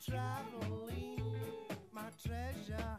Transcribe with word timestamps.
Traveling, 0.00 1.20
my 1.92 2.02
treasure 2.26 2.98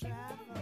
travel. 0.00 0.61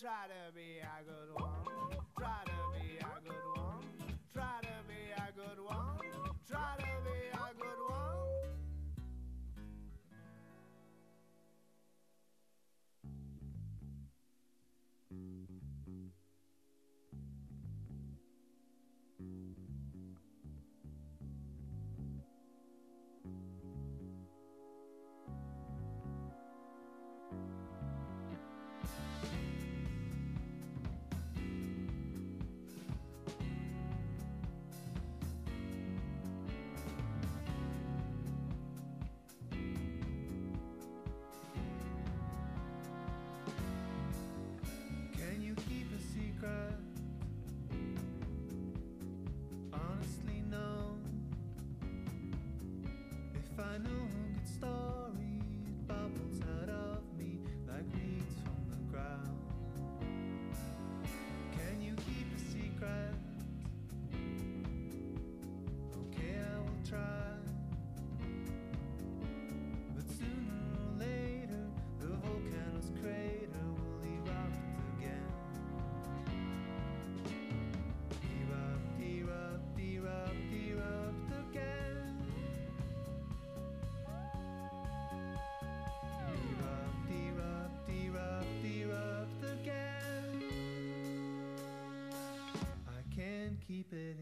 Try 0.00 0.24
to 0.32 0.54
be 0.56 0.69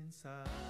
inside. 0.08 0.67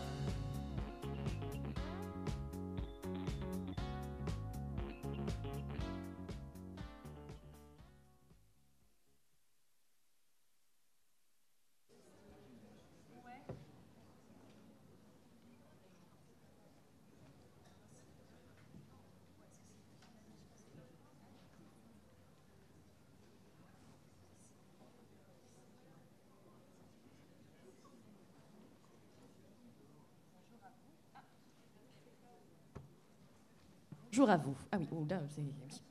Bonjour 34.19 34.31
à 34.31 34.37
vous. 34.37 34.57
Ah 34.73 34.79
oui, 34.81 34.89
oh. 34.91 35.07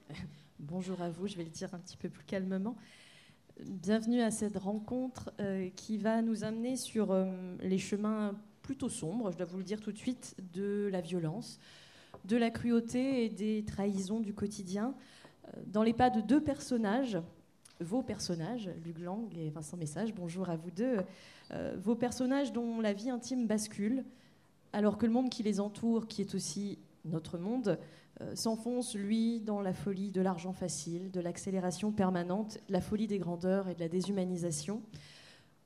Bonjour 0.59 1.01
à 1.01 1.09
vous, 1.09 1.27
je 1.27 1.37
vais 1.37 1.45
le 1.45 1.49
dire 1.49 1.73
un 1.73 1.77
petit 1.77 1.95
peu 1.95 2.09
plus 2.09 2.25
calmement. 2.25 2.75
Bienvenue 3.63 4.19
à 4.19 4.31
cette 4.31 4.57
rencontre 4.57 5.31
euh, 5.39 5.69
qui 5.77 5.97
va 5.97 6.21
nous 6.21 6.43
amener 6.43 6.75
sur 6.75 7.11
euh, 7.11 7.31
les 7.61 7.77
chemins 7.77 8.35
plutôt 8.63 8.89
sombres, 8.89 9.31
je 9.31 9.37
dois 9.37 9.45
vous 9.45 9.59
le 9.59 9.63
dire 9.63 9.79
tout 9.79 9.93
de 9.93 9.97
suite, 9.97 10.35
de 10.51 10.89
la 10.91 10.99
violence, 10.99 11.57
de 12.25 12.35
la 12.35 12.49
cruauté 12.49 13.23
et 13.23 13.29
des 13.29 13.63
trahisons 13.63 14.19
du 14.19 14.33
quotidien, 14.33 14.93
euh, 15.45 15.61
dans 15.67 15.83
les 15.83 15.93
pas 15.93 16.09
de 16.09 16.19
deux 16.19 16.43
personnages, 16.43 17.17
vos 17.79 18.01
personnages, 18.01 18.69
Luc 18.83 18.99
Lang 18.99 19.33
et 19.37 19.49
Vincent 19.51 19.77
Message, 19.77 20.13
bonjour 20.13 20.49
à 20.49 20.57
vous 20.57 20.71
deux, 20.71 20.97
vos 21.77 21.95
personnages 21.95 22.51
dont 22.51 22.81
la 22.81 22.91
vie 22.91 23.09
intime 23.09 23.47
bascule, 23.47 24.03
alors 24.73 24.97
que 24.97 25.05
le 25.05 25.13
monde 25.13 25.29
qui 25.29 25.43
les 25.43 25.61
entoure, 25.61 26.07
qui 26.07 26.19
est 26.19 26.35
aussi 26.35 26.77
notre 27.07 27.37
monde, 27.37 27.79
euh, 28.21 28.35
s'enfonce, 28.35 28.95
lui, 28.95 29.39
dans 29.41 29.61
la 29.61 29.73
folie 29.73 30.11
de 30.11 30.21
l'argent 30.21 30.53
facile, 30.53 31.11
de 31.11 31.19
l'accélération 31.19 31.91
permanente, 31.91 32.57
la 32.69 32.81
folie 32.81 33.07
des 33.07 33.19
grandeurs 33.19 33.69
et 33.69 33.75
de 33.75 33.79
la 33.79 33.89
déshumanisation. 33.89 34.81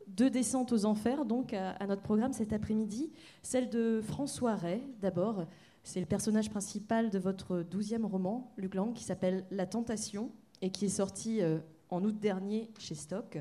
Deux 0.07 0.29
descentes 0.29 0.73
aux 0.73 0.85
enfers, 0.85 1.25
donc, 1.25 1.53
à, 1.53 1.85
notre 1.88 2.01
programme 2.01 2.33
cet 2.33 2.51
après-midi. 2.51 3.11
Celle 3.41 3.69
de 3.69 4.01
François 4.03 4.55
Ray, 4.55 4.81
d'abord. 4.99 5.45
C'est 5.83 5.99
le 5.99 6.05
personnage 6.05 6.49
principal 6.49 7.09
de 7.09 7.17
votre 7.19 7.63
douzième 7.63 8.05
roman, 8.05 8.53
Luc 8.57 8.75
Lang, 8.75 8.93
qui 8.93 9.03
s'appelle 9.03 9.45
La 9.49 9.65
Tentation 9.65 10.31
et 10.61 10.69
qui 10.69 10.85
est 10.85 10.89
sorti 10.89 11.41
euh, 11.41 11.59
en 11.89 12.03
août 12.03 12.19
dernier 12.19 12.69
chez 12.77 12.95
Stock. 12.95 13.39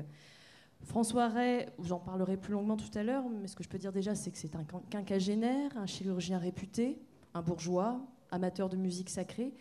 François 0.83 1.27
Ray, 1.27 1.67
j'en 1.83 1.99
parlerai 1.99 2.37
plus 2.37 2.53
longuement 2.53 2.77
tout 2.77 2.89
à 2.97 3.03
l'heure, 3.03 3.25
mais 3.29 3.47
ce 3.47 3.55
que 3.55 3.63
je 3.63 3.69
peux 3.69 3.77
dire 3.77 3.91
déjà, 3.91 4.15
c'est 4.15 4.31
que 4.31 4.37
c'est 4.37 4.55
un 4.55 4.63
quin- 4.63 4.81
quinquagénaire, 4.89 5.77
un 5.77 5.85
chirurgien 5.85 6.37
réputé, 6.39 6.99
un 7.33 7.41
bourgeois, 7.41 8.01
amateur 8.31 8.69
de 8.69 8.77
musique 8.77 9.09
sacrée, 9.09 9.53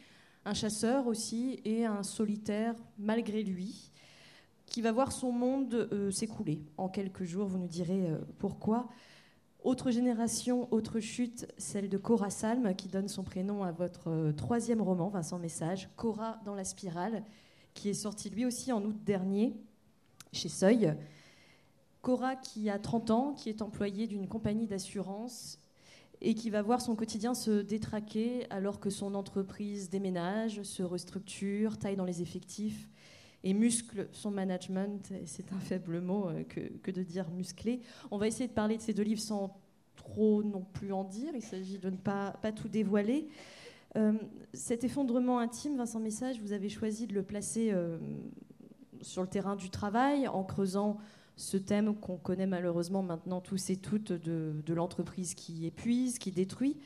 un 0.44 0.55
chasseur 0.55 1.06
aussi 1.06 1.61
et 1.64 1.84
un 1.84 2.02
solitaire 2.02 2.75
malgré 2.99 3.43
lui, 3.43 3.90
qui 4.67 4.82
va 4.82 4.93
voir 4.93 5.12
son 5.12 5.32
monde 5.32 5.88
euh, 5.93 6.11
s'écouler 6.11 6.62
en 6.76 6.88
quelques 6.88 7.25
jours. 7.25 7.49
Vous 7.49 7.58
nous 7.58 7.69
direz 7.69 8.08
euh, 8.08 8.19
pourquoi. 8.38 8.88
Autre 9.62 9.90
génération, 9.90 10.72
autre 10.72 11.00
chute, 11.00 11.46
celle 11.58 11.88
de 11.88 11.99
Cora 11.99 12.31
Salm, 12.31 12.75
qui 12.75 12.88
donne 12.88 13.08
son 13.08 13.25
prénom 13.25 13.62
à 13.62 13.73
votre 13.73 14.08
euh, 14.08 14.32
troisième 14.32 14.81
roman, 14.81 15.08
Vincent 15.08 15.38
Message, 15.38 15.90
Cora 15.96 16.40
dans 16.44 16.55
la 16.55 16.64
spirale, 16.64 17.25
qui 17.75 17.90
est 17.90 17.94
sorti 17.94 18.31
lui 18.31 18.46
aussi 18.46 18.73
en 18.73 18.82
août 18.82 18.96
dernier 19.05 19.55
chez 20.32 20.49
Seuil. 20.49 20.94
Cora 22.00 22.37
qui 22.37 22.70
a 22.70 22.78
30 22.78 23.11
ans, 23.11 23.34
qui 23.34 23.50
est 23.50 23.61
employée 23.61 24.06
d'une 24.06 24.26
compagnie 24.28 24.66
d'assurance 24.66 25.60
et 26.22 26.34
qui 26.34 26.50
va 26.50 26.62
voir 26.62 26.81
son 26.81 26.96
quotidien 26.96 27.34
se 27.34 27.62
détraquer 27.62 28.46
alors 28.50 28.81
que 28.81 28.90
son 28.90 29.14
entreprise 29.14 29.88
déménage, 29.88 30.62
se 30.62 30.83
restructure, 30.83 31.78
taille 31.78 31.97
dans 31.97 32.04
les 32.04 32.23
effectifs 32.23 32.88
et 33.42 33.54
muscle 33.54 34.09
son 34.12 34.30
management. 34.30 35.12
C'est 35.25 35.52
un 35.52 35.59
faible 35.59 36.00
mot 36.00 36.28
euh, 36.28 36.45
que, 36.45 36.90
de 36.90 37.02
dire 37.02 37.30
musclé. 37.30 37.80
On 38.11 38.18
va 38.18 38.26
essayer 38.26 38.49
de 38.49 38.52
parler 38.52 38.76
de 38.76 38.83
ces 38.83 38.92
deux 38.92 39.02
livres 39.02 39.21
sans 39.21 39.59
trop 39.97 40.42
non 40.42 40.64
plus 40.73 40.92
en 40.92 41.04
dire. 41.04 41.33
Il 41.35 41.42
s'agit 41.42 41.78
de 41.78 41.90
ne 41.90 41.97
pas, 41.97 42.33
pas 42.42 42.52
tout 42.52 42.68
dévoiler. 42.68 43.28
Euh, 43.97 44.12
cet 44.52 44.85
effondrement 44.85 45.38
intime, 45.38 45.76
Vincent 45.76 46.00
Message, 46.00 46.40
vous 46.40 46.52
avez 46.52 46.68
choisi 46.68 47.06
de 47.06 47.14
le 47.14 47.23
placer 47.23 47.71
euh, 47.73 47.99
sur 49.00 49.23
le 49.23 49.28
terrain 49.28 49.56
du 49.56 49.71
travail 49.71 50.28
en 50.28 50.45
creusant 50.45 50.99
ce 51.40 51.56
thème 51.56 51.94
qu'on 51.94 52.18
connaît 52.18 52.47
malheureusement 52.47 53.02
maintenant 53.02 53.40
tous 53.40 53.70
et 53.70 53.76
toutes 53.76 54.12
de, 54.12 54.75
l'entreprise 54.75 55.35
qui 55.35 55.66
épuise, 55.66 56.18
qui 56.18 56.30
détruit. 56.30 56.76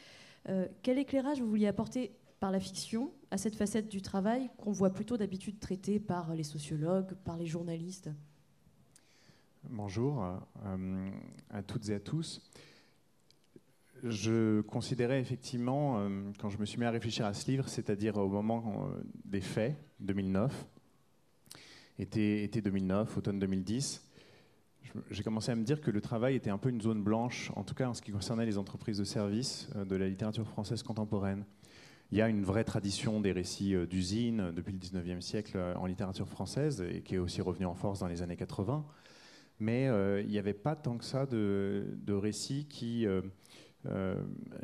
Euh, 0.49 0.69
quel 0.83 0.99
éclairage 0.99 1.41
vous 1.41 1.49
vouliez 1.49 1.67
apporter 1.67 2.13
par 2.39 2.53
la 2.53 2.61
fiction 2.61 3.11
à 3.31 3.37
cette 3.37 3.57
facette 3.57 3.89
du 3.89 4.01
travail 4.01 4.51
qu'on 4.57 4.71
voit 4.71 4.91
plutôt 4.91 5.17
d'habitude 5.17 5.59
traitée 5.59 5.99
par 5.99 6.35
les 6.35 6.45
sociologues, 6.45 7.15
par 7.25 7.37
les 7.37 7.47
journalistes? 7.47 8.11
Bonjour 9.71 10.23
euh, 10.23 11.11
à 11.51 11.63
toutes 11.63 11.89
et 11.89 11.95
à 11.95 12.01
tous. 12.01 12.43
Je 14.05 14.61
considérais 14.61 15.21
effectivement, 15.21 15.99
euh, 15.99 16.31
quand 16.39 16.51
je 16.51 16.59
me 16.59 16.67
suis 16.67 16.79
mis 16.79 16.85
à 16.85 16.91
réfléchir 16.91 17.27
à 17.27 17.35
ce 17.35 17.51
livre, 17.51 17.69
c'est-à-dire 17.69 18.19
au 18.19 18.29
moment 18.29 18.89
des 19.25 19.41
faits, 19.41 19.77
2009, 20.01 20.67
été, 21.99 22.45
été 22.45 22.61
2009, 22.61 23.17
automne 23.17 23.39
2010, 23.39 24.03
je- 24.03 24.04
j'ai 25.11 25.23
commencé 25.23 25.51
à 25.51 25.57
me 25.57 25.65
dire 25.65 25.81
que 25.81 25.91
le 25.91 26.01
travail 26.01 26.37
était 26.37 26.51
un 26.51 26.59
peu 26.59 26.69
une 26.69 26.81
zone 26.81 27.03
blanche, 27.03 27.51
en 27.57 27.65
tout 27.65 27.75
cas 27.75 27.89
en 27.89 27.95
ce 27.95 28.03
qui 28.03 28.13
concernait 28.13 28.47
les 28.47 28.59
entreprises 28.59 28.99
de 28.99 29.05
services 29.05 29.69
euh, 29.77 29.85
de 29.85 29.97
la 29.97 30.09
littérature 30.09 30.47
française 30.47 30.83
contemporaine. 30.83 31.45
Il 32.13 32.19
y 32.19 32.23
a 32.23 32.29
une 32.29 32.45
vraie 32.45 32.65
tradition 32.65 33.21
des 33.21 33.33
récits 33.33 33.75
euh, 33.75 33.87
d'usine 33.87 34.41
euh, 34.41 34.53
depuis 34.53 34.73
le 34.73 34.79
19e 34.79 35.21
siècle 35.21 35.59
en 35.77 35.87
littérature 35.87 36.29
française 36.29 36.85
et 36.89 37.03
qui 37.03 37.17
est 37.17 37.19
aussi 37.19 37.43
revenue 37.43 37.67
en 37.67 37.75
force 37.75 38.01
dans 38.01 38.09
les 38.09 38.23
années 38.23 38.37
80 38.37 38.85
mais 39.61 39.85
il 40.21 40.27
n'y 40.27 40.39
avait 40.39 40.53
pas 40.53 40.75
tant 40.75 40.99
que 40.99 41.05
ça 41.05 41.27
de, 41.27 41.97
récits 42.09 42.67
qui 42.67 43.07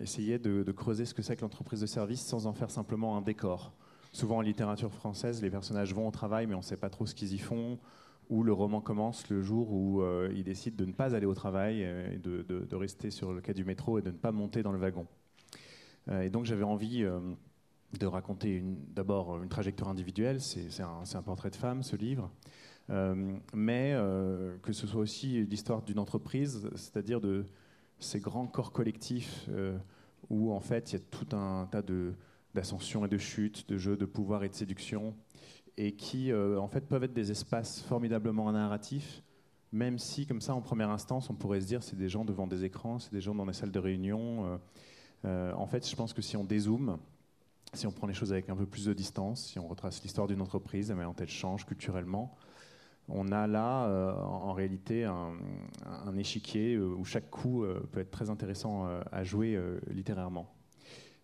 essayaient 0.00 0.40
de 0.40 0.72
creuser 0.72 1.04
ce 1.04 1.14
que 1.14 1.22
c'est 1.22 1.36
que 1.36 1.42
l'entreprise 1.42 1.80
de 1.80 1.86
service 1.86 2.20
sans 2.20 2.48
en 2.48 2.52
faire 2.52 2.72
simplement 2.72 3.16
un 3.16 3.22
décor. 3.22 3.72
Souvent 4.12 4.38
en 4.38 4.40
littérature 4.40 4.92
française, 4.92 5.40
les 5.42 5.50
personnages 5.50 5.94
vont 5.94 6.08
au 6.08 6.10
travail, 6.10 6.48
mais 6.48 6.54
on 6.54 6.58
ne 6.58 6.64
sait 6.64 6.76
pas 6.76 6.90
trop 6.90 7.06
ce 7.06 7.14
qu'ils 7.14 7.32
y 7.32 7.38
font, 7.38 7.78
ou 8.30 8.44
le 8.44 8.52
roman 8.52 8.80
commence 8.80 9.28
le 9.28 9.42
jour 9.42 9.72
où 9.72 10.02
euh, 10.02 10.32
ils 10.34 10.44
décident 10.44 10.76
de 10.76 10.84
ne 10.84 10.92
pas 10.92 11.14
aller 11.14 11.26
au 11.26 11.34
travail, 11.34 11.82
euh, 11.84 12.14
et 12.14 12.18
de, 12.18 12.74
rester 12.76 13.10
sur 13.10 13.32
le 13.32 13.40
quai 13.40 13.52
du 13.52 13.64
métro 13.64 13.98
et 13.98 14.02
de 14.02 14.10
ne 14.10 14.16
pas 14.16 14.32
monter 14.32 14.62
dans 14.62 14.72
le 14.72 14.78
wagon. 14.78 15.06
Euh, 16.08 16.22
et 16.22 16.30
donc 16.30 16.46
j'avais 16.46 16.62
envie 16.62 17.04
de 17.98 18.06
raconter 18.06 18.62
d'abord 18.94 19.42
une 19.42 19.48
trajectoire 19.48 19.90
individuelle, 19.90 20.40
c'est 20.40 20.80
un, 20.80 21.22
portrait 21.22 21.50
de 21.50 21.56
femme, 21.56 21.82
ce 21.82 21.96
livre. 21.96 22.30
Mais 23.52 23.94
que 24.62 24.72
ce 24.72 24.86
soit 24.86 25.00
aussi 25.00 25.44
l'histoire 25.44 25.82
d'une 25.82 25.98
entreprise, 25.98 26.68
c'est-à-dire 26.74 27.20
de 27.20 27.46
ces 27.98 28.18
grands 28.18 28.46
corps 28.46 28.72
collectifs 28.72 29.48
où 30.28 30.52
en 30.52 30.60
fait 30.60 30.90
il 30.90 30.92
y 30.94 30.96
a 30.96 31.04
tout 31.10 31.36
un 31.36 31.66
tas 31.70 31.82
de 31.82 32.14
d'ascension 32.54 33.04
et 33.04 33.08
de 33.08 33.18
chute, 33.18 33.68
de 33.68 33.76
jeux 33.76 33.96
de 33.96 34.06
pouvoir 34.06 34.42
et 34.42 34.48
de 34.48 34.54
séduction, 34.54 35.14
et 35.80 35.92
qui 35.92 36.30
euh, 36.30 36.60
en 36.60 36.68
fait 36.68 36.82
peuvent 36.82 37.04
être 37.04 37.14
des 37.14 37.30
espaces 37.30 37.80
formidablement 37.80 38.52
narratifs, 38.52 39.22
même 39.72 39.98
si 39.98 40.26
comme 40.26 40.42
ça 40.42 40.54
en 40.54 40.60
première 40.60 40.90
instance 40.90 41.30
on 41.30 41.34
pourrait 41.34 41.62
se 41.62 41.66
dire 41.66 41.82
c'est 41.82 41.96
des 41.96 42.10
gens 42.10 42.26
devant 42.26 42.46
des 42.46 42.64
écrans, 42.64 42.98
c'est 42.98 43.12
des 43.12 43.22
gens 43.22 43.34
dans 43.34 43.46
des 43.46 43.54
salles 43.54 43.70
de 43.70 43.78
réunion. 43.78 44.44
euh, 44.44 44.58
euh, 45.24 45.52
en 45.54 45.66
fait, 45.66 45.88
je 45.88 45.96
pense 45.96 46.12
que 46.12 46.20
si 46.20 46.36
on 46.36 46.44
dézoome, 46.44 46.98
si 47.72 47.86
on 47.86 47.92
prend 47.92 48.06
les 48.06 48.12
choses 48.12 48.30
avec 48.30 48.50
un 48.50 48.56
peu 48.56 48.66
plus 48.66 48.84
de 48.84 48.92
distance, 48.92 49.46
si 49.46 49.58
on 49.58 49.68
retrace 49.68 50.02
l'histoire 50.02 50.26
d'une 50.26 50.42
entreprise, 50.42 50.90
la 50.90 50.96
manière 50.96 51.10
dont 51.10 51.22
elle 51.22 51.30
change 51.30 51.64
culturellement, 51.64 52.36
on 53.08 53.32
a 53.32 53.46
là 53.46 53.88
en, 54.22 54.52
réalité 54.52 55.04
un, 55.04 55.36
échiquier 56.16 56.78
où 56.78 57.04
chaque 57.04 57.28
coup 57.28 57.64
peut 57.90 58.00
être 58.00 58.10
très 58.10 58.30
intéressant 58.30 58.88
à 59.10 59.24
jouer 59.24 59.60
littérairement. 59.88 60.54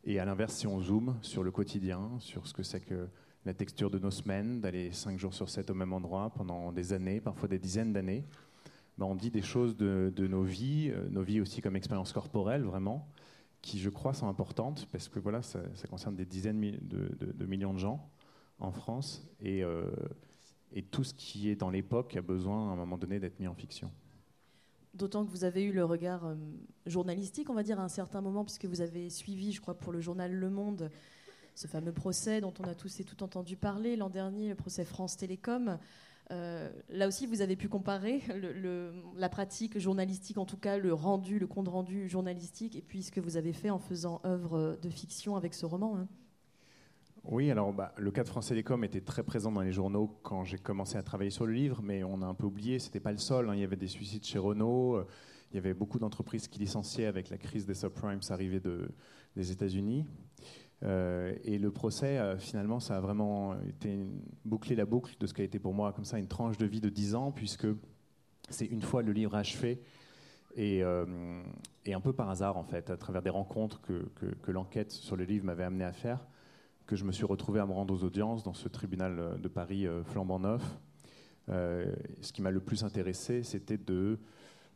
Et 0.04 0.18
à 0.18 0.24
l'inverse, 0.24 0.54
si 0.54 0.66
on 0.66 0.80
zoome 0.80 1.16
sur 1.22 1.42
le 1.42 1.50
quotidien, 1.50 2.10
sur 2.18 2.46
ce 2.46 2.54
que 2.54 2.62
c'est 2.62 2.80
que 2.80 3.08
la 3.46 3.54
texture 3.54 3.90
de 3.90 3.98
nos 4.00 4.10
semaines, 4.10 4.60
d'aller 4.60 4.90
cinq 4.90 5.18
jours 5.18 5.32
sur 5.32 5.48
sept 5.48 5.70
au 5.70 5.74
même 5.74 5.92
endroit 5.92 6.30
pendant 6.30 6.72
des 6.72 6.92
années, 6.92 7.20
parfois 7.20 7.48
des 7.48 7.60
dizaines 7.60 7.92
d'années, 7.92 8.24
ben, 8.98 9.06
on 9.06 9.14
dit 9.14 9.30
des 9.30 9.42
choses 9.42 9.76
de, 9.76 10.12
nos 10.28 10.42
vies, 10.42 10.90
euh, 10.90 11.08
nos 11.10 11.22
vies 11.22 11.40
aussi 11.40 11.62
comme 11.62 11.76
expérience 11.76 12.12
corporelle, 12.12 12.62
vraiment, 12.62 13.08
qui, 13.62 13.78
je 13.78 13.88
crois, 13.88 14.14
sont 14.14 14.28
importantes 14.28 14.88
parce 14.90 15.08
que 15.08 15.20
voilà, 15.20 15.42
ça, 15.42 15.60
concerne 15.88 16.16
des 16.16 16.26
dizaines 16.26 16.60
de, 16.60 17.46
millions 17.46 17.72
de 17.72 17.78
gens 17.78 18.10
en 18.58 18.72
France 18.72 19.24
et, 19.40 19.62
euh, 19.62 19.90
et 20.72 20.82
tout 20.82 21.04
ce 21.04 21.14
qui 21.14 21.48
est 21.48 21.56
dans 21.56 21.70
l'époque 21.70 22.16
a 22.16 22.22
besoin 22.22 22.70
à 22.70 22.72
un 22.72 22.76
moment 22.76 22.98
donné 22.98 23.20
d'être 23.20 23.38
mis 23.38 23.46
en 23.46 23.54
fiction. 23.54 23.92
D'autant 24.92 25.24
que 25.24 25.30
vous 25.30 25.44
avez 25.44 25.62
eu 25.62 25.72
le 25.72 25.84
regard 25.84 26.24
euh, 26.24 26.34
journalistique, 26.86 27.48
on 27.48 27.54
va 27.54 27.62
dire, 27.62 27.78
à 27.78 27.84
un 27.84 27.88
certain 27.88 28.22
moment, 28.22 28.44
puisque 28.44 28.64
vous 28.64 28.80
avez 28.80 29.08
suivi, 29.10 29.52
je 29.52 29.60
crois, 29.60 29.74
pour 29.74 29.92
le 29.92 30.00
journal 30.00 30.32
Le 30.32 30.50
Monde, 30.50 30.90
ce 31.56 31.66
fameux 31.66 31.92
procès 31.92 32.40
dont 32.40 32.54
on 32.60 32.64
a 32.64 32.74
tous 32.74 33.00
et 33.00 33.04
toutes 33.04 33.22
entendu 33.22 33.56
parler 33.56 33.96
l'an 33.96 34.10
dernier, 34.10 34.50
le 34.50 34.54
procès 34.54 34.84
France 34.84 35.16
Télécom. 35.16 35.78
Euh, 36.30 36.70
là 36.90 37.08
aussi, 37.08 37.26
vous 37.26 37.40
avez 37.40 37.56
pu 37.56 37.68
comparer 37.68 38.20
la 39.16 39.28
pratique 39.28 39.78
journalistique, 39.78 40.38
en 40.38 40.44
tout 40.44 40.56
cas 40.58 40.76
le 40.76 40.92
rendu, 40.92 41.38
le 41.38 41.46
compte 41.46 41.68
rendu 41.68 42.08
journalistique, 42.08 42.76
et 42.76 42.82
puis 42.82 43.02
ce 43.02 43.10
que 43.10 43.20
vous 43.20 43.36
avez 43.36 43.52
fait 43.52 43.70
en 43.70 43.78
faisant 43.78 44.20
œuvre 44.24 44.78
de 44.80 44.90
fiction 44.90 45.36
avec 45.36 45.54
ce 45.54 45.66
roman. 45.66 45.96
hein. 45.96 46.08
Oui, 47.24 47.50
alors 47.50 47.72
bah, 47.72 47.92
le 47.96 48.10
cas 48.12 48.22
de 48.22 48.28
France 48.28 48.48
Télécom 48.48 48.84
était 48.84 49.00
très 49.00 49.24
présent 49.24 49.50
dans 49.50 49.62
les 49.62 49.72
journaux 49.72 50.16
quand 50.22 50.44
j'ai 50.44 50.58
commencé 50.58 50.96
à 50.96 51.02
travailler 51.02 51.30
sur 51.30 51.46
le 51.46 51.54
livre, 51.54 51.80
mais 51.82 52.04
on 52.04 52.22
a 52.22 52.26
un 52.26 52.34
peu 52.34 52.46
oublié, 52.46 52.78
c'était 52.78 53.00
pas 53.00 53.12
le 53.12 53.18
seul. 53.18 53.48
hein. 53.48 53.54
Il 53.54 53.60
y 53.60 53.64
avait 53.64 53.76
des 53.76 53.88
suicides 53.88 54.24
chez 54.24 54.38
Renault, 54.38 54.96
euh, 54.96 55.06
il 55.50 55.56
y 55.56 55.58
avait 55.58 55.74
beaucoup 55.74 55.98
d'entreprises 55.98 56.48
qui 56.48 56.58
licenciaient 56.58 57.06
avec 57.06 57.30
la 57.30 57.38
crise 57.38 57.66
des 57.66 57.74
subprimes 57.74 58.20
arrivée 58.30 58.60
de, 58.60 58.90
des 59.34 59.50
États-Unis. 59.52 60.04
Euh, 60.82 61.34
et 61.44 61.58
le 61.58 61.70
procès, 61.70 62.18
euh, 62.18 62.36
finalement, 62.38 62.80
ça 62.80 62.96
a 62.96 63.00
vraiment 63.00 63.54
été 63.62 63.98
boucler 64.44 64.76
la 64.76 64.84
boucle 64.84 65.14
de 65.18 65.26
ce 65.26 65.34
qui 65.34 65.40
a 65.40 65.44
été 65.44 65.58
pour 65.58 65.74
moi 65.74 65.92
comme 65.92 66.04
ça 66.04 66.18
une 66.18 66.28
tranche 66.28 66.58
de 66.58 66.66
vie 66.66 66.80
de 66.80 66.88
10 66.90 67.14
ans, 67.14 67.32
puisque 67.32 67.66
c'est 68.50 68.66
une 68.66 68.82
fois 68.82 69.02
le 69.02 69.12
livre 69.12 69.34
achevé 69.34 69.80
et, 70.54 70.82
euh, 70.82 71.42
et 71.84 71.94
un 71.94 72.00
peu 72.00 72.12
par 72.12 72.30
hasard 72.30 72.56
en 72.56 72.64
fait, 72.64 72.90
à 72.90 72.96
travers 72.96 73.22
des 73.22 73.30
rencontres 73.30 73.80
que, 73.80 74.06
que- 74.42 74.52
l'enquête 74.52 74.92
sur 74.92 75.16
le 75.16 75.24
livre 75.24 75.44
m'avait 75.44 75.64
amené 75.64 75.84
à 75.84 75.92
faire, 75.92 76.26
que 76.86 76.94
je 76.94 77.04
me 77.04 77.12
suis 77.12 77.24
retrouvé 77.24 77.60
à 77.60 77.66
me 77.66 77.72
rendre 77.72 77.92
aux 77.94 78.04
audiences 78.04 78.42
dans 78.42 78.54
ce 78.54 78.68
tribunal 78.68 79.40
de 79.40 79.48
Paris 79.48 79.86
flambant 80.04 80.38
neuf. 80.38 80.62
Ce 81.48 82.32
qui 82.32 82.42
m'a 82.42 82.52
le 82.52 82.60
plus 82.60 82.84
intéressé, 82.84 83.42
c'était 83.42 83.76
de 83.76 84.18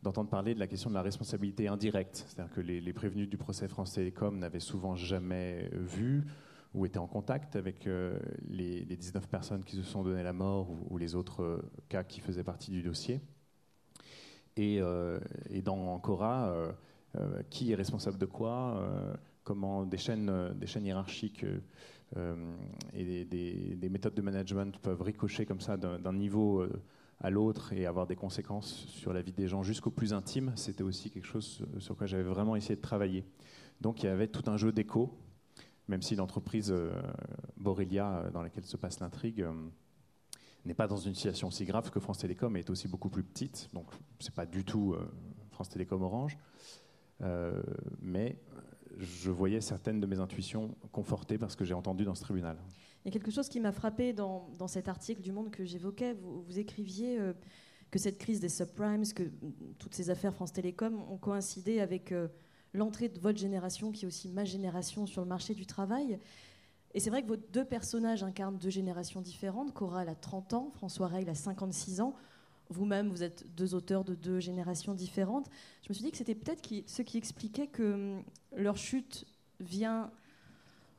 d'entendre 0.03 0.29
parler 0.29 0.53
de 0.53 0.59
la 0.59 0.67
question 0.67 0.89
de 0.89 0.95
la 0.95 1.01
responsabilité 1.01 1.67
indirecte. 1.67 2.25
C'est-à-dire 2.27 2.53
que 2.53 2.61
les, 2.61 2.93
prévenus 2.93 3.29
du 3.29 3.37
procès 3.37 3.67
France 3.67 3.93
Télécom 3.93 4.37
n'avaient 4.37 4.59
souvent 4.59 4.95
jamais 4.95 5.69
vu 5.73 6.25
ou 6.73 6.85
été 6.85 6.99
en 6.99 7.07
contact 7.07 7.55
avec 7.55 7.85
euh, 7.85 8.17
les, 8.47 8.85
les 8.85 8.95
19 8.95 9.27
personnes 9.27 9.63
qui 9.63 9.75
se 9.75 9.83
sont 9.83 10.03
donné 10.03 10.23
la 10.23 10.33
mort 10.33 10.69
ou, 10.89 10.97
les 10.97 11.15
autres 11.15 11.43
euh, 11.43 11.61
cas 11.89 12.03
qui 12.03 12.21
faisaient 12.21 12.43
partie 12.43 12.71
du 12.71 12.81
dossier. 12.81 13.19
Et, 14.55 14.81
euh, 14.81 15.19
et 15.49 15.61
dans 15.61 15.99
Cora, 15.99 16.49
euh, 16.49 16.71
euh, 17.17 17.43
qui 17.49 17.71
est 17.71 17.75
responsable 17.75 18.17
de 18.17 18.25
quoi 18.25 18.77
euh, 18.77 19.13
Comment 19.43 19.85
des 19.85 19.97
chaînes, 19.97 20.29
euh, 20.29 20.53
des 20.53 20.67
chaînes 20.67 20.85
hiérarchiques 20.85 21.43
euh, 21.43 21.59
euh, 22.15 22.35
et 22.93 23.03
des, 23.03 23.25
des- 23.25 23.75
des 23.75 23.89
méthodes 23.89 24.13
de 24.13 24.21
management 24.21 24.77
peuvent 24.79 25.01
ricocher 25.01 25.45
comme 25.45 25.61
ça 25.61 25.77
d'un 25.77 26.13
niveau 26.13 26.61
euh, 26.61 26.81
à 27.21 27.29
l'autre 27.29 27.71
et 27.73 27.85
avoir 27.85 28.07
des 28.07 28.15
conséquences 28.15 28.85
sur 28.87 29.13
la 29.13 29.21
vie 29.21 29.31
des 29.31 29.47
gens 29.47 29.61
jusqu'au 29.63 29.91
plus 29.91 30.13
intime, 30.13 30.51
c'était 30.55 30.83
aussi 30.83 31.11
quelque 31.11 31.27
chose 31.27 31.65
sur 31.77 31.95
quoi 31.95 32.07
j'avais 32.07 32.23
vraiment 32.23 32.55
essayé 32.55 32.75
de 32.75 32.81
travailler. 32.81 33.25
Donc 33.79 34.03
il 34.03 34.07
y 34.07 34.09
avait 34.09 34.27
tout 34.27 34.49
un 34.49 34.57
jeu 34.57 34.71
d'écho, 34.71 35.17
même 35.87 36.01
si 36.01 36.15
l'entreprise 36.15 36.71
euh, 36.71 36.91
euh, 37.65 38.31
dans 38.31 38.41
laquelle 38.41 38.65
se 38.65 38.77
passe 38.77 38.99
l'intrigue, 38.99 39.41
euh, 39.41 39.53
n'est 40.65 40.73
pas 40.73 40.87
dans 40.87 40.97
une 40.97 41.13
situation 41.13 41.47
aussi 41.47 41.65
grave 41.65 41.91
que 41.91 41.99
France 41.99 42.19
Télécom 42.19 42.55
est 42.57 42.69
aussi 42.69 42.87
beaucoup 42.87 43.09
plus 43.09 43.23
petite. 43.23 43.69
Donc 43.73 43.87
c'est 44.19 44.33
pas 44.33 44.45
du 44.45 44.63
tout 44.63 44.93
euh, 44.93 45.11
France 45.51 45.69
Télécom 45.69 46.01
Orange. 46.01 46.37
Mais 48.01 48.41
je 48.97 49.29
voyais 49.29 49.61
certaines 49.61 49.99
de 49.99 50.07
mes 50.07 50.19
intuitions 50.19 50.75
confortées 50.91 51.37
par 51.37 51.51
ce 51.51 51.55
que 51.55 51.63
j'ai 51.63 51.75
entendu 51.75 52.03
dans 52.03 52.15
ce 52.15 52.23
tribunal. 52.23 52.57
Il 53.03 53.07
y 53.07 53.09
a 53.09 53.11
quelque 53.11 53.31
chose 53.31 53.49
qui 53.49 53.59
m'a 53.59 53.71
frappé 53.71 54.13
dans, 54.13 54.47
cet 54.67 54.87
article 54.87 55.21
du 55.21 55.31
Monde 55.31 55.49
que 55.49 55.65
j'évoquais. 55.65 56.13
Vous, 56.13 56.59
écriviez 56.59 57.19
euh, 57.19 57.33
que 57.89 57.97
cette 57.97 58.19
crise 58.19 58.39
des 58.39 58.49
subprimes, 58.49 59.03
que 59.13 59.23
mm, 59.23 59.53
toutes 59.79 59.95
ces 59.95 60.09
affaires 60.09 60.33
France 60.33 60.53
Télécom 60.53 61.01
ont 61.09 61.17
coïncidé 61.17 61.79
avec 61.79 62.11
euh, 62.11 62.27
l'entrée 62.73 63.09
de 63.09 63.19
votre 63.19 63.39
génération, 63.39 63.91
qui 63.91 64.05
est 64.05 64.07
aussi 64.07 64.29
ma 64.29 64.45
génération, 64.45 65.07
sur 65.07 65.21
le 65.21 65.27
marché 65.27 65.55
du 65.55 65.65
travail. 65.65 66.19
Et 66.93 66.99
c'est 66.99 67.09
vrai 67.09 67.23
que 67.23 67.27
vos 67.27 67.37
deux 67.37 67.65
personnages 67.65 68.23
incarnent 68.23 68.57
deux 68.57 68.69
générations 68.69 69.21
différentes. 69.21 69.73
Cora, 69.73 70.03
elle 70.03 70.09
a 70.09 70.15
30 70.15 70.53
ans, 70.53 70.71
François 70.75 71.07
Rey, 71.07 71.23
il 71.23 71.29
a 71.29 71.35
56 71.35 72.01
ans. 72.01 72.13
Vous-même, 72.69 73.09
vous 73.09 73.23
êtes 73.23 73.45
deux 73.55 73.73
auteurs 73.73 74.03
de 74.03 74.13
deux 74.13 74.39
générations 74.39 74.93
différentes. 74.93 75.49
Je 75.83 75.89
me 75.89 75.93
suis 75.93 76.03
dit 76.03 76.11
que 76.11 76.17
c'était 76.17 76.35
peut-être 76.35 76.61
ce 76.85 77.01
qui 77.01 77.17
expliquait 77.17 77.67
que 77.67 77.93
hum, 77.93 78.23
leur 78.55 78.77
chute 78.77 79.25
vient 79.59 80.11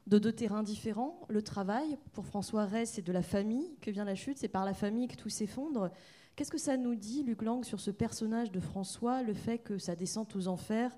de 0.06 0.18
deux 0.18 0.32
terrains 0.32 0.62
différents. 0.62 1.20
Le 1.28 1.42
travail, 1.42 1.98
pour 2.12 2.26
François 2.26 2.64
Rey, 2.64 2.86
c'est 2.86 3.02
de 3.02 3.12
la 3.12 3.22
famille 3.22 3.76
que 3.80 3.90
vient 3.90 4.04
la 4.04 4.14
chute, 4.14 4.38
c'est 4.38 4.48
par 4.48 4.64
la 4.64 4.74
famille 4.74 5.08
que 5.08 5.16
tout 5.16 5.28
s'effondre. 5.28 5.90
Qu'est-ce 6.34 6.50
que 6.50 6.58
ça 6.58 6.76
nous 6.76 6.94
dit, 6.94 7.22
Luc 7.22 7.42
Lang, 7.42 7.64
sur 7.64 7.80
ce 7.80 7.90
personnage 7.90 8.50
de 8.50 8.60
François, 8.60 9.22
le 9.22 9.34
fait 9.34 9.58
que 9.58 9.78
sa 9.78 9.94
descente 9.94 10.34
aux 10.34 10.48
enfers 10.48 10.96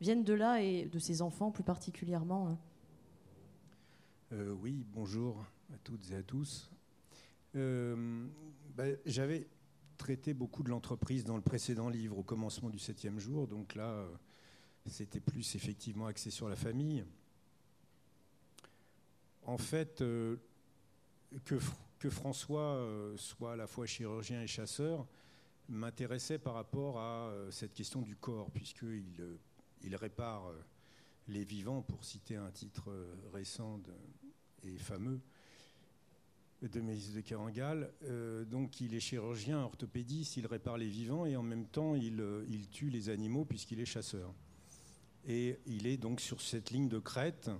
vienne 0.00 0.24
de 0.24 0.34
là 0.34 0.62
et 0.62 0.86
de 0.86 0.98
ses 0.98 1.22
enfants 1.22 1.50
plus 1.50 1.64
particulièrement 1.64 2.48
hein? 2.48 2.58
Euh, 4.32 4.52
oui, 4.60 4.84
bonjour 4.92 5.44
à 5.72 5.78
toutes 5.84 6.10
et 6.10 6.16
à 6.16 6.22
tous. 6.22 6.70
Euh, 7.54 8.26
bah, 8.74 8.84
J'avais 9.06 9.46
traité 9.96 10.34
beaucoup 10.34 10.62
de 10.62 10.70
l'entreprise 10.70 11.24
dans 11.24 11.36
le 11.36 11.42
précédent 11.42 11.88
livre, 11.88 12.18
au 12.18 12.22
commencement 12.22 12.68
du 12.68 12.78
septième 12.78 13.20
jour, 13.20 13.46
donc 13.46 13.74
là, 13.74 13.90
euh, 13.90 14.08
c'était 14.86 15.20
plus 15.20 15.54
effectivement 15.54 16.06
axé 16.06 16.30
sur 16.30 16.48
la 16.48 16.56
famille. 16.56 17.04
En 19.44 19.58
fait, 19.58 20.00
euh, 20.00 20.36
que, 21.44 21.56
Fr- 21.56 21.74
que 21.98 22.08
François 22.10 22.76
euh, 22.76 23.16
soit 23.16 23.52
à 23.52 23.56
la 23.56 23.66
fois 23.66 23.86
chirurgien 23.86 24.42
et 24.42 24.46
chasseur 24.46 25.06
m'intéressait 25.68 26.38
par 26.38 26.54
rapport 26.54 26.98
à 26.98 27.28
euh, 27.28 27.50
cette 27.50 27.74
question 27.74 28.00
du 28.00 28.16
corps, 28.16 28.50
puisqu'il 28.50 29.38
il 29.82 29.96
répare 29.96 30.50
les 31.28 31.44
vivants, 31.44 31.82
pour 31.82 32.04
citer 32.04 32.36
un 32.36 32.50
titre 32.50 32.90
récent 33.34 33.80
et 34.62 34.78
fameux 34.78 35.20
de 36.62 36.80
Mélisse 36.80 37.12
de 37.12 37.20
Carangal. 37.20 37.92
Donc 38.46 38.80
il 38.80 38.94
est 38.94 39.00
chirurgien, 39.00 39.60
orthopédiste, 39.60 40.38
il 40.38 40.46
répare 40.46 40.78
les 40.78 40.88
vivants 40.88 41.26
et 41.26 41.36
en 41.36 41.42
même 41.42 41.66
temps 41.66 41.94
il 41.96 42.68
tue 42.70 42.88
les 42.88 43.10
animaux 43.10 43.44
puisqu'il 43.44 43.78
est 43.80 43.84
chasseur. 43.84 44.32
Et 45.26 45.58
il 45.66 45.86
est 45.86 45.98
donc 45.98 46.20
sur 46.20 46.40
cette 46.40 46.70
ligne 46.70 46.88
de 46.88 46.98
crête 46.98 47.50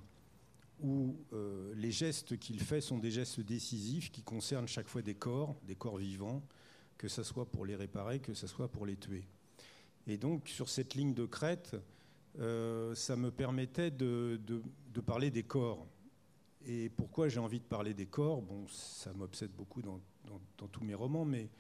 où 0.81 1.17
euh, 1.33 1.73
les 1.77 1.93
gestes 1.93 2.39
qu'il 2.39 2.61
fait 2.61 2.81
sont 2.81 2.99
des 2.99 3.11
gestes 3.11 3.41
décisifs 3.41 4.11
qui 4.11 4.23
concernent 4.23 4.69
chaque 4.69 4.89
fois 4.89 5.03
des 5.03 5.15
corps, 5.15 5.55
des 5.67 5.77
corps 5.77 5.99
vivants, 5.99 6.43
que 6.99 7.09
ce 7.09 7.23
soit 7.23 7.47
pour 7.47 7.65
les 7.65 7.77
réparer, 7.77 8.21
que 8.21 8.35
ce 8.35 8.47
soit 8.47 8.69
pour 8.69 8.87
les 8.87 8.97
tuer. 8.97 9.25
Et 10.07 10.19
donc 10.19 10.49
sur 10.49 10.69
cette 10.69 10.95
ligne 10.95 11.15
de 11.15 11.27
crête, 11.27 11.77
euh, 12.41 12.95
ça 12.95 13.17
me 13.17 13.31
permettait 13.31 13.91
de, 13.91 14.41
parler 15.07 15.31
des 15.31 15.45
corps. 15.45 15.87
Et 16.67 16.89
pourquoi 16.89 17.29
j'ai 17.29 17.41
envie 17.41 17.61
de 17.61 17.65
parler 17.65 17.95
des 17.95 18.07
corps? 18.07 18.43
Bon, 18.43 18.67
ça 18.69 19.13
m'obsède 19.13 19.53
beaucoup 19.53 19.83
dans, 19.83 20.01
tous 20.73 20.85
mes 20.85 20.95
romans, 20.95 21.25
mais 21.25 21.51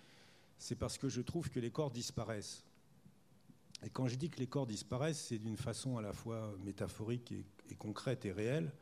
c'est 0.58 0.76
parce 0.76 0.98
que 0.98 1.08
je 1.08 1.20
trouve 1.20 1.50
que 1.50 1.60
les 1.60 1.70
corps 1.70 1.90
disparaissent. 1.90 2.64
Et 3.84 3.90
quand 3.90 4.08
je 4.08 4.16
dis 4.16 4.30
que 4.30 4.38
les 4.38 4.46
corps 4.46 4.66
disparaissent, 4.66 5.26
c'est 5.28 5.38
d'une 5.38 5.58
façon 5.58 5.98
à 5.98 6.02
la 6.02 6.14
fois 6.14 6.54
métaphorique 6.64 7.32
et 7.32 7.74
concrète 7.74 8.24
et 8.24 8.32
réelle, 8.32 8.72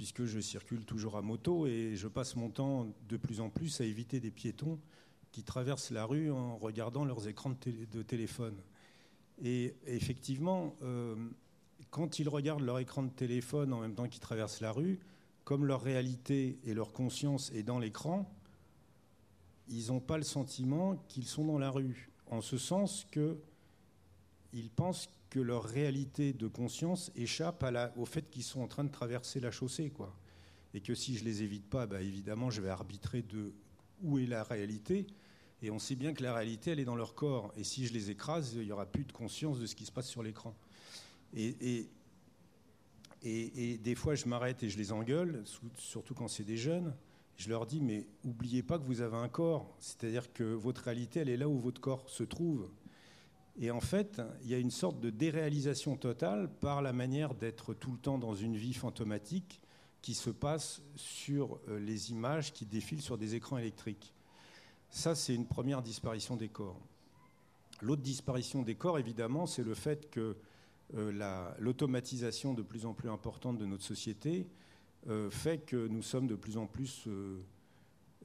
puisque 0.00 0.24
je 0.24 0.40
circule 0.40 0.86
toujours 0.86 1.18
à 1.18 1.20
moto 1.20 1.66
et 1.66 1.94
je 1.94 2.08
passe 2.08 2.34
mon 2.34 2.48
temps 2.48 2.90
de 3.10 3.18
plus 3.18 3.42
en 3.42 3.50
plus 3.50 3.82
à 3.82 3.84
éviter 3.84 4.18
des 4.18 4.30
piétons 4.30 4.78
qui 5.30 5.42
traversent 5.42 5.90
la 5.90 6.06
rue 6.06 6.30
en 6.30 6.56
regardant 6.56 7.04
leurs 7.04 7.28
écrans 7.28 7.50
de, 7.50 7.56
télé- 7.56 7.84
de 7.84 8.00
téléphone. 8.00 8.56
Et 9.44 9.74
effectivement, 9.84 10.74
euh, 10.80 11.14
quand 11.90 12.18
ils 12.18 12.30
regardent 12.30 12.62
leur 12.62 12.78
écran 12.78 13.02
de 13.02 13.10
téléphone 13.10 13.74
en 13.74 13.80
même 13.80 13.94
temps 13.94 14.08
qu'ils 14.08 14.22
traversent 14.22 14.62
la 14.62 14.72
rue, 14.72 15.00
comme 15.44 15.66
leur 15.66 15.82
réalité 15.82 16.58
et 16.64 16.72
leur 16.72 16.94
conscience 16.94 17.52
est 17.52 17.62
dans 17.62 17.78
l'écran, 17.78 18.26
ils 19.68 19.88
n'ont 19.88 20.00
pas 20.00 20.16
le 20.16 20.24
sentiment 20.24 20.96
qu'ils 21.08 21.26
sont 21.26 21.44
dans 21.44 21.58
la 21.58 21.68
rue. 21.68 22.08
En 22.26 22.40
ce 22.40 22.56
sens 22.56 23.06
que 23.10 23.36
ils 24.54 24.70
pensent 24.70 25.10
que 25.30 25.38
leur 25.38 25.64
réalité 25.64 26.32
de 26.32 26.48
conscience 26.48 27.12
échappe 27.14 27.64
au 27.96 28.04
fait 28.04 28.28
qu'ils 28.28 28.42
sont 28.42 28.60
en 28.60 28.68
train 28.68 28.84
de 28.84 28.90
traverser 28.90 29.40
la 29.40 29.52
chaussée. 29.52 29.90
Quoi. 29.90 30.14
Et 30.74 30.80
que 30.80 30.94
si 30.94 31.16
je 31.16 31.24
les 31.24 31.42
évite 31.42 31.68
pas, 31.70 31.86
bah, 31.86 32.02
évidemment, 32.02 32.50
je 32.50 32.60
vais 32.60 32.68
arbitrer 32.68 33.22
de 33.22 33.54
où 34.02 34.18
est 34.18 34.26
la 34.26 34.42
réalité. 34.42 35.06
Et 35.62 35.70
on 35.70 35.78
sait 35.78 35.94
bien 35.94 36.12
que 36.14 36.22
la 36.22 36.34
réalité, 36.34 36.72
elle 36.72 36.80
est 36.80 36.84
dans 36.84 36.96
leur 36.96 37.14
corps. 37.14 37.52
Et 37.56 37.64
si 37.64 37.86
je 37.86 37.92
les 37.92 38.10
écrase, 38.10 38.54
il 38.54 38.64
n'y 38.64 38.72
aura 38.72 38.86
plus 38.86 39.04
de 39.04 39.12
conscience 39.12 39.60
de 39.60 39.66
ce 39.66 39.74
qui 39.74 39.86
se 39.86 39.92
passe 39.92 40.08
sur 40.08 40.22
l'écran. 40.22 40.54
Et, 41.34 41.88
et, 43.22 43.78
des 43.78 43.94
fois, 43.94 44.14
je 44.14 44.26
m'arrête 44.26 44.62
et 44.62 44.68
je 44.68 44.78
les 44.78 44.90
engueule, 44.90 45.44
surtout 45.76 46.14
quand 46.14 46.28
c'est 46.28 46.44
des 46.44 46.56
jeunes. 46.56 46.94
Je 47.36 47.48
leur 47.48 47.66
dis, 47.66 47.80
mais 47.80 48.06
oubliez 48.24 48.62
pas 48.62 48.78
que 48.78 48.84
vous 48.84 49.00
avez 49.00 49.16
un 49.16 49.28
corps. 49.28 49.76
C'est-à-dire 49.78 50.32
que 50.32 50.44
votre 50.44 50.82
réalité, 50.82 51.20
elle 51.20 51.28
est 51.28 51.36
là 51.36 51.48
où 51.48 51.58
votre 51.58 51.80
corps 51.80 52.08
se 52.08 52.24
trouve. 52.24 52.68
Et 53.58 53.70
en 53.70 53.80
fait, 53.80 54.22
il 54.42 54.48
y 54.48 54.54
a 54.54 54.58
une 54.58 54.70
sorte 54.70 55.00
de 55.00 55.10
déréalisation 55.10 55.96
totale 55.96 56.48
par 56.60 56.82
la 56.82 56.92
manière 56.92 57.34
d'être 57.34 57.74
tout 57.74 57.92
le 57.92 57.98
temps 57.98 58.18
dans 58.18 58.34
une 58.34 58.56
vie 58.56 58.74
fantomatique 58.74 59.60
qui 60.02 60.14
se 60.14 60.30
passe 60.30 60.80
sur 60.96 61.58
euh, 61.68 61.78
les 61.78 62.10
images 62.10 62.52
qui 62.52 62.64
défilent 62.64 63.02
sur 63.02 63.18
des 63.18 63.34
écrans 63.34 63.58
électriques. 63.58 64.14
Ça, 64.88 65.14
c'est 65.14 65.34
une 65.34 65.46
première 65.46 65.82
disparition 65.82 66.36
des 66.36 66.48
corps. 66.48 66.80
L'autre 67.82 68.02
disparition 68.02 68.62
des 68.62 68.76
corps, 68.76 68.98
évidemment, 68.98 69.46
c'est 69.46 69.62
le 69.62 69.74
fait 69.74 70.10
que 70.10 70.36
euh, 70.94 71.12
la- 71.12 71.54
l'automatisation 71.58 72.54
de 72.54 72.62
plus 72.62 72.86
en 72.86 72.94
plus 72.94 73.10
importante 73.10 73.58
de 73.58 73.66
notre 73.66 73.84
société 73.84 74.46
euh, 75.08 75.30
fait 75.30 75.58
que 75.58 75.86
nous 75.86 76.02
sommes 76.02 76.26
de 76.26 76.34
plus 76.34 76.56
en 76.56 76.66
plus, 76.66 77.06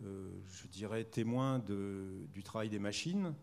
je 0.01 0.67
dirais, 0.71 1.03
témoins 1.05 1.59
du 1.59 2.43
travail 2.43 2.69
des 2.69 2.79
machines. 2.79 3.33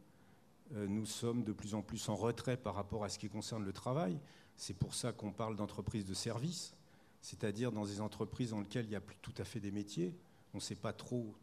Euh, 0.75 0.87
nous 0.87 1.07
sommes 1.07 1.45
de 1.45 1.53
plus 1.53 1.75
en 1.75 1.83
plus 1.83 2.09
en 2.09 2.17
retrait 2.17 2.57
par 2.57 2.75
rapport 2.75 3.05
à 3.05 3.09
ce 3.09 3.19
qui 3.19 3.29
concerne 3.29 3.65
le 3.65 3.73
travail. 3.73 4.19
C'est 4.57 4.77
pour 4.77 4.95
ça 4.95 5.13
qu'on 5.13 5.33
parle 5.33 5.57
d'entreprises 5.57 6.07
de 6.07 6.15
services, 6.15 6.75
c'est-à-dire 7.21 7.73
dans 7.73 7.85
des 7.85 8.01
entreprises 8.01 8.51
dans 8.51 8.61
lesquelles 8.61 8.87
il 8.87 8.91
n'y 8.91 8.97
a 8.97 9.01
plus 9.01 9.17
tout 9.21 9.35
à 9.39 9.45
fait 9.45 9.61
des 9.61 9.71
métiers. 9.71 10.15
On 10.55 10.59
ne 10.59 10.63
sait 10.63 10.75
pas 10.75 10.93
trop 10.93 11.35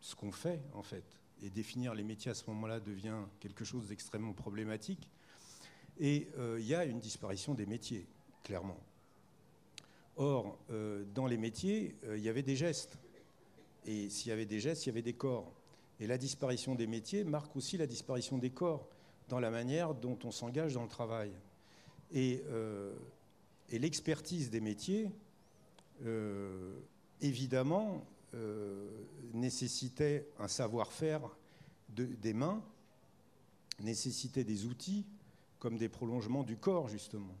ce 0.00 0.14
qu'on 0.14 0.32
fait, 0.32 0.60
en 0.74 0.82
fait. 0.82 1.04
Et 1.42 1.50
définir 1.50 1.94
les 1.94 2.04
métiers 2.04 2.30
à 2.30 2.34
ce 2.34 2.44
moment-là 2.48 2.80
devient 2.80 3.18
quelque 3.40 3.64
chose 3.64 3.88
d'extrêmement 3.88 4.32
problématique. 4.32 5.08
Et 5.98 6.28
euh, 6.38 6.58
il 6.58 6.66
y 6.66 6.74
a 6.74 6.84
une 6.84 7.00
disparition 7.00 7.54
des 7.54 7.66
métiers, 7.66 8.06
clairement. 8.42 8.80
Or, 10.16 10.58
euh, 10.70 11.04
dans 11.14 11.26
les 11.26 11.36
métiers, 11.36 11.96
il 12.08 12.20
y 12.20 12.28
avait 12.28 12.42
des 12.42 12.56
gestes. 12.56 12.98
Et 13.84 14.08
s'il 14.10 14.30
y 14.30 14.32
avait 14.32 14.46
des 14.46 14.60
gestes, 14.60 14.86
il 14.86 14.88
y 14.88 14.90
avait 14.90 15.02
des 15.02 15.14
corps. 15.14 15.52
Et 16.02 16.08
la 16.08 16.18
disparition 16.18 16.74
des 16.74 16.88
métiers 16.88 17.22
marque 17.22 17.54
aussi 17.54 17.76
la 17.76 17.86
disparition 17.86 18.36
des 18.36 18.50
corps 18.50 18.88
dans 19.28 19.38
la 19.38 19.52
manière 19.52 19.94
dont 19.94 20.18
on 20.24 20.32
s'engage 20.32 20.74
dans 20.74 20.82
le 20.82 20.88
travail. 20.88 21.30
Et, 22.10 22.42
euh, 22.48 22.92
l'expertise 23.70 24.50
des 24.50 24.60
métiers, 24.60 25.12
euh, 26.04 26.74
évidemment, 27.20 28.04
euh, 28.34 28.90
nécessitait 29.32 30.26
un 30.40 30.48
savoir-faire 30.48 31.22
de- 31.90 32.04
des 32.04 32.32
mains, 32.32 32.60
nécessitait 33.78 34.42
des 34.42 34.66
outils 34.66 35.06
comme 35.60 35.78
des 35.78 35.88
prolongements 35.88 36.42
du 36.42 36.56
corps, 36.56 36.88
justement. 36.88 37.36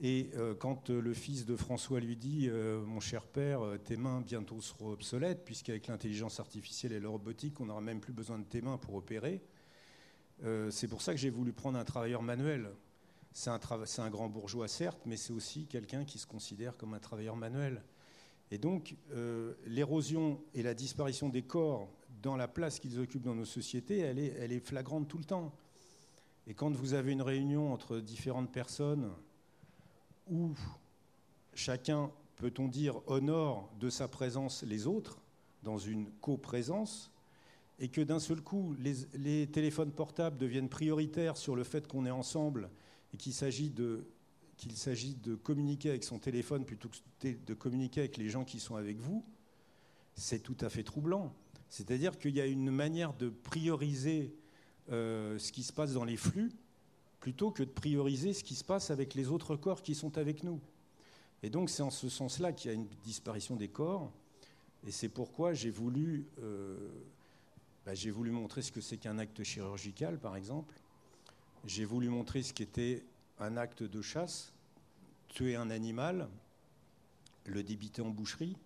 Et 0.00 0.30
euh, 0.36 0.54
quand 0.54 0.90
euh, 0.90 1.00
le 1.00 1.12
fils 1.12 1.44
de 1.44 1.56
François 1.56 1.98
lui 1.98 2.16
dit 2.16 2.48
euh, 2.48 2.80
Mon 2.84 3.00
cher 3.00 3.26
père, 3.26 3.60
tes 3.84 3.96
mains 3.96 4.20
bientôt 4.20 4.60
seront 4.60 4.92
obsolètes, 4.92 5.44
puisqu'avec 5.44 5.88
l'intelligence 5.88 6.38
artificielle 6.38 6.92
et 6.92 7.00
la 7.00 7.08
robotique, 7.08 7.60
on 7.60 7.66
n'aura 7.66 7.80
même 7.80 8.00
plus 8.00 8.12
besoin 8.12 8.38
de 8.38 8.44
tes 8.44 8.60
mains 8.60 8.78
pour 8.78 8.94
opérer. 8.94 9.42
C'est 10.70 10.86
pour 10.86 11.02
ça 11.02 11.12
que 11.12 11.18
j'ai 11.18 11.30
voulu 11.30 11.52
prendre 11.52 11.76
un 11.78 11.84
travailleur 11.84 12.22
manuel. 12.22 12.70
C'est 13.32 13.50
un, 13.50 14.10
grand 14.10 14.28
bourgeois, 14.28 14.68
certes, 14.68 15.00
mais 15.04 15.16
c'est 15.16 15.32
aussi 15.32 15.66
quelqu'un 15.66 16.04
qui 16.04 16.20
se 16.20 16.28
considère 16.28 16.76
comme 16.76 16.94
un 16.94 17.00
travailleur 17.00 17.34
manuel. 17.34 17.82
Et 18.52 18.58
donc, 18.58 18.94
l'érosion 19.66 20.40
et 20.54 20.62
la 20.62 20.74
disparition 20.74 21.28
des 21.28 21.42
corps 21.42 21.90
dans 22.22 22.36
la 22.36 22.46
place 22.46 22.78
qu'ils 22.78 23.00
occupent 23.00 23.24
dans 23.24 23.34
nos 23.34 23.44
sociétés, 23.44 23.98
elle 23.98 24.52
est 24.52 24.64
flagrante 24.64 25.08
tout 25.08 25.18
le 25.18 25.24
temps. 25.24 25.52
Et 26.46 26.54
quand 26.54 26.70
vous 26.70 26.94
avez 26.94 27.10
une 27.10 27.22
réunion 27.22 27.72
entre 27.72 27.98
différentes 27.98 28.52
personnes 28.52 29.10
où 30.30 30.54
chacun, 31.54 32.10
peut-on 32.36 32.68
dire, 32.68 33.00
honore 33.06 33.72
de 33.80 33.90
sa 33.90 34.08
présence 34.08 34.62
les 34.62 34.86
autres, 34.86 35.20
dans 35.62 35.78
une 35.78 36.10
coprésence, 36.20 37.10
et 37.80 37.88
que 37.88 38.00
d'un 38.00 38.18
seul 38.18 38.40
coup, 38.40 38.74
les, 38.78 39.46
téléphones 39.46 39.92
portables 39.92 40.36
deviennent 40.36 40.68
prioritaires 40.68 41.36
sur 41.36 41.54
le 41.54 41.64
fait 41.64 41.86
qu'on 41.86 42.06
est 42.06 42.10
ensemble 42.10 42.70
et 43.12 43.16
qu'il 43.16 43.32
s'agit 43.32 43.70
de, 43.70 44.06
qu'il 44.56 44.72
s'agit 44.76 45.14
de 45.14 45.34
communiquer 45.34 45.90
avec 45.90 46.04
son 46.04 46.18
téléphone 46.18 46.64
plutôt 46.64 46.88
que 46.88 47.28
de 47.28 47.54
communiquer 47.54 48.00
avec 48.00 48.16
les 48.16 48.28
gens 48.28 48.44
qui 48.44 48.58
sont 48.58 48.76
avec 48.76 48.98
vous, 48.98 49.24
c'est 50.14 50.40
tout 50.40 50.56
à 50.60 50.68
fait 50.68 50.82
troublant. 50.82 51.32
C'est-à-dire 51.68 52.18
qu'il 52.18 52.34
y 52.34 52.40
a 52.40 52.46
une 52.46 52.70
manière 52.70 53.14
de 53.14 53.28
prioriser 53.28 54.34
euh, 54.90 55.38
ce 55.38 55.52
qui 55.52 55.62
se 55.62 55.72
passe 55.72 55.92
dans 55.92 56.04
les 56.04 56.16
flux 56.16 56.50
plutôt 57.20 57.50
que 57.50 57.62
de 57.62 57.70
prioriser 57.70 58.32
ce 58.32 58.44
qui 58.44 58.54
se 58.54 58.64
passe 58.64 58.90
avec 58.90 59.14
les 59.14 59.28
autres 59.28 59.56
corps 59.56 59.82
qui 59.82 59.94
sont 59.94 60.18
avec 60.18 60.44
nous. 60.44 60.60
Et 61.42 61.50
donc 61.50 61.70
c'est 61.70 61.82
en 61.82 61.90
ce 61.90 62.08
sens-là 62.08 62.52
qu'il 62.52 62.70
y 62.70 62.74
a 62.74 62.74
une 62.74 62.88
disparition 63.04 63.56
des 63.56 63.68
corps. 63.68 64.10
Et 64.86 64.90
c'est 64.90 65.08
pourquoi 65.08 65.54
j'ai 65.54 65.70
voulu, 65.70 66.26
euh, 66.40 66.76
bah, 67.84 67.94
j'ai 67.94 68.10
voulu 68.10 68.30
montrer 68.30 68.62
ce 68.62 68.70
que 68.70 68.80
c'est 68.80 68.96
qu'un 68.96 69.18
acte 69.18 69.42
chirurgical, 69.42 70.18
par 70.18 70.36
exemple. 70.36 70.74
J'ai 71.64 71.84
voulu 71.84 72.08
montrer 72.08 72.42
ce 72.42 72.52
qu'était 72.52 73.04
un 73.40 73.56
acte 73.56 73.82
de 73.82 74.02
chasse, 74.02 74.52
tuer 75.28 75.56
un 75.56 75.70
animal, 75.70 76.28
le 77.46 77.62
débiter 77.62 78.02
en 78.02 78.10
boucherie, 78.10 78.56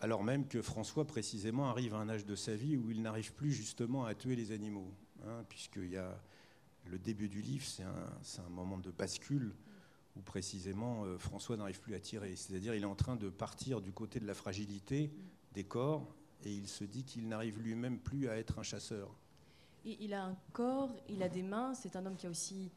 alors 0.00 0.24
même 0.24 0.46
que 0.46 0.62
François, 0.62 1.06
précisément, 1.06 1.68
arrive 1.68 1.94
à 1.94 1.98
un 1.98 2.08
âge 2.08 2.24
de 2.24 2.34
sa 2.34 2.56
vie 2.56 2.76
où 2.76 2.90
il 2.90 3.02
n'arrive 3.02 3.32
plus 3.34 3.52
justement 3.52 4.06
à 4.06 4.14
tuer 4.14 4.34
les 4.34 4.50
animaux. 4.50 4.90
hein, 5.26 5.44
Puisqu'il 5.48 5.90
y 5.90 5.98
a 5.98 6.18
le 6.86 6.98
début 6.98 7.28
du 7.28 7.42
livre, 7.42 7.64
c'est 7.66 7.82
un, 8.40 8.48
moment 8.48 8.78
de 8.78 8.90
bascule 8.90 9.54
où 10.16 10.22
précisément 10.22 11.04
euh, 11.04 11.18
François 11.18 11.56
n'arrive 11.56 11.80
plus 11.80 11.94
à 11.94 12.00
tirer. 12.00 12.34
C'est-à-dire 12.36 12.74
il 12.74 12.82
est 12.82 12.86
en 12.86 12.96
train 12.96 13.16
de 13.16 13.28
partir 13.28 13.80
du 13.80 13.92
côté 13.92 14.18
de 14.20 14.26
la 14.26 14.34
fragilité 14.34 15.12
des 15.52 15.64
corps 15.64 16.14
et 16.44 16.52
il 16.52 16.68
se 16.68 16.84
dit 16.84 17.04
qu'il 17.04 17.28
n'arrive 17.28 17.60
lui-même 17.60 17.98
plus 17.98 18.28
à 18.28 18.36
être 18.36 18.58
un 18.58 18.62
chasseur. 18.62 19.14
Il 19.84 20.12
a 20.12 20.24
un 20.24 20.36
corps, 20.52 20.90
il 21.08 21.22
a 21.22 21.28
des 21.28 21.42
mains, 21.42 21.74
c'est 21.74 21.96
un 21.96 22.04
homme 22.04 22.16
qui 22.16 22.26
a 22.26 22.30
aussi 22.30 22.70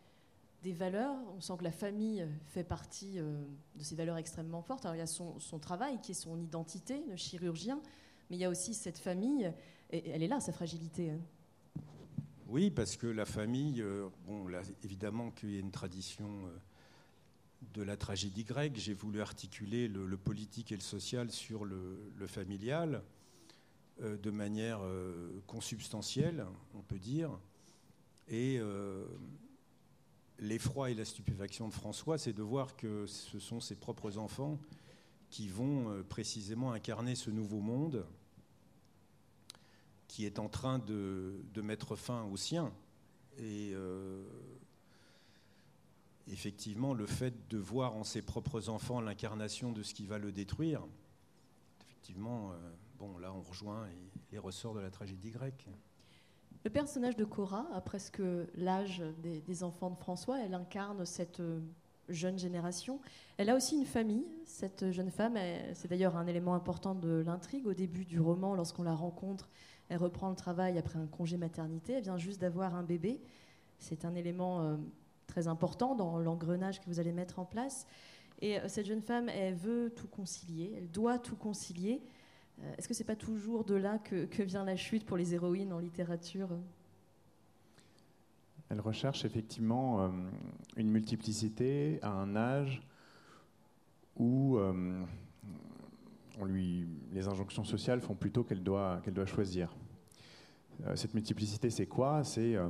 des 0.61 0.71
valeurs. 0.71 1.17
On 1.35 1.41
sent 1.41 1.53
que 1.57 1.63
la 1.63 1.71
famille 1.71 2.25
fait 2.45 2.63
partie 2.63 3.19
euh, 3.19 3.43
de 3.75 3.83
ces 3.83 3.95
valeurs 3.95 4.17
extrêmement 4.17 4.61
fortes. 4.61 4.85
Alors 4.85 4.95
il 4.95 4.99
y 4.99 5.01
a 5.01 5.07
son, 5.07 5.59
travail 5.59 5.99
qui 6.01 6.11
est 6.11 6.15
son 6.15 6.39
identité 6.39 7.03
de 7.09 7.15
chirurgien, 7.15 7.81
mais 8.29 8.37
il 8.37 8.39
y 8.39 8.45
a 8.45 8.49
aussi 8.49 8.73
cette 8.73 8.97
famille, 8.97 9.51
et 9.91 10.09
elle 10.09 10.23
est 10.23 10.27
là, 10.27 10.39
sa 10.39 10.53
fragilité. 10.53 11.11
hein. 11.11 11.19
Oui, 12.53 12.69
parce 12.69 12.97
que 12.97 13.07
la 13.07 13.25
famille, 13.25 13.81
euh, 13.81 14.07
bon, 14.27 14.45
évidemment 14.83 15.31
qu'il 15.31 15.49
y 15.49 15.55
a 15.55 15.59
une 15.59 15.71
tradition 15.71 16.27
euh, 16.27 16.55
de 17.73 17.81
la 17.81 17.97
tragédie 17.97 18.43
grecque. 18.43 18.75
J'ai 18.75 18.93
voulu 18.93 19.21
articuler 19.21 19.87
le, 19.87 20.17
politique 20.17 20.71
et 20.71 20.75
le 20.75 20.81
social 20.81 21.31
sur 21.31 21.65
le, 21.65 21.97
familial 22.27 23.01
euh, 24.03 24.17
de 24.17 24.29
manière 24.29 24.81
consubstantielle, 25.47 26.45
on 26.75 26.83
peut 26.83 26.99
dire. 26.99 27.31
Et 28.27 28.61
l'effroi 30.37 30.91
et 30.91 30.93
la 30.93 31.05
stupéfaction 31.05 31.67
de 31.67 31.73
François, 31.73 32.19
c'est 32.19 32.33
de 32.33 32.43
voir 32.43 32.75
que 32.75 33.07
ce 33.07 33.39
sont 33.39 33.61
ses 33.61 33.75
propres 33.75 34.19
enfants 34.19 34.59
qui 35.31 35.47
vont 35.47 36.03
précisément 36.07 36.71
incarner 36.71 37.15
ce 37.15 37.31
nouveau 37.31 37.61
monde 37.61 38.05
qui 40.13 40.27
est 40.27 40.37
en 40.37 40.47
train 40.47 40.77
de, 40.77 41.43
de 41.55 41.61
mettre 41.63 41.95
fin 41.95 42.25
au 42.25 42.37
sien. 42.37 42.71
Et 43.39 43.71
euh, 43.73 44.23
effectivement, 46.27 46.93
le 46.93 47.07
fait 47.07 47.49
de 47.49 47.57
voir 47.57 47.95
en 47.95 48.03
ses 48.03 48.21
propres 48.21 48.69
enfants 48.69 49.01
l'incarnation 49.01 49.71
de 49.71 49.81
ce 49.81 49.95
qui 49.95 50.05
va 50.05 50.19
le 50.19 50.31
détruire, 50.31 50.83
effectivement, 51.81 52.51
euh, 52.51 52.55
bon, 52.99 53.17
là, 53.17 53.33
on 53.33 53.41
rejoint 53.41 53.87
les- 54.31 54.37
ressorts 54.37 54.75
de 54.75 54.81
la 54.81 54.91
tragédie 54.91 55.31
grecque. 55.31 55.67
Le 56.63 56.69
personnage 56.69 57.15
de 57.15 57.25
Cora 57.25 57.65
a 57.73 57.81
presque 57.81 58.21
l'âge 58.53 59.01
des, 59.23 59.63
enfants 59.63 59.89
de 59.89 59.97
François. 59.97 60.39
Elle 60.39 60.53
incarne 60.53 61.07
cette 61.07 61.39
euh, 61.39 61.59
jeune 62.07 62.37
génération. 62.37 62.99
Elle 63.37 63.49
a 63.49 63.55
aussi 63.55 63.77
une 63.77 63.85
famille, 63.87 64.27
cette 64.45 64.91
jeune 64.91 65.09
femme. 65.09 65.39
C'est 65.73 65.87
d'ailleurs 65.87 66.17
un 66.17 66.27
élément 66.27 66.53
important 66.53 66.93
de 66.93 67.23
l'intrigue. 67.25 67.65
Au 67.65 67.73
début 67.73 68.05
du 68.05 68.19
roman, 68.19 68.53
lorsqu'on 68.53 68.83
la 68.83 68.93
rencontre, 68.93 69.49
elle 69.93 69.99
reprend 69.99 70.31
le 70.31 70.35
travail 70.35 70.79
après 70.79 70.97
un 70.97 71.05
congé 71.05 71.37
maternité. 71.37 71.93
Elle 71.93 72.03
vient 72.03 72.17
juste 72.17 72.41
d'avoir 72.41 72.73
un 72.73 72.81
bébé. 72.81 73.21
C'est 73.77 74.05
un 74.05 74.15
élément 74.15 74.63
euh, 74.63 74.75
très 75.27 75.47
important 75.47 75.93
dans 75.93 76.17
l'engrenage 76.17 76.81
que 76.81 76.87
vous 76.87 76.99
allez 76.99 77.11
mettre 77.11 77.37
en 77.37 77.45
place. 77.45 77.85
Et 78.41 78.57
euh, 78.57 78.67
cette 78.67 78.87
jeune 78.87 79.03
femme, 79.03 79.29
elle 79.29 79.53
veut 79.53 79.93
tout 79.95 80.07
concilier. 80.07 80.73
Elle 80.75 80.89
doit 80.89 81.19
tout 81.19 81.35
concilier. 81.35 82.01
Euh, 82.63 82.73
Est-ce 82.75 82.87
que 82.87 82.95
c'est 82.95 83.03
pas 83.03 83.15
toujours 83.15 83.65
de 83.65 83.75
là 83.75 83.99
que, 83.99 84.41
vient 84.41 84.65
la 84.65 84.75
chute 84.75 85.05
pour 85.05 85.15
les 85.15 85.35
héroïnes 85.35 85.71
en 85.71 85.77
littérature 85.77 86.49
Elle 88.69 88.79
recherche 88.79 89.25
effectivement 89.25 90.11
une 90.75 90.89
multiplicité 90.89 91.99
à 92.01 92.09
un 92.09 92.35
âge 92.35 92.81
où 94.15 94.57
les 97.11 97.27
injonctions 97.27 97.63
sociales 97.63 98.01
font 98.01 98.15
plutôt 98.15 98.43
qu'elle 98.43 98.63
doit 98.63 99.01
choisir. 99.27 99.75
Euh, 100.85 100.95
cette 100.95 101.13
multiplicité, 101.13 101.69
c'est 101.69 101.87
quoi? 101.87 102.23
C'est 102.23 102.55
euh, 102.55 102.69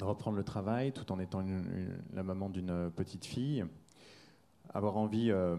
reprendre 0.00 0.36
le 0.36 0.44
travail 0.44 0.92
tout 0.92 1.10
en 1.12 1.18
étant 1.18 1.44
la 2.12 2.22
maman 2.22 2.48
d'une 2.48 2.90
petite 2.94 3.24
fille, 3.24 3.64
avoir 4.72 4.96
envie, 4.96 5.30
euh, 5.30 5.56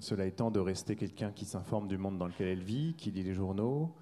cela 0.00 0.26
étant, 0.26 0.50
de 0.50 0.60
rester 0.60 0.96
quelqu'un 0.96 1.30
qui 1.30 1.44
s'informe 1.44 1.88
du 1.88 1.96
monde 1.96 2.18
dans 2.18 2.26
lequel 2.26 2.48
elle 2.48 2.62
vit, 2.62 2.94
qui 2.94 3.10
lit 3.10 3.22
les 3.22 3.34
journaux, 3.34 3.94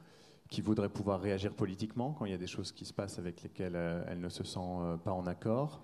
qui 0.49 0.61
voudrait 0.61 0.89
pouvoir 0.89 1.21
réagir 1.21 1.53
politiquement 1.55 2.13
quand 2.13 2.25
il 2.25 2.31
y 2.31 2.35
a 2.35 2.39
des 2.39 2.47
choses 2.47 2.73
qui 2.73 2.85
se 2.85 2.93
passent 2.93 3.19
avec 3.19 3.43
lesquelles 3.43 3.77
euh, 3.77 4.05
elle 4.09 4.21
ne 4.21 4.29
se 4.29 4.45
sent 4.45 4.61
euh, 4.61 4.97
pas 4.97 5.13
en 5.13 5.27
accord, 5.27 5.83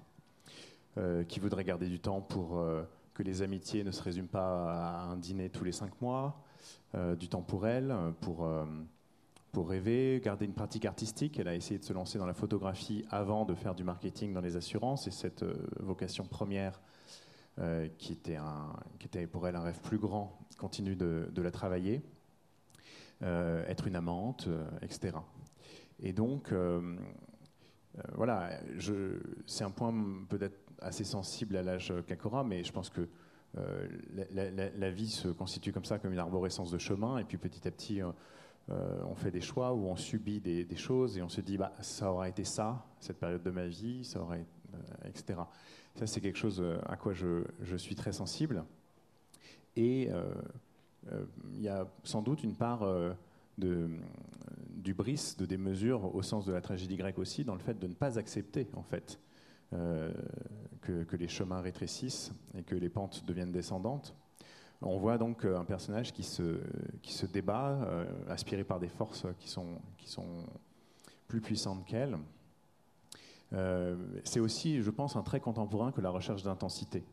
euh, 0.99 1.25
qui 1.25 1.41
voudrait 1.41 1.65
garder 1.65 1.89
du 1.89 2.01
temps 2.01 2.21
pour 2.21 2.59
euh, 2.59 2.83
que 3.15 3.23
les 3.23 3.43
amitiés 3.43 3.85
ne 3.85 3.91
se 3.91 4.03
résument 4.03 4.29
pas 4.29 4.73
à 4.73 5.03
un 5.03 5.17
dîner 5.17 5.51
tous 5.51 5.65
les 5.65 5.73
cinq 5.73 6.01
mois, 6.01 6.41
euh, 6.95 7.17
du 7.17 7.29
temps 7.29 7.43
pour 7.43 7.67
elle, 7.67 7.91
euh, 7.91 8.11
pour, 8.21 8.45
euh, 8.45 8.65
pour 9.53 9.69
rêver, 9.69 10.21
garder 10.25 10.47
une 10.47 10.55
pratique 10.55 10.87
artistique. 10.87 11.39
Elle 11.39 11.49
a 11.49 11.55
essayé 11.55 11.79
de 11.79 11.85
se 11.85 11.93
lancer 11.93 12.19
dans 12.19 12.27
la 12.27 12.33
photographie 12.33 13.05
avant 13.11 13.45
de 13.45 13.55
faire 13.55 13.75
du 13.75 13.85
marketing 13.85 14.33
dans 14.33 14.41
les 14.41 14.57
assurances 14.57 15.07
et 15.07 15.11
cette 15.11 15.43
euh, 15.43 15.55
vocation 15.79 16.25
première 16.25 16.81
euh, 17.59 17.87
qui, 17.99 18.15
était 18.15 19.27
pour 19.27 19.47
elle 19.47 19.57
un 19.57 19.61
rêve 19.61 19.81
plus 19.83 19.99
grand 19.99 20.39
continue 20.57 20.97
de, 20.97 21.31
la 21.37 21.51
travailler 21.51 22.03
euh, 23.23 23.65
être 23.67 23.87
une 23.87 23.95
amante, 23.95 24.49
etc. 24.81 25.19
Et 26.01 26.13
donc, 26.13 26.53
voilà, 28.15 28.59
c'est 29.47 29.65
un 29.65 29.71
point 29.71 29.93
peut-être 30.29 30.59
assez 30.81 31.05
sensible 31.05 31.57
à 31.57 31.63
l'âge 31.63 31.93
Kakora, 32.07 32.43
mais 32.43 32.65
je 32.65 32.73
pense 32.73 32.89
que 32.89 33.09
la- 33.55 34.71
la 34.71 34.91
vie 34.91 35.11
se 35.11 35.29
constitue 35.29 35.73
comme 35.73 35.85
ça, 35.85 35.99
comme 35.99 36.13
une 36.13 36.19
arborescence 36.19 36.71
de 36.71 36.79
chemin, 36.79 37.19
et 37.19 37.25
puis 37.25 37.39
petit 37.39 37.69
à 37.69 37.71
petit, 37.71 38.01
euh, 38.71 39.03
on 39.05 39.15
fait 39.15 39.31
des 39.31 39.41
choix 39.41 39.73
où 39.73 39.87
on 39.87 39.97
subit 39.97 40.41
des, 40.41 40.77
choses 40.77 41.19
et 41.19 41.23
on 41.23 41.29
se 41.29 41.41
dit, 41.41 41.57
bah, 41.57 41.73
ça 41.81 42.13
aura 42.13 42.29
été 42.29 42.45
ça, 42.45 42.87
cette 43.01 43.19
période 43.19 43.43
de 43.43 43.51
ma 43.51 43.67
vie, 43.67 44.05
ça 44.05 44.21
euh, 44.21 44.79
etc. 45.05 45.41
Ça, 45.97 46.07
c'est 46.07 46.21
quelque 46.21 46.39
chose 46.39 46.61
euh, 46.61 46.79
à 46.87 46.97
quoi 46.97 47.13
je, 47.13 47.45
je 47.63 47.77
suis 47.77 47.95
très 47.95 48.13
sensible. 48.13 48.65
Et 49.75 50.11
il 51.55 51.63
y 51.63 51.69
a 51.69 51.87
sans 52.05 52.21
doute 52.21 52.45
une 52.45 52.55
part 52.55 52.87
de, 53.57 53.89
du 54.69 54.93
bris, 54.93 55.35
de 55.39 55.47
démesure 55.47 56.15
au 56.15 56.21
sens 56.21 56.45
de 56.45 56.53
la 56.53 56.61
tragédie 56.61 56.97
grecque 56.97 57.19
aussi, 57.19 57.43
dans 57.43 57.55
le 57.55 57.61
fait 57.61 57.79
de 57.79 57.87
ne 57.87 57.95
pas 57.95 58.19
accepter 58.19 58.69
en 58.75 58.83
fait 58.83 59.19
que 59.71 61.17
les 61.17 61.27
chemins 61.27 61.63
rétrécissent 61.63 62.33
et 62.55 62.63
que 62.65 62.75
les 62.75 62.91
pentes 62.91 63.25
deviennent 63.25 63.51
descendantes. 63.51 64.15
On 64.83 64.99
voit 64.99 65.19
donc 65.19 65.45
euh, 65.45 65.59
un 65.59 65.65
personnage 65.65 66.13
qui 66.13 66.23
se, 66.23 66.61
qui 67.03 67.13
se 67.13 67.27
débat, 67.27 67.79
euh, 67.83 68.05
aspiré 68.29 68.65
par 68.65 68.81
des 68.81 68.89
forces 68.89 69.27
qui 69.39 69.49
sont, 69.49 69.79
qui 69.97 70.09
sont 70.09 70.45
plus 71.29 71.41
puissantes 71.41 71.85
qu'elle. 71.85 72.19
Euh, 73.53 73.97
c'est 74.25 74.41
aussi, 74.41 74.83
je 74.83 74.91
pense, 74.91 75.17
un 75.17 75.23
trait 75.23 75.41
contemporain 75.41 75.93
que 75.93 76.01
la 76.01 76.11
recherche 76.11 76.43
d'intensité. 76.43 77.05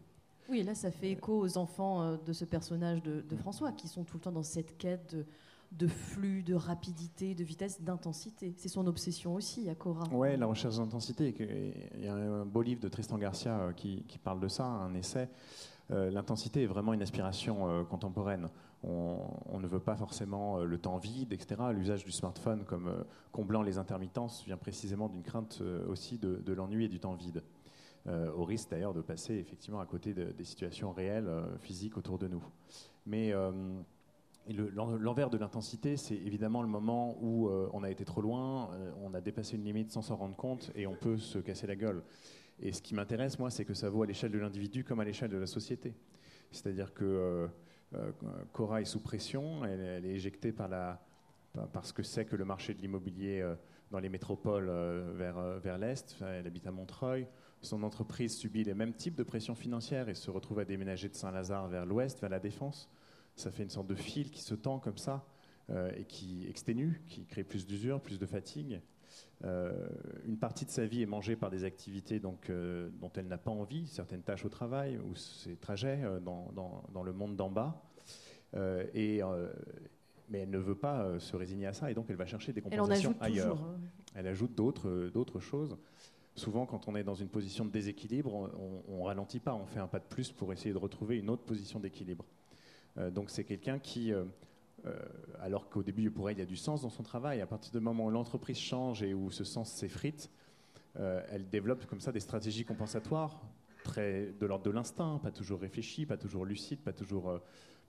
Oui, 0.49 0.63
là, 0.63 0.73
ça 0.73 0.89
fait 0.89 1.12
écho 1.12 1.38
aux 1.38 1.58
enfants 1.58 2.01
euh, 2.01 2.17
de 2.25 2.34
ce 2.34 2.45
personnage 2.45 3.03
de, 3.03 3.21
de 3.21 3.36
François, 3.36 3.71
qui 3.71 3.88
sont 3.88 4.03
tout 4.03 4.17
le 4.17 4.21
temps 4.21 4.32
dans 4.32 4.43
cette 4.43 4.77
quête 4.77 5.13
de, 5.13 5.25
de 5.71 5.88
flux, 5.88 6.41
de 6.41 6.55
rapidité, 6.55 7.36
de 7.36 7.43
vitesse, 7.43 7.82
d'intensité. 7.82 8.53
C'est 8.58 8.69
son 8.69 8.88
obsession 8.88 9.36
aussi, 9.36 9.69
à 9.69 9.75
Cora. 9.75 10.08
Ouais, 10.10 10.38
la 10.38 10.47
recherche 10.47 10.77
d'intensité. 10.77 11.36
Il 11.95 12.03
y 12.03 12.08
a 12.08 12.15
un 12.15 12.45
beau 12.45 12.62
livre 12.62 12.82
de 12.82 12.88
Tristan 12.88 13.17
Garcia 13.17 13.60
euh, 13.60 13.73
qui, 13.73 14.03
qui 14.08 14.17
parle 14.17 14.39
de 14.39 14.47
ça, 14.47 14.65
un 14.65 14.93
essai. 14.95 15.29
Euh, 15.91 16.12
L'intensité 16.12 16.63
est 16.63 16.67
vraiment 16.67 16.93
une 16.93 17.02
aspiration 17.02 17.69
euh, 17.69 17.84
contemporaine. 17.84 18.49
On, 18.84 19.60
ne 19.60 19.67
veut 19.67 19.80
pas 19.80 19.95
forcément 19.95 20.60
euh, 20.60 20.63
le 20.63 20.78
temps 20.78 20.97
vide, 20.97 21.34
etc. 21.34 21.62
L'usage 21.73 22.06
du 22.06 22.12
smartphone 22.12 22.63
comme 22.63 23.04
comblant 23.32 23.62
les 23.62 23.78
intermittences 23.78 24.45
vient 24.45 24.58
précisément 24.58 25.10
d'une 25.10 25.23
crainte 25.23 25.62
aussi 25.88 26.17
de, 26.17 26.54
l'ennui 26.54 26.86
et 26.86 26.89
du 26.89 26.99
temps 26.99 27.13
vide. 27.13 27.43
Au 28.08 28.43
risque 28.43 28.71
d'ailleurs 28.71 28.93
de 28.93 29.02
passer 29.02 29.36
effectivement 29.36 29.82
à 29.82 29.86
côté 29.86 30.13
de- 30.13 30.32
des 30.32 30.45
situations 30.45 30.93
réelles, 30.93 31.30
physiques 31.60 31.97
autour 31.97 32.17
de 32.17 32.28
nous. 32.28 32.43
Mais 33.06 33.34
l'envers 34.47 35.30
de 35.30 35.38
l'intensité, 35.38 35.97
c'est 35.97 36.15
évidemment 36.15 36.62
le 36.62 36.69
moment 36.69 37.17
où 37.21 37.49
on 37.73 37.84
a 37.84 37.91
été 37.91 38.06
trop 38.06 38.21
loin, 38.21 38.69
on 39.04 39.13
a 39.13 39.21
dépassé 39.21 39.58
une 39.58 39.65
limite 39.65 39.91
sans 39.91 40.02
s'en 40.02 40.15
rendre 40.15 40.36
compte 40.36 40.71
et 40.75 40.88
on 40.88 40.95
peut 40.95 41.17
se 41.17 41.39
casser 41.39 41.67
la 41.67 41.75
gueule. 41.75 42.02
Et 42.62 42.74
ce 42.74 42.82
qui 42.82 42.93
m'intéresse, 42.93 43.39
moi, 43.39 43.50
c'est 43.50 43.65
que 43.65 43.74
ça 43.74 43.89
vaut 43.89 44.04
à 44.04 44.06
l'échelle 44.06 44.32
de 44.32 44.39
l'individu 44.39 44.84
comme 44.84 45.00
à 45.00 45.06
l'échelle 45.06 45.30
de 45.30 45.38
la 45.38 45.48
société. 45.48 45.93
C'est-à-dire 46.52 46.93
que 46.93 47.06
euh, 47.06 47.48
euh, 47.95 48.12
Cora 48.52 48.82
est 48.82 48.86
sous 48.86 49.00
pression, 49.00 49.63
elle, 49.65 50.06
est 50.06 50.13
éjectée 50.13 50.52
par, 50.52 50.67
la, 50.67 51.02
par, 51.72 51.86
ce 51.86 51.93
que 51.93 52.04
c'est 52.04 52.26
que 52.26 52.36
le 52.36 52.45
marché 52.45 52.74
de 52.74 52.82
l'immobilier 52.82 53.39
euh, 53.41 53.56
dans 53.91 54.00
les 54.00 54.10
métropoles 54.10 54.69
vers, 55.15 55.41
vers 55.60 55.78
l'Est. 55.78 56.15
Elle 56.22 56.45
habite 56.45 56.67
à 56.67 56.72
Montreuil. 56.72 57.28
Son 57.62 57.82
entreprise 57.84 58.38
subit 58.38 58.63
les 58.63 58.76
mêmes 58.76 58.93
types 58.93 59.15
de 59.15 59.24
pression 59.24 59.56
financière 59.56 60.10
et 60.10 60.13
se 60.13 60.30
retrouve 60.30 60.60
à 60.60 60.65
déménager 60.65 61.10
de 61.10 61.15
Saint-Lazare 61.15 61.67
vers 61.69 61.86
l'Ouest, 61.86 62.19
vers 62.19 62.30
la 62.30 62.39
Défense. 62.39 62.89
Ça 63.36 63.52
fait 63.52 63.63
une 63.63 63.69
sorte 63.69 63.88
de 63.88 63.95
fil 63.95 64.30
qui 64.30 64.41
se 64.41 64.54
tend 64.54 64.78
comme 64.80 64.98
ça 64.98 65.26
et 65.95 66.04
qui 66.06 66.48
exténue, 66.48 67.02
qui 67.08 67.26
crée 67.26 67.43
plus 67.43 67.65
d'usure, 67.65 68.00
plus 68.00 68.19
de 68.19 68.26
fatigue. 68.28 68.80
Euh, 69.45 69.88
une 70.26 70.38
partie 70.38 70.65
de 70.65 70.72
sa 70.72 70.86
vie 70.86 71.02
est 71.02 71.06
mangée 71.06 71.36
par 71.36 71.50
des 71.50 71.63
activités 71.63 72.19
donc, 72.19 72.50
euh, 72.50 72.89
dont 73.00 73.12
elle 73.15 73.28
n'a 73.28 73.38
pas 73.38 73.52
envie, 73.52 73.88
certaines 73.88 74.22
tâches 74.22 74.43
au 74.45 74.50
travail 74.50 74.98
ou 74.98 75.15
ses 75.15 75.56
trajets 75.56 76.02
euh, 76.04 76.19
dans, 76.19 76.52
dans- 76.56 76.84
dans 76.93 77.04
le 77.04 77.13
monde 77.13 77.36
d'en 77.36 77.50
bas. 77.50 77.82
Et, 78.93 79.22
mais 80.30 80.39
elle 80.39 80.50
ne 80.50 80.58
veut 80.58 80.76
pas 80.76 81.19
se 81.19 81.36
résigner 81.36 81.67
à 81.67 81.74
ça 81.74 81.89
et 81.91 81.93
donc 81.93 82.08
elle 82.10 82.15
va 82.15 82.26
chercher 82.26 82.52
des 82.52 82.62
Elle 82.72 82.80
en 82.80 82.84
compensations 82.84 83.12
ajoute 83.12 83.22
ailleurs. 83.24 83.52
toujours. 83.56 83.67
hein. 83.69 83.80
Elle 84.15 84.28
ajoute 84.28 84.56
d'autres 84.56 85.39
choses. 85.39 85.78
Souvent, 86.36 86.65
quand 86.65 86.88
on 86.88 86.95
est 86.95 87.04
dans 87.04 87.15
une 87.15 87.28
position 87.28 87.65
de 87.65 87.69
déséquilibre, 87.69 88.34
on, 88.34 88.82
on 88.88 89.04
ralentit 89.04 89.39
pas, 89.39 89.54
on 89.54 89.65
fait 89.65 89.80
un 89.80 89.88
pas 89.88 90.00
de 90.00 90.06
plus 90.06 90.32
pour 90.32 90.52
essayer 90.54 90.74
de 90.74 90.78
retrouver 90.80 91.17
une 91.19 91.30
autre 91.30 91.43
position 91.43 91.80
d'équilibre. 91.80 92.26
Euh, 92.98 93.12
donc 93.12 93.30
c'est 93.30 93.43
quelqu'un 93.43 93.78
qui, 93.78 94.13
euh, 94.13 94.24
alors 95.39 95.69
qu'au 95.69 95.83
début 95.83 96.11
pour 96.11 96.29
elle 96.29 96.37
il 96.37 96.39
y 96.39 96.43
a 96.43 96.45
du 96.45 96.55
sens 96.55 96.81
dans 96.81 96.89
son 96.89 97.03
travail, 97.03 97.41
à 97.41 97.47
partir 97.47 97.71
du 97.71 97.79
moment 97.79 98.05
où 98.05 98.09
l'entreprise 98.11 98.57
change 98.57 99.03
et 99.03 99.13
où 99.13 99.31
ce 99.31 99.43
sens 99.43 99.71
s'effrite, 99.71 100.29
euh, 100.97 101.21
elle 101.29 101.49
développe 101.49 101.85
comme 101.85 102.01
ça 102.01 102.11
des 102.11 102.19
stratégies 102.19 102.65
compensatoires, 102.65 103.41
très 103.83 104.33
de 104.39 104.45
l'ordre 104.45 104.65
de 104.65 104.71
l'instinct, 104.71 105.19
pas 105.21 105.31
toujours 105.31 105.61
réfléchies, 105.61 106.05
pas 106.05 106.17
toujours 106.17 106.45
lucides, 106.45 106.79
pas 106.79 106.93
toujours 106.93 107.29
euh, 107.29 107.39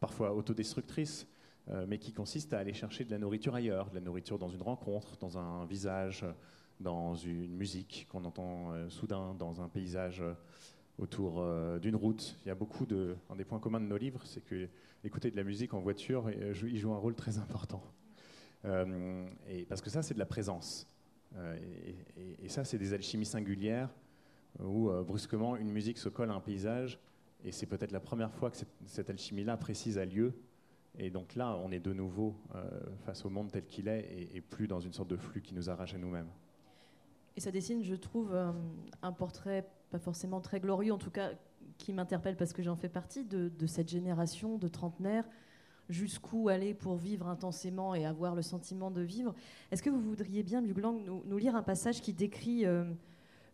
parfois 0.01 0.35
autodestructrices, 0.35 1.27
euh, 1.69 1.87
mais 1.89 1.99
qui 1.99 2.13
consistent 2.13 2.53
à 2.53 2.59
aller 2.59 2.75
chercher 2.75 3.05
de 3.05 3.11
la 3.11 3.19
nourriture 3.19 3.55
ailleurs, 3.55 3.91
de 3.91 3.97
la 3.97 4.01
nourriture 4.01 4.39
dans 4.39 4.49
une 4.49 4.63
rencontre, 4.63 5.17
dans 5.19 5.39
un 5.39 5.65
visage, 5.67 6.25
dans 6.81 7.15
une 7.15 7.55
musique 7.57 8.07
qu'on 8.11 8.25
entend 8.25 8.73
euh, 8.73 8.89
soudain, 8.89 9.35
dans 9.35 9.61
un 9.61 9.69
paysage 9.69 10.23
euh, 10.23 10.33
autour 10.99 11.41
euh, 11.41 11.79
d'une 11.79 11.97
route. 11.97 12.37
Il 12.45 12.49
y 12.49 12.51
a 12.51 12.55
beaucoup 12.55 12.87
de. 12.87 13.17
Un 13.29 13.37
des 13.37 13.45
points 13.45 13.59
communs 13.59 13.81
de 13.81 13.87
nos 13.87 13.97
livres, 13.97 14.21
c'est 14.25 14.45
que 14.45 14.69
écouter 15.05 15.31
de 15.31 15.37
la 15.37 15.45
musique 15.45 15.75
en 15.75 15.81
voiture, 15.81 16.27
euh, 16.29 16.55
il 16.63 16.79
joue 16.79 16.93
un 16.93 16.99
rôle 16.99 17.15
très 17.15 17.39
important. 17.39 17.83
Euh, 18.65 19.27
et 19.49 19.65
parce 19.65 19.81
que 19.81 19.91
ça, 19.91 20.03
c'est 20.03 20.15
de 20.15 20.19
la 20.19 20.27
présence. 20.27 20.87
Euh, 21.37 21.57
et, 22.43 22.49
ça, 22.49 22.65
c'est 22.65 22.79
des 22.79 22.93
alchimies 22.93 23.27
singulières 23.27 23.91
où 24.59 24.91
brusquement 25.07 25.57
une 25.57 25.71
musique 25.71 25.97
se 25.97 26.09
colle 26.09 26.31
à 26.31 26.35
un 26.35 26.41
paysage. 26.41 26.99
Et 27.45 27.53
c'est 27.53 27.67
peut-être 27.67 27.93
la 27.93 28.01
première 28.01 28.33
fois 28.35 28.51
que 28.51 28.57
cette, 28.85 29.09
alchimie-là 29.09 29.57
précise 29.57 29.97
a 29.97 30.05
lieu. 30.05 30.35
Et 30.99 31.09
donc 31.09 31.37
là, 31.37 31.57
on 31.63 31.71
est 31.71 31.79
de 31.79 31.93
nouveau 31.93 32.35
face 33.05 33.25
au 33.25 33.31
monde 33.31 33.53
tel 33.53 33.65
qu'il 33.65 33.87
est 33.87 34.01
et, 34.11 34.37
et 34.37 34.41
plus 34.41 34.67
dans 34.67 34.81
une 34.81 34.93
sorte 34.93 35.09
de 35.09 35.17
flux 35.17 35.41
qui 35.41 35.55
nous 35.55 35.71
arrache 35.71 35.95
à 35.95 35.99
nous-mêmes. 35.99 36.29
Et 37.37 37.41
ça 37.41 37.53
dessine, 37.53 37.85
je 37.85 37.95
trouve, 37.95 38.35
un 38.35 39.13
portrait 39.13 39.71
pas 39.91 40.01
forcément 40.01 40.41
très 40.41 40.59
glorieux, 40.59 40.93
en 40.93 40.99
tout 40.99 41.13
cas 41.13 41.31
qui 41.81 41.93
m'interpelle 41.93 42.37
parce 42.37 42.53
que 42.53 42.63
j'en 42.63 42.77
fais 42.77 42.89
partie, 42.89 43.25
de, 43.25 43.67
cette 43.67 43.89
génération 43.89 44.59
de 44.59 44.69
trentenaires. 44.69 45.29
Jusqu'où 45.89 46.49
aller 46.49 46.73
pour 46.73 46.95
vivre 46.95 47.27
intensément 47.27 47.97
et 47.97 48.07
avoir 48.07 48.37
le 48.37 48.43
sentiment 48.43 48.93
de 48.93 49.01
vivre 49.01 49.35
Est-ce 49.73 49.83
que 49.83 49.91
vous 49.91 50.01
voudriez 50.01 50.45
bien, 50.45 50.61
Muglang, 50.61 51.03
nous, 51.05 51.37
lire 51.37 51.57
un 51.57 51.65
passage 51.65 52.01
qui 52.01 52.13
décrit 52.13 52.65
euh, 52.65 52.85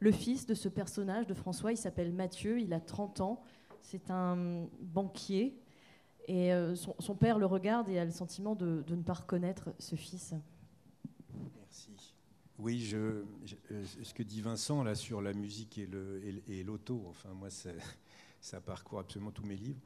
le 0.00 0.12
fils 0.12 0.44
de 0.44 0.52
ce 0.52 0.68
personnage 0.68 1.26
de 1.26 1.32
François? 1.32 1.72
Il 1.72 1.78
s'appelle 1.78 2.12
Mathieu, 2.12 2.60
il 2.60 2.74
a 2.74 2.80
30 2.80 3.22
ans, 3.22 3.42
c'est 3.80 4.10
un 4.10 4.66
banquier. 4.82 5.58
Et 6.28 6.52
euh, 6.52 6.74
son, 6.74 7.14
père 7.14 7.38
le 7.38 7.46
regarde 7.46 7.88
et 7.88 7.98
a 7.98 8.04
le 8.04 8.10
sentiment 8.10 8.54
de, 8.54 8.84
ne 8.86 9.02
pas 9.02 9.14
reconnaître 9.14 9.70
ce 9.78 9.96
fils. 9.96 10.34
Merci. 11.56 12.14
Oui, 12.58 12.80
je, 12.80 12.96
euh, 12.96 13.24
ce 14.02 14.12
que 14.12 14.22
dit 14.22 14.40
Vincent 14.40 14.82
là 14.82 14.94
sur 14.94 15.22
la 15.22 15.32
musique 15.32 15.78
et 15.78 15.86
le- 15.86 16.20
et 16.24 16.60
et 16.60 16.64
l'auto, 16.64 17.02
enfin 17.08 17.28
moi 17.34 17.50
ça, 17.50 17.70
ça 18.46 18.60
parcourt 18.60 19.00
absolument 19.00 19.32
tous 19.32 19.44
mes 19.44 19.56
livres. 19.56 19.80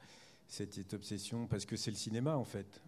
Cette, 0.46 0.94
obsession, 0.94 1.46
parce 1.46 1.64
que 1.64 1.76
c'est 1.76 1.92
le 1.92 1.96
cinéma 1.96 2.36
en 2.36 2.44
fait. 2.44 2.82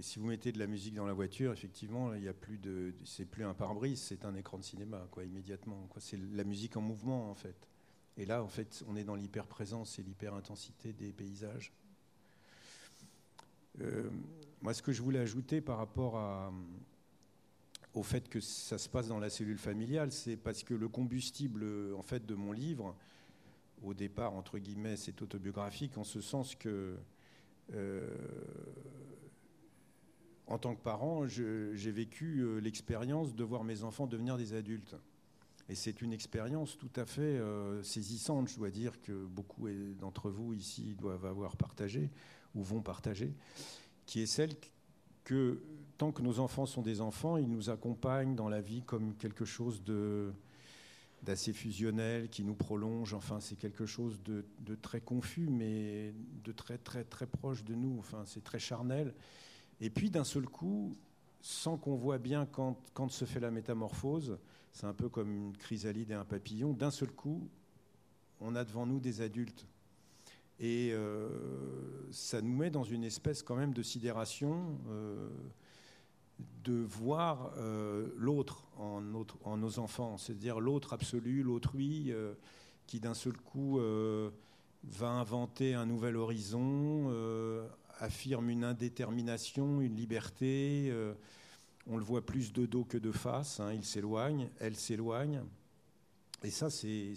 Si 0.00 0.18
vous 0.18 0.26
mettez 0.26 0.52
de 0.52 0.58
la 0.58 0.66
musique 0.66 0.94
dans 0.94 1.06
la 1.06 1.12
voiture, 1.12 1.52
effectivement, 1.52 2.14
il 2.14 2.24
y 2.24 2.28
a 2.28 2.32
plus 2.32 2.58
de, 2.58 2.94
c'est 3.04 3.26
plus 3.26 3.44
un 3.44 3.52
pare-brise, 3.52 4.00
c'est 4.00 4.24
un 4.24 4.34
écran 4.34 4.58
de 4.58 4.64
cinéma, 4.64 5.06
quoi, 5.10 5.24
immédiatement. 5.24 5.88
C'est 5.98 6.18
la 6.32 6.44
musique 6.44 6.76
en 6.76 6.80
mouvement 6.80 7.30
en 7.30 7.34
fait. 7.34 7.68
Et 8.16 8.24
là, 8.24 8.42
en 8.42 8.48
fait, 8.48 8.82
on 8.88 8.96
est 8.96 9.04
dans 9.04 9.14
l'hyper-présence 9.14 9.98
et 9.98 10.02
l'hyper-intensité 10.02 10.92
des 10.92 11.12
paysages. 11.12 11.72
Euh, 13.80 14.10
moi, 14.62 14.72
ce 14.74 14.82
que 14.82 14.92
je 14.92 15.02
voulais 15.02 15.20
ajouter 15.20 15.60
par 15.60 15.76
rapport 15.76 16.50
au 17.92 18.02
fait 18.02 18.28
que 18.28 18.40
ça 18.40 18.78
se 18.78 18.88
passe 18.88 19.08
dans 19.08 19.20
la 19.20 19.30
cellule 19.30 19.58
familiale, 19.58 20.10
c'est 20.10 20.36
parce 20.36 20.64
que 20.64 20.74
le 20.74 20.88
combustible 20.88 21.64
en 21.94 22.02
fait 22.02 22.24
de 22.24 22.34
mon 22.34 22.52
livre, 22.52 22.96
au 23.82 23.94
départ 23.94 24.34
entre 24.34 24.58
guillemets, 24.58 24.96
c'est 24.96 25.22
autobiographique 25.22 25.98
en 25.98 26.04
ce 26.04 26.20
sens 26.20 26.54
que 26.54 26.96
euh, 27.74 28.08
en 30.46 30.58
tant 30.58 30.74
que 30.74 30.80
parent, 30.80 31.26
j'ai 31.26 31.90
vécu 31.90 32.40
euh, 32.40 32.58
l'expérience 32.58 33.34
de 33.34 33.44
voir 33.44 33.64
mes 33.64 33.82
enfants 33.82 34.06
devenir 34.06 34.38
des 34.38 34.54
adultes. 34.54 34.96
Et 35.68 35.74
c'est 35.74 36.00
une 36.00 36.14
expérience 36.14 36.78
tout 36.78 36.90
à 36.96 37.04
fait 37.04 37.20
euh, 37.20 37.82
saisissante, 37.82 38.48
je 38.48 38.56
dois 38.56 38.70
dire, 38.70 38.98
que 39.02 39.26
beaucoup 39.26 39.68
d'entre 40.00 40.30
vous 40.30 40.54
ici 40.54 40.94
doivent 40.98 41.26
avoir 41.26 41.56
partagé 41.56 42.10
ou 42.54 42.62
vont 42.62 42.80
partager, 42.80 43.34
qui 44.06 44.22
est 44.22 44.26
celle 44.26 44.54
que 45.24 45.60
tant 45.98 46.12
que 46.12 46.22
nos 46.22 46.38
enfants 46.38 46.64
sont 46.64 46.80
des 46.80 47.02
enfants, 47.02 47.36
ils 47.36 47.50
nous 47.50 47.68
accompagnent 47.68 48.34
dans 48.34 48.48
la 48.48 48.62
vie 48.62 48.80
comme 48.80 49.14
quelque 49.16 49.44
chose 49.44 49.84
de 49.84 50.32
d'assez 51.22 51.52
fusionnel, 51.52 52.28
qui 52.28 52.44
nous 52.44 52.54
prolonge. 52.54 53.14
Enfin, 53.14 53.40
c'est 53.40 53.56
quelque 53.56 53.86
chose 53.86 54.20
de, 54.22 54.44
très 54.76 55.00
confus, 55.00 55.48
mais 55.50 56.14
de 56.44 56.52
très 56.52 56.78
très 56.78 57.04
très 57.04 57.26
proche 57.26 57.64
de 57.64 57.74
nous. 57.74 57.98
Enfin, 57.98 58.22
c'est 58.26 58.44
très 58.44 58.58
charnel. 58.58 59.14
Et 59.80 59.90
puis 59.90 60.10
d'un 60.10 60.24
seul 60.24 60.46
coup, 60.46 60.96
sans 61.40 61.76
qu'on 61.76 61.96
voit 61.96 62.18
bien 62.18 62.46
quand, 62.46 62.78
quand 62.94 63.10
se 63.10 63.24
fait 63.24 63.40
la 63.40 63.50
métamorphose, 63.50 64.38
c'est 64.72 64.86
un 64.86 64.94
peu 64.94 65.08
comme 65.08 65.34
une 65.34 65.56
chrysalide 65.56 66.10
et 66.10 66.14
un 66.14 66.24
papillon. 66.24 66.72
D'un 66.72 66.90
seul 66.90 67.10
coup, 67.10 67.48
on 68.40 68.54
a 68.54 68.64
devant 68.64 68.86
nous 68.86 69.00
des 69.00 69.20
adultes. 69.20 69.66
Et 70.60 70.90
euh, 70.92 71.28
ça 72.10 72.42
nous 72.42 72.56
met 72.56 72.70
dans 72.70 72.82
une 72.82 73.04
espèce 73.04 73.42
quand 73.42 73.54
même 73.54 73.72
de 73.72 73.82
sidération 73.82 74.78
euh, 74.88 75.28
de 76.38 76.74
voir 76.74 77.52
euh, 77.56 78.08
l'autre 78.16 78.68
en, 78.76 79.00
nos 79.00 79.78
enfants, 79.78 80.18
c'est-à-dire 80.18 80.60
l'autre 80.60 80.92
absolu, 80.92 81.42
l'autrui, 81.42 82.12
euh, 82.12 82.34
qui 82.86 83.00
d'un 83.00 83.14
seul 83.14 83.36
coup 83.36 83.78
euh, 83.78 84.30
va 84.84 85.08
inventer 85.08 85.74
un 85.74 85.86
nouvel 85.86 86.16
horizon, 86.16 87.12
affirme 87.98 88.50
une 88.50 88.64
indétermination, 88.64 89.80
une 89.80 89.96
liberté. 89.96 90.92
on 91.86 91.96
le 91.96 92.04
voit 92.04 92.24
plus 92.24 92.52
de 92.52 92.64
dos 92.64 92.84
que 92.84 92.96
de 92.96 93.10
face. 93.10 93.58
hein, 93.60 93.72
il 93.72 93.84
s'éloigne, 93.84 94.48
elle 94.60 94.76
s'éloigne. 94.76 95.42
Et 96.44 96.50
ça, 96.50 96.70
c'est 96.70 97.14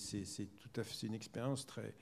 une 1.04 1.14
expérience 1.14 1.68
très, 1.68 1.94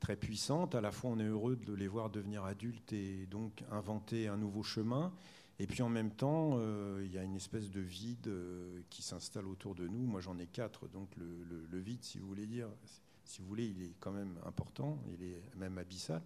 très 0.00 0.16
puissantes. 0.16 0.74
À 0.74 0.82
la 0.82 0.92
fois, 0.92 1.10
on 1.10 1.18
est 1.18 1.24
heureux 1.24 1.56
de 1.56 1.72
les 1.72 1.88
voir 1.88 2.10
devenir 2.10 2.44
adultes 2.44 2.92
et 2.92 3.26
donc 3.30 3.64
inventer 3.70 4.28
un 4.28 4.36
nouveau 4.36 4.62
chemin. 4.62 5.12
Et 5.60 5.66
puis 5.66 5.82
en 5.82 5.90
même 5.90 6.10
temps, 6.10 6.52
euh, 6.54 7.02
il 7.04 7.12
y 7.12 7.18
a 7.18 7.22
une 7.22 7.36
espèce 7.36 7.70
de 7.70 7.82
vide 7.82 8.28
euh, 8.28 8.80
qui 8.88 9.02
s'installe 9.02 9.46
autour 9.46 9.74
de 9.74 9.86
nous. 9.86 10.06
Moi, 10.06 10.22
j'en 10.22 10.38
ai 10.38 10.46
quatre, 10.46 10.88
donc 10.88 11.10
le, 11.18 11.78
vide, 11.78 12.02
si 12.02 12.18
vous 12.18 12.26
voulez 12.26 12.46
dire, 12.46 12.66
si 13.26 13.42
vous 13.42 13.48
voulez, 13.48 13.66
il 13.66 13.82
est 13.82 13.94
quand 14.00 14.10
même 14.10 14.38
important, 14.46 14.98
il 15.12 15.22
est 15.22 15.42
même 15.56 15.76
abyssal. 15.76 16.22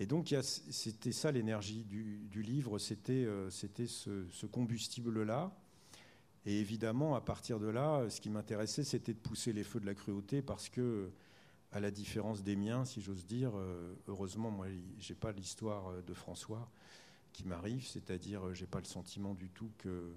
Et 0.00 0.06
donc, 0.06 0.34
c'était 0.42 1.12
ça 1.12 1.30
l'énergie 1.30 1.84
du, 1.84 2.42
livre, 2.42 2.80
c'était 2.80 3.24
euh, 3.24 3.48
c'était 3.48 3.86
ce, 3.86 4.26
ce 4.32 4.46
combustible-là. 4.46 5.56
Et 6.44 6.58
évidemment, 6.58 7.14
à 7.14 7.20
partir 7.20 7.60
de 7.60 7.68
là, 7.68 8.10
ce 8.10 8.20
qui 8.20 8.28
m'intéressait, 8.28 8.82
c'était 8.82 9.14
de 9.14 9.20
pousser 9.20 9.52
les 9.52 9.62
feux 9.62 9.78
de 9.78 9.86
la 9.86 9.94
cruauté 9.94 10.42
parce 10.42 10.68
que, 10.68 11.10
à 11.70 11.78
la 11.78 11.92
différence 11.92 12.42
des 12.42 12.56
miens, 12.56 12.84
si 12.84 13.02
j'ose 13.02 13.24
dire, 13.24 13.52
heureusement, 14.08 14.50
moi, 14.50 14.66
j'ai 14.98 15.14
pas 15.14 15.30
l'histoire 15.30 16.02
de 16.02 16.14
François 16.14 16.68
qui 17.32 17.44
m'arrive, 17.44 17.86
c'est-à-dire, 17.86 18.46
euh, 18.46 18.54
j'ai 18.54 18.66
pas 18.66 18.80
le 18.80 18.84
sentiment 18.84 19.34
du 19.34 19.48
tout 19.50 19.70
que, 19.78 20.12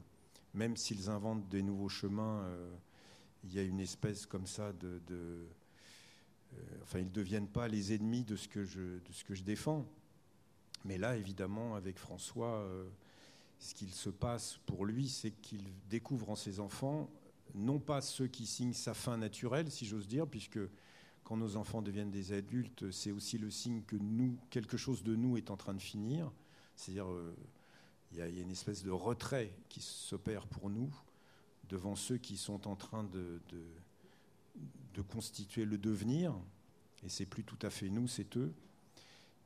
même 0.54 0.76
s'ils 0.76 1.10
inventent 1.10 1.48
des 1.50 1.62
nouveaux 1.62 1.90
chemins, 1.90 2.44
euh, 2.44 2.74
il 3.44 3.54
y 3.54 3.60
a 3.60 3.64
une 3.64 3.80
espèce 3.80 4.26
comme 4.26 4.48
ça 4.48 4.74
de, 4.74 5.02
euh, 5.10 5.46
enfin, 6.84 7.00
ils 7.00 7.06
ne 7.06 7.12
deviennent 7.12 7.48
pas 7.48 7.68
les 7.68 7.94
ennemis 7.94 8.24
de 8.24 8.36
ce 8.36 8.48
que 8.48 8.64
je, 8.66 8.80
de 8.80 9.12
ce 9.12 9.24
que 9.24 9.34
je 9.34 9.44
défends. 9.44 9.86
Mais 10.84 10.98
là, 10.98 11.16
évidemment, 11.16 11.76
avec 11.76 11.98
François, 11.98 12.68
ce 13.60 13.76
qu'il 13.76 13.92
se 13.92 14.10
passe 14.10 14.58
pour 14.66 14.86
lui, 14.86 15.08
c'est 15.08 15.30
qu'il 15.30 15.64
découvre 15.90 16.32
en 16.32 16.36
ses 16.36 16.60
enfants, 16.60 17.08
non 17.54 17.80
pas 17.80 18.02
ceux 18.02 18.28
qui 18.28 18.48
signent 18.48 18.74
sa 18.74 18.96
fin 18.96 19.18
naturelle, 19.18 19.70
si 19.70 19.86
j'ose 19.86 20.08
dire, 20.08 20.26
puisque 20.28 20.60
quand 21.24 21.38
nos 21.38 21.56
enfants 21.56 21.82
deviennent 21.82 22.12
des 22.12 22.34
adultes, 22.34 22.92
c'est 22.92 23.12
aussi 23.12 23.38
le 23.38 23.52
signe 23.52 23.84
que 23.84 23.96
nous, 23.96 24.38
quelque 24.50 24.78
chose 24.78 25.04
de 25.04 25.16
nous 25.16 25.38
est 25.38 25.52
en 25.52 25.58
train 25.58 25.74
de 25.74 25.82
finir. 25.82 26.32
C'est-à-dire, 26.82 27.12
euh, 27.12 27.36
il 28.12 28.18
y, 28.18 28.22
a- 28.22 28.28
une 28.28 28.50
espèce 28.50 28.84
de 28.84 28.90
retrait 28.90 29.54
qui 29.70 29.82
s'opère 29.82 30.48
pour 30.48 30.70
nous 30.72 30.92
devant 31.70 31.96
ceux 31.96 32.18
qui 32.18 32.38
sont 32.38 32.68
en 32.68 32.76
train 32.76 33.04
de, 33.04 33.40
constituer 35.10 35.66
le 35.66 35.78
devenir. 35.78 36.34
Et 37.04 37.10
c'est 37.10 37.26
plus 37.26 37.44
tout 37.44 37.58
à 37.62 37.70
fait 37.70 37.90
nous, 37.90 38.08
c'est 38.08 38.36
eux. 38.36 38.52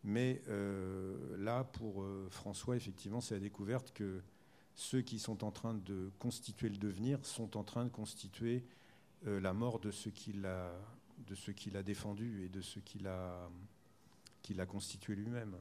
Mais 0.04 0.41
euh, 0.48 1.38
là, 1.38 1.63
pour 1.65 2.04
euh, 2.04 2.28
François, 2.30 2.78
effectivement, 2.78 3.19
c'est 3.19 3.36
la 3.36 3.41
découverte 3.41 3.91
que 3.93 4.21
ceux 4.76 5.02
qui 5.02 5.19
sont 5.19 5.43
en 5.43 5.52
train 5.52 5.74
de 5.74 6.12
constituer 6.19 6.69
le 6.69 6.78
devenir 6.78 7.26
sont 7.26 7.58
en 7.58 7.63
train 7.63 7.84
de 7.84 7.89
constituer 7.89 8.63
la 9.24 9.54
mort 9.54 9.80
de 9.80 9.89
ceux 9.91 10.12
qu'il 10.12 10.45
a, 10.45 10.71
de 11.28 11.34
ceux 11.36 11.54
qu'il 11.54 11.76
a 11.78 11.84
défendus 11.84 12.43
et 12.43 12.50
de 12.50 12.62
ceux 12.62 12.82
qu'il 12.82 13.08
a, 13.08 13.50
a 14.58 14.65
constitué 14.65 15.15
lui-même. 15.15 15.56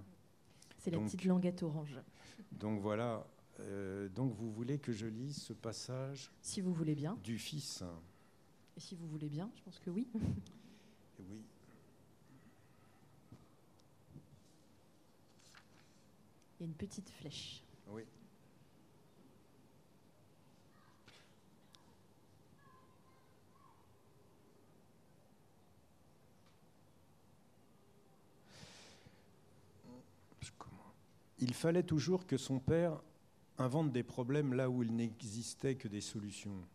C'est 0.85 0.91
la 0.91 0.99
Donc- 0.99 1.07
petite 1.07 1.25
languette 1.25 1.63
orange. 1.63 1.99
Donc 2.53 2.79
voilà. 2.83 3.27
euh, 3.61 4.07
donc 4.11 4.35
vous 4.35 4.53
voulez 4.53 4.79
que 4.79 4.93
je 4.93 5.07
lise 5.07 5.39
ce 5.41 5.55
passage 5.55 6.31
Si 6.43 6.61
vous 6.61 6.75
voulez 6.75 6.95
bien. 6.95 7.17
du 7.25 7.39
Fils 7.39 7.83
Et 8.77 8.81
si 8.81 8.95
vous 8.95 9.07
voulez 9.09 9.31
bien, 9.31 9.51
je 9.57 9.63
pense 9.63 9.79
que 9.79 9.89
oui. 9.89 10.07
Oui. 11.21 11.43
Il 16.61 16.65
y 16.65 16.65
a 16.65 16.67
une 16.67 16.75
petite 16.75 17.09
flèche. 17.09 17.63
Oui. 17.89 18.03
Il 31.47 31.53
fallait 31.53 31.83
toujours 31.83 32.27
que 32.27 32.39
son 32.39 32.59
père 32.59 33.03
invente 33.59 33.93
des 33.93 34.03
problèmes 34.03 34.55
là 34.55 34.71
où 34.71 34.83
il 34.83 34.97
n'existait 34.97 35.75
que 35.75 35.89
des 35.89 36.01
solutions. 36.01 36.67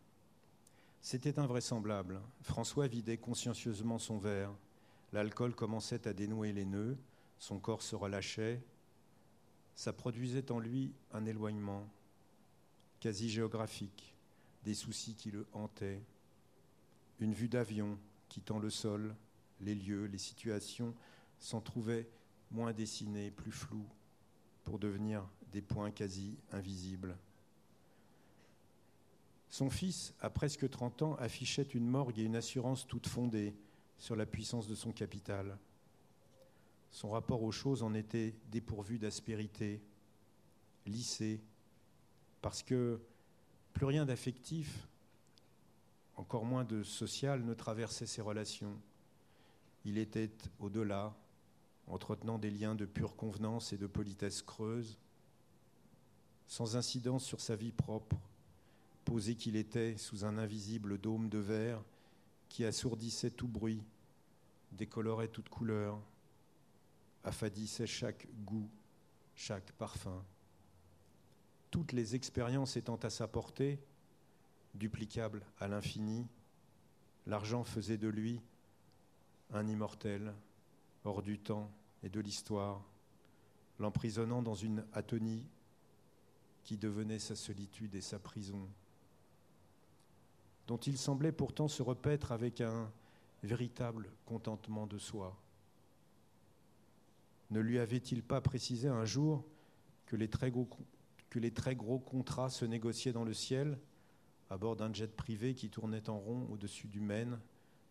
C'était 1.00 1.40
invraisemblable. 1.40 2.20
François 2.42 2.86
vidait 2.86 3.16
consciencieusement 3.16 3.98
son 3.98 4.18
verre. 4.18 4.54
L'alcool 5.12 5.56
commençait 5.56 6.06
à 6.06 6.12
dénouer 6.12 6.52
les 6.52 6.64
nœuds, 6.64 6.96
son 7.36 7.58
corps 7.58 7.82
se 7.82 7.96
relâchait, 7.96 8.62
ça 9.74 9.92
produisait 9.92 10.52
en 10.52 10.60
lui 10.60 10.92
un 11.12 11.26
éloignement 11.26 11.88
quasi 13.00 13.28
géographique, 13.28 14.14
des 14.62 14.74
soucis 14.74 15.16
qui 15.16 15.32
le 15.32 15.48
hantaient, 15.52 16.00
une 17.18 17.34
vue 17.34 17.48
d'avion 17.48 17.98
quittant 18.28 18.60
le 18.60 18.70
sol, 18.70 19.16
les 19.62 19.74
lieux, 19.74 20.04
les 20.04 20.18
situations 20.18 20.94
s'en 21.40 21.60
trouvaient 21.60 22.08
moins 22.52 22.72
dessinées, 22.72 23.32
plus 23.32 23.50
floues, 23.50 23.88
pour 24.64 24.78
devenir 24.78 25.28
des 25.52 25.62
points 25.62 25.90
quasi 25.90 26.38
invisibles. 26.52 27.16
Son 29.48 29.68
fils, 29.68 30.14
à 30.20 30.30
presque 30.30 30.68
30 30.68 31.02
ans, 31.02 31.14
affichait 31.16 31.62
une 31.62 31.88
morgue 31.88 32.18
et 32.18 32.24
une 32.24 32.36
assurance 32.36 32.86
toute 32.86 33.08
fondée 33.08 33.54
sur 33.98 34.14
la 34.14 34.26
puissance 34.26 34.68
de 34.68 34.74
son 34.74 34.92
capital. 34.92 35.58
Son 36.92 37.10
rapport 37.10 37.42
aux 37.42 37.52
choses 37.52 37.82
en 37.82 37.94
était 37.94 38.34
dépourvu 38.50 38.98
d'aspérité, 38.98 39.82
lissé, 40.86 41.40
parce 42.42 42.62
que 42.62 43.00
plus 43.72 43.86
rien 43.86 44.06
d'affectif, 44.06 44.88
encore 46.16 46.44
moins 46.44 46.64
de 46.64 46.82
social, 46.82 47.44
ne 47.44 47.54
traversait 47.54 48.06
ses 48.06 48.22
relations. 48.22 48.76
Il 49.84 49.98
était 49.98 50.30
au-delà, 50.58 51.16
entretenant 51.90 52.38
des 52.38 52.50
liens 52.50 52.74
de 52.74 52.86
pure 52.86 53.16
convenance 53.16 53.72
et 53.72 53.78
de 53.78 53.86
politesse 53.86 54.42
creuse, 54.42 54.98
sans 56.46 56.76
incidence 56.76 57.24
sur 57.24 57.40
sa 57.40 57.56
vie 57.56 57.72
propre, 57.72 58.16
posé 59.04 59.34
qu'il 59.34 59.56
était 59.56 59.96
sous 59.96 60.24
un 60.24 60.38
invisible 60.38 60.98
dôme 60.98 61.28
de 61.28 61.38
verre 61.38 61.82
qui 62.48 62.64
assourdissait 62.64 63.30
tout 63.30 63.48
bruit, 63.48 63.82
décolorait 64.72 65.28
toute 65.28 65.48
couleur, 65.48 66.00
affadissait 67.24 67.86
chaque 67.86 68.26
goût, 68.44 68.68
chaque 69.34 69.72
parfum. 69.72 70.24
Toutes 71.70 71.92
les 71.92 72.14
expériences 72.14 72.76
étant 72.76 72.96
à 72.96 73.10
sa 73.10 73.28
portée, 73.28 73.80
duplicables 74.74 75.44
à 75.58 75.68
l'infini, 75.68 76.26
l'argent 77.26 77.64
faisait 77.64 77.98
de 77.98 78.08
lui 78.08 78.40
un 79.52 79.66
immortel, 79.66 80.32
hors 81.04 81.22
du 81.22 81.38
temps 81.38 81.70
et 82.02 82.08
de 82.08 82.20
l'histoire, 82.20 82.82
l'emprisonnant 83.78 84.42
dans 84.42 84.54
une 84.54 84.84
atonie 84.92 85.46
qui 86.64 86.76
devenait 86.76 87.18
sa 87.18 87.36
solitude 87.36 87.94
et 87.94 88.00
sa 88.00 88.18
prison, 88.18 88.68
dont 90.66 90.76
il 90.76 90.98
semblait 90.98 91.32
pourtant 91.32 91.68
se 91.68 91.82
repaître 91.82 92.32
avec 92.32 92.60
un 92.60 92.90
véritable 93.42 94.08
contentement 94.26 94.86
de 94.86 94.98
soi. 94.98 95.36
Ne 97.50 97.60
lui 97.60 97.78
avait-il 97.78 98.22
pas 98.22 98.40
précisé 98.40 98.88
un 98.88 99.04
jour 99.04 99.44
que 100.06 100.16
les 100.16 100.28
très 100.28 100.50
gros, 100.50 100.68
que 101.30 101.38
les 101.38 101.52
très 101.52 101.74
gros 101.74 101.98
contrats 101.98 102.50
se 102.50 102.64
négociaient 102.64 103.12
dans 103.12 103.24
le 103.24 103.34
ciel, 103.34 103.78
à 104.50 104.58
bord 104.58 104.76
d'un 104.76 104.92
jet 104.92 105.14
privé 105.16 105.54
qui 105.54 105.70
tournait 105.70 106.08
en 106.08 106.18
rond 106.18 106.46
au-dessus 106.52 106.88
du 106.88 107.00
Maine 107.00 107.40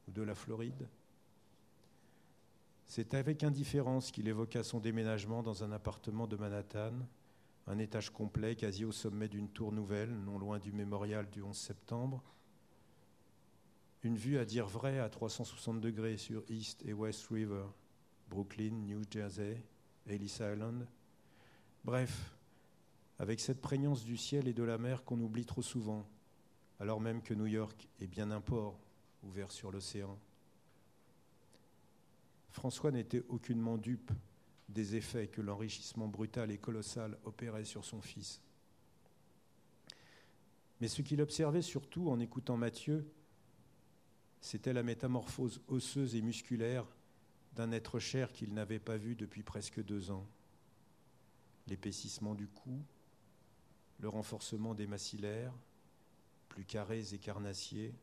ou 0.07 0.11
de 0.11 0.21
la 0.21 0.35
Floride? 0.35 0.87
C'est 2.89 3.13
avec 3.13 3.43
indifférence 3.43 4.09
qu'il 4.09 4.27
évoqua 4.27 4.63
son 4.63 4.79
déménagement 4.79 5.43
dans 5.43 5.63
un 5.63 5.71
appartement 5.71 6.25
de 6.25 6.35
Manhattan, 6.35 6.93
un 7.67 7.77
étage 7.77 8.09
complet 8.09 8.55
quasi 8.55 8.83
au 8.83 8.91
sommet 8.91 9.27
d'une 9.27 9.47
tour 9.47 9.71
nouvelle, 9.71 10.09
non 10.09 10.39
loin 10.39 10.57
du 10.57 10.71
mémorial 10.71 11.29
du 11.29 11.43
11 11.43 11.55
septembre. 11.55 12.23
Une 14.01 14.17
vue 14.17 14.39
à 14.39 14.45
dire 14.45 14.65
vrai 14.65 14.97
à 14.97 15.07
360 15.07 15.79
degrés 15.79 16.17
sur 16.17 16.43
East 16.49 16.83
et 16.83 16.93
West 16.93 17.27
River, 17.27 17.65
Brooklyn, 18.27 18.71
New 18.71 19.03
Jersey, 19.07 19.63
Ellis 20.07 20.39
Island. 20.39 20.87
Bref, 21.83 22.35
avec 23.19 23.39
cette 23.39 23.61
prégnance 23.61 24.03
du 24.03 24.17
ciel 24.17 24.47
et 24.47 24.53
de 24.53 24.63
la 24.63 24.79
mer 24.79 25.03
qu'on 25.03 25.21
oublie 25.21 25.45
trop 25.45 25.61
souvent, 25.61 26.09
alors 26.79 26.99
même 26.99 27.21
que 27.21 27.35
New 27.35 27.45
York 27.45 27.87
est 27.99 28.07
bien 28.07 28.31
un 28.31 28.41
port 28.41 28.79
ouvert 29.21 29.51
sur 29.51 29.71
l'océan. 29.71 30.17
François 32.51 32.91
n'était 32.91 33.23
aucunement 33.29 33.77
dupe 33.77 34.11
des 34.69 34.95
effets 34.95 35.27
que 35.27 35.41
l'enrichissement 35.41 36.07
brutal 36.07 36.51
et 36.51 36.57
colossal 36.57 37.17
opérait 37.23 37.65
sur 37.65 37.85
son 37.85 38.01
fils. 38.01 38.41
Mais 40.81 40.87
ce 40.87 41.01
qu'il 41.01 41.21
observait 41.21 41.61
surtout 41.61 42.09
en 42.09 42.19
écoutant 42.19 42.57
Mathieu, 42.57 43.11
c'était 44.41 44.73
la 44.73 44.83
métamorphose 44.83 45.61
osseuse 45.67 46.15
et 46.15 46.21
musculaire 46.21 46.85
d'un 47.53 47.71
être 47.71 47.99
cher 47.99 48.31
qu'il 48.31 48.53
n'avait 48.53 48.79
pas 48.79 48.97
vu 48.97 49.15
depuis 49.15 49.43
presque 49.43 49.83
deux 49.83 50.11
ans. 50.11 50.25
L'épaississement 51.67 52.35
du 52.35 52.47
cou, 52.47 52.81
le 53.99 54.07
renforcement 54.07 54.73
des 54.73 54.87
maxillaires, 54.87 55.53
plus 56.47 56.63
carrés 56.63 57.13
et 57.13 57.17
carnassiers, 57.17 57.93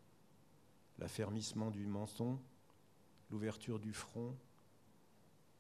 l'affermissement 0.99 1.71
du 1.71 1.87
menton, 1.87 2.39
l'ouverture 3.31 3.79
du 3.79 3.93
front, 3.93 4.37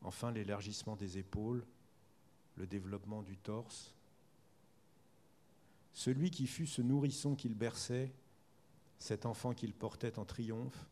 Enfin, 0.02 0.30
l'élargissement 0.30 0.94
des 0.94 1.18
épaules, 1.18 1.66
le 2.56 2.66
développement 2.66 3.22
du 3.22 3.36
torse. 3.36 3.92
Celui 5.92 6.30
qui 6.30 6.46
fut 6.46 6.66
ce 6.66 6.82
nourrisson 6.82 7.34
qu'il 7.34 7.54
berçait, 7.54 8.12
cet 8.98 9.26
enfant 9.26 9.52
qu'il 9.52 9.72
portait 9.72 10.18
en 10.18 10.24
triomphe, 10.24 10.86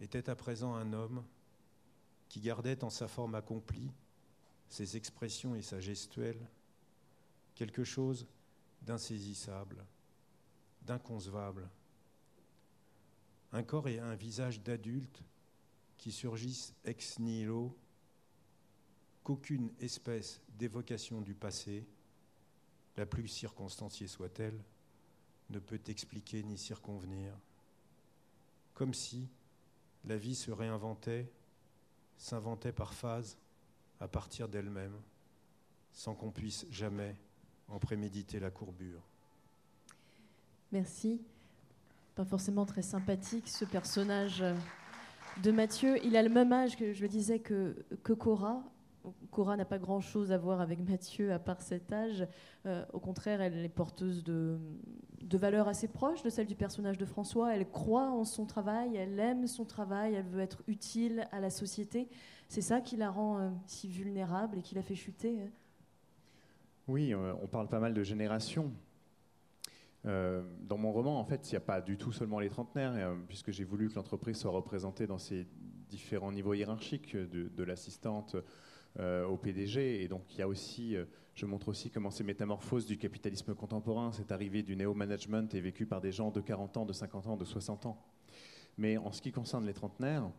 était 0.00 0.30
à 0.30 0.36
présent 0.36 0.74
un 0.74 0.92
homme 0.92 1.24
qui 2.28 2.40
gardait 2.40 2.84
en 2.84 2.90
sa 2.90 3.08
forme 3.08 3.34
accomplie, 3.34 3.90
ses 4.68 4.96
expressions 4.96 5.54
et 5.54 5.62
sa 5.62 5.80
gestuelle, 5.80 6.48
quelque 7.54 7.84
chose 7.84 8.26
d'insaisissable, 8.82 9.84
d'inconcevable. 10.82 11.68
Un 13.52 13.62
corps 13.62 13.88
et 13.88 13.98
un 13.98 14.14
visage 14.14 14.62
d'adulte 14.62 15.22
qui 15.98 16.12
surgissent 16.12 16.74
ex 16.84 17.18
nihilo, 17.18 17.76
qu'aucune 19.24 19.70
espèce 19.80 20.40
d'évocation 20.56 21.20
du 21.20 21.34
passé, 21.34 21.86
la 22.96 23.04
plus 23.04 23.28
circonstanciée 23.28 24.06
soit-elle, 24.06 24.58
ne 25.50 25.58
peut 25.58 25.80
expliquer 25.86 26.42
ni 26.42 26.56
circonvenir. 26.56 27.32
Comme 28.74 28.94
si 28.94 29.28
la 30.04 30.16
vie 30.16 30.34
se 30.34 30.50
réinventait, 30.50 31.30
s'inventait 32.16 32.72
par 32.72 32.94
phases 32.94 33.36
à 34.00 34.08
partir 34.08 34.48
d'elle-même, 34.48 34.96
sans 35.92 36.14
qu'on 36.14 36.30
puisse 36.30 36.66
jamais 36.70 37.16
en 37.68 37.78
préméditer 37.78 38.40
la 38.40 38.50
courbure. 38.50 39.02
Merci. 40.72 41.20
Pas 42.14 42.24
forcément 42.24 42.66
très 42.66 42.82
sympathique 42.82 43.48
ce 43.48 43.64
personnage 43.64 44.44
de 45.42 45.50
Mathieu. 45.50 45.96
Il 46.04 46.16
a 46.16 46.22
le 46.22 46.28
même 46.28 46.52
âge 46.52 46.76
que 46.76 46.92
je 46.92 47.02
le 47.02 47.08
disais 47.08 47.38
que, 47.38 47.76
que 48.02 48.12
Cora. 48.12 48.62
Cora 49.30 49.56
n'a 49.56 49.64
pas 49.64 49.78
grand-chose 49.78 50.32
à 50.32 50.38
voir 50.38 50.60
avec 50.60 50.80
Mathieu 50.80 51.32
à 51.32 51.38
part 51.38 51.62
cet 51.62 51.92
âge. 51.92 52.26
Euh, 52.66 52.84
au 52.92 52.98
contraire, 52.98 53.40
elle 53.40 53.64
est 53.64 53.68
porteuse 53.68 54.22
de, 54.22 54.58
de 55.22 55.38
valeurs 55.38 55.68
assez 55.68 55.88
proches 55.88 56.22
de 56.22 56.28
celles 56.28 56.46
du 56.46 56.56
personnage 56.56 56.98
de 56.98 57.06
François. 57.06 57.54
Elle 57.54 57.68
croit 57.70 58.10
en 58.10 58.24
son 58.24 58.44
travail, 58.44 58.96
elle 58.96 59.18
aime 59.18 59.46
son 59.46 59.64
travail, 59.64 60.14
elle 60.14 60.26
veut 60.26 60.42
être 60.42 60.62
utile 60.66 61.26
à 61.32 61.40
la 61.40 61.50
société. 61.50 62.08
C'est 62.48 62.60
ça 62.60 62.80
qui 62.80 62.96
la 62.96 63.10
rend 63.10 63.38
euh, 63.38 63.50
si 63.66 63.88
vulnérable 63.88 64.58
et 64.58 64.62
qui 64.62 64.74
la 64.74 64.82
fait 64.82 64.94
chuter. 64.94 65.40
hein. 65.40 65.50
Oui, 66.86 67.14
euh, 67.14 67.34
on 67.42 67.46
parle 67.46 67.68
pas 67.68 67.80
mal 67.80 67.94
de 67.94 68.02
génération. 68.02 68.72
Euh, 70.06 70.42
dans 70.60 70.78
mon 70.78 70.92
roman, 70.92 71.18
en 71.18 71.24
fait, 71.24 71.50
il 71.50 71.54
n'y 71.54 71.56
a 71.56 71.60
pas 71.60 71.80
du 71.80 71.96
tout 71.96 72.12
seulement 72.12 72.38
les 72.38 72.48
trentenaires, 72.48 72.92
euh, 72.94 73.14
puisque 73.26 73.50
j'ai 73.50 73.64
voulu 73.64 73.88
que 73.88 73.94
l'entreprise 73.94 74.36
soit 74.36 74.50
représentée 74.50 75.06
dans 75.06 75.18
ses 75.18 75.46
différents 75.88 76.32
niveaux 76.32 76.54
hiérarchiques, 76.54 77.16
de, 77.16 77.62
l'assistante 77.64 78.36
euh, 78.98 79.26
au 79.26 79.36
PDG. 79.36 80.02
Et 80.02 80.08
donc, 80.08 80.22
il 80.34 80.38
y 80.38 80.42
a 80.42 80.48
aussi, 80.48 80.96
je 81.34 81.46
montre 81.46 81.68
aussi 81.68 81.90
comment 81.90 82.10
ces 82.10 82.24
métamorphoses 82.24 82.86
du 82.86 82.96
capitalisme 82.96 83.54
contemporain, 83.54 84.12
cette 84.12 84.32
arrivée 84.32 84.62
du 84.62 84.76
néo-management 84.76 85.54
est 85.54 85.60
vécue 85.60 85.86
par 85.86 86.00
des 86.00 86.12
gens 86.12 86.30
de 86.30 86.40
40 86.40 86.76
ans, 86.76 86.86
de 86.86 86.92
50 86.92 87.26
ans, 87.26 87.36
de 87.36 87.44
60 87.44 87.86
ans. 87.86 88.04
Mais 88.76 88.96
en 88.96 89.10
ce 89.10 89.20
qui 89.20 89.32
concerne 89.32 89.66
les 89.66 89.74
trentenaires, 89.74 90.30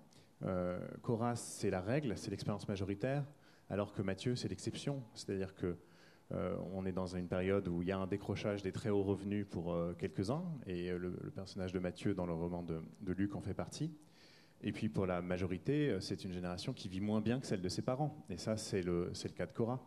euh, 0.44 0.80
Cora, 1.02 1.36
c'est 1.36 1.70
la 1.70 1.82
règle, 1.82 2.18
c'est 2.18 2.32
l'expérience 2.32 2.68
majoritaire, 2.68 3.26
alors 3.70 3.94
que 3.94 4.02
Mathieu, 4.02 4.36
c'est 4.36 4.48
l'exception. 4.48 5.04
C'est-à-dire 5.14 5.54
que 5.56 5.78
euh, 6.32 6.56
on 6.74 6.86
est 6.86 6.92
dans 6.92 7.08
une 7.08 7.28
période 7.28 7.68
où 7.68 7.82
il 7.82 7.88
y 7.88 7.92
a 7.92 7.98
un 7.98 8.06
décrochage 8.06 8.62
des 8.62 8.72
très 8.72 8.90
hauts 8.90 9.02
revenus 9.02 9.48
pour 9.50 9.74
euh, 9.74 9.96
quelques-uns, 9.98 10.44
et 10.68 10.92
euh, 10.92 11.00
le, 11.00 11.12
personnage 11.32 11.74
de 11.74 11.80
Mathieu 11.80 12.14
dans 12.14 12.28
le 12.28 12.34
roman 12.34 12.62
de, 12.62 12.84
Luc 13.08 13.36
en 13.36 13.42
fait 13.42 13.56
partie. 13.56 13.92
Et 14.62 14.72
puis 14.72 14.90
pour 14.90 15.08
la 15.08 15.22
majorité, 15.22 15.98
c'est 16.02 16.26
une 16.26 16.34
génération 16.34 16.74
qui 16.74 16.88
vit 16.90 17.00
moins 17.00 17.22
bien 17.22 17.40
que 17.40 17.48
celle 17.48 17.62
de 17.62 17.70
ses 17.70 17.82
parents. 17.82 18.26
Et 18.30 18.38
ça, 18.38 18.58
c'est 18.58 18.82
le, 18.82 19.12
cas 19.36 19.46
de 19.46 19.54
Cora. 19.54 19.82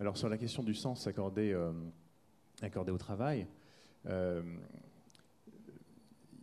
Alors 0.00 0.16
sur 0.16 0.28
la 0.28 0.36
question 0.36 0.64
du 0.64 0.74
sens 0.74 1.06
accordé, 1.06 1.54
au 1.54 2.98
travail, 2.98 3.46
il 4.04 4.10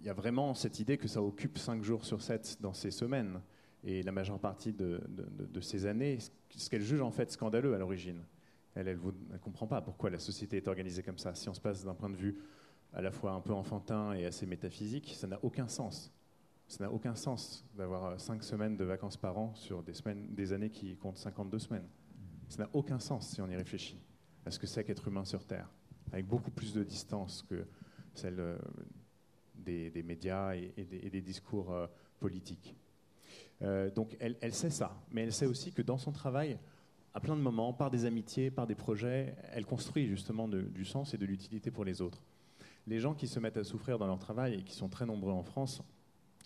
y 0.02 0.10
a 0.10 0.14
vraiment 0.14 0.54
cette 0.54 0.80
idée 0.80 0.98
que 0.98 1.10
ça 1.10 1.22
occupe 1.22 1.58
5 1.58 1.84
jours 1.84 2.06
sur 2.06 2.22
7 2.22 2.60
dans 2.62 2.74
ces 2.74 2.92
semaines. 2.92 3.42
Et 3.84 4.04
la 4.04 4.14
majeure 4.14 4.40
partie 4.40 4.72
de 4.72 5.02
ces 5.60 5.86
années, 5.86 6.20
ce 6.56 6.70
qu'elle 6.70 6.82
juge 6.82 7.02
en 7.02 7.12
fait 7.12 7.30
scandaleux 7.30 7.76
à 7.76 7.78
l'origine. 7.78 8.24
Elle 8.76 9.00
ne 9.32 9.38
comprend 9.38 9.68
pas 9.68 9.82
pourquoi 9.82 10.10
la 10.10 10.20
société 10.20 10.58
est 10.58 10.68
organisée 10.68 11.04
comme 11.04 11.18
ça. 11.18 11.36
Si 11.36 11.48
on 11.50 11.54
se 11.54 11.62
passe 11.62 11.84
d'un 11.84 11.94
point 11.94 12.10
de 12.10 12.16
vue 12.16 12.38
à 12.94 13.02
la 13.02 13.12
fois 13.12 13.32
un 13.32 13.42
peu 13.42 13.54
enfantin 13.54 14.14
et 14.14 14.26
assez 14.26 14.46
métaphysique, 14.46 15.14
ça 15.16 15.28
n'a 15.28 15.40
aucun 15.44 15.68
sens. 15.68 16.12
Ça 16.68 16.84
n'a 16.84 16.92
aucun 16.92 17.16
sens 17.16 17.66
d'avoir 17.76 18.20
5 18.20 18.44
semaines 18.44 18.78
de 18.78 18.84
vacances 18.84 19.18
par 19.18 19.38
an 19.38 19.54
sur 19.54 19.84
des, 19.84 19.94
semaines, 19.94 20.34
des 20.34 20.54
années 20.54 20.70
qui 20.70 20.96
comptent 20.96 21.18
52 21.18 21.60
semaines. 21.60 21.88
Ça 22.50 22.64
n'a 22.64 22.70
aucun 22.74 23.00
sens 23.00 23.30
si 23.30 23.42
on 23.42 23.48
y 23.48 23.56
réfléchit 23.56 24.00
à 24.46 24.52
ce 24.52 24.60
que 24.60 24.68
c'est 24.68 24.84
qu'être 24.84 25.08
humain 25.08 25.26
sur 25.26 25.46
Terre, 25.46 25.70
avec 26.12 26.28
beaucoup 26.28 26.52
plus 26.52 26.74
de 26.74 26.84
distance 26.84 27.44
que 27.44 27.66
celle 28.14 28.40
euh, 28.40 28.58
des, 29.56 30.04
médias 30.04 30.56
et, 30.56 31.10
des, 31.10 31.22
discours 31.22 31.72
euh, 31.72 31.88
politiques. 32.20 32.76
Euh, 33.62 33.90
donc 33.90 34.18
elle 34.20 34.54
sait 34.54 34.70
ça, 34.70 35.02
mais 35.12 35.24
elle 35.24 35.34
sait 35.34 35.46
aussi 35.46 35.72
que 35.72 35.82
dans 35.82 35.98
son 35.98 36.12
travail, 36.12 36.60
à 37.14 37.20
plein 37.20 37.36
de 37.36 37.42
moments, 37.42 37.74
par 37.74 37.92
des 37.92 38.06
amitiés, 38.06 38.50
par 38.50 38.66
des 38.66 38.76
projets, 38.76 39.36
elle 39.52 39.66
construit 39.66 40.08
justement 40.08 40.48
du 40.48 40.86
sens 40.86 41.14
et 41.14 41.18
de 41.18 41.26
l'utilité 41.26 41.70
pour 41.70 41.86
les 41.86 42.02
autres. 42.02 42.24
Les 42.88 43.00
gens 43.00 43.14
qui 43.14 43.28
se 43.28 43.40
mettent 43.40 43.58
à 43.58 43.64
souffrir 43.64 43.98
dans 43.98 44.08
leur 44.08 44.20
travail 44.20 44.56
et 44.56 44.64
qui 44.64 44.74
sont 44.74 44.90
très 44.90 45.06
nombreux 45.06 45.32
en 45.32 45.44
France, 45.44 45.84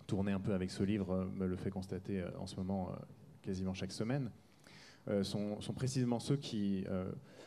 tourner 0.06 0.32
un 0.32 0.40
peu 0.40 0.54
avec 0.54 0.70
ce 0.70 0.82
livre 0.82 1.10
euh, 1.12 1.26
me 1.26 1.46
le 1.46 1.56
fait 1.56 1.70
constater 1.70 2.22
euh, 2.22 2.30
en 2.38 2.46
ce 2.46 2.56
moment 2.56 2.90
euh, 2.90 2.96
quasiment 3.42 3.74
chaque 3.74 3.92
semaine, 3.92 4.30
sont, 5.22 5.58
sont 5.62 5.72
précisément 5.72 6.18
ceux 6.18 6.36
qui 6.36 6.84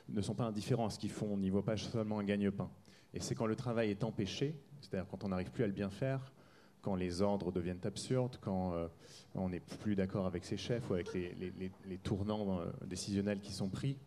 ne 0.10 0.22
sont 0.22 0.34
pas 0.34 0.46
indifférents 0.46 0.88
à 0.88 0.90
ce 0.90 0.98
qu'ils 0.98 1.12
font, 1.12 1.38
n'y 1.38 1.52
voient 1.52 1.64
pas 1.64 1.78
seulement 1.78 2.18
un 2.18 2.24
gagne-pain. 2.24 2.72
Et 3.14 3.20
c'est 3.20 3.36
quand 3.36 3.46
le 3.46 3.56
travail 3.56 3.92
est 3.92 4.04
empêché, 4.04 4.60
c'est-à-dire 4.80 5.08
quand 5.08 5.24
on 5.24 5.28
n'arrive 5.28 5.52
plus 5.52 5.64
à 5.64 5.68
le 5.68 5.74
bien 5.74 5.92
faire, 5.92 6.34
quand 6.82 6.96
les 6.96 7.22
ordres 7.22 7.52
deviennent 7.52 7.82
absurdes, 7.84 8.38
quand 8.42 8.74
euh, 8.74 8.88
on 9.36 9.50
n'est 9.50 9.60
plus 9.60 9.96
d'accord 9.96 10.26
avec 10.26 10.44
ses 10.44 10.58
chefs 10.58 10.90
ou 10.90 10.94
avec 10.94 11.14
les, 11.14 11.98
tournants 12.04 12.60
euh, 12.60 12.66
décisionnels 12.86 13.40
qui 13.40 13.54
sont 13.54 13.70
pris, 13.70 13.98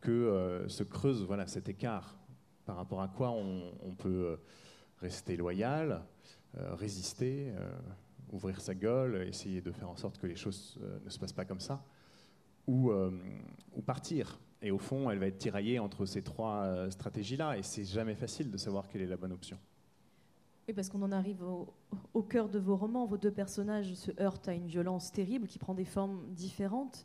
que 0.00 0.10
euh, 0.10 0.68
se 0.68 0.82
creuse 0.82 1.24
voilà, 1.24 1.46
cet 1.46 1.68
écart 1.68 2.16
par 2.66 2.76
rapport 2.76 3.02
à 3.02 3.08
quoi 3.08 3.30
on, 3.30 3.72
on 3.82 3.94
peut 3.94 4.38
rester 5.00 5.36
loyal, 5.36 6.04
résister, 6.54 7.52
ouvrir 8.30 8.60
sa 8.60 8.72
gueule, 8.72 9.26
essayer 9.26 9.60
de 9.60 9.72
faire 9.72 9.90
en 9.90 9.96
sorte 9.96 10.18
que 10.18 10.28
les 10.28 10.36
choses 10.36 10.78
ne 11.04 11.10
se 11.10 11.18
passent 11.18 11.32
pas 11.32 11.44
comme 11.44 11.58
ça, 11.58 11.84
ou, 12.68 12.92
ou 13.72 13.82
partir. 13.82 14.38
Et 14.60 14.70
au 14.70 14.78
fond, 14.78 15.10
elle 15.10 15.18
va 15.18 15.26
être 15.26 15.38
tiraillée 15.38 15.80
entre 15.80 16.06
ces 16.06 16.22
trois 16.22 16.88
stratégies-là, 16.88 17.58
et 17.58 17.64
c'est 17.64 17.84
jamais 17.84 18.14
facile 18.14 18.48
de 18.48 18.56
savoir 18.56 18.86
quelle 18.86 19.02
est 19.02 19.06
la 19.06 19.16
bonne 19.16 19.32
option. 19.32 19.58
Oui, 20.68 20.74
parce 20.74 20.88
qu'on 20.88 21.02
en 21.02 21.10
arrive 21.10 21.42
au, 22.14 22.22
cœur 22.22 22.48
de 22.48 22.60
vos 22.60 22.76
romans. 22.76 23.04
Vos 23.04 23.18
deux 23.18 23.32
personnages 23.32 23.94
se 23.94 24.12
heurtent 24.20 24.46
à 24.46 24.54
une 24.54 24.66
violence 24.66 25.10
terrible 25.10 25.48
qui 25.48 25.58
prend 25.58 25.74
des 25.74 25.84
formes 25.84 26.24
différentes. 26.28 27.04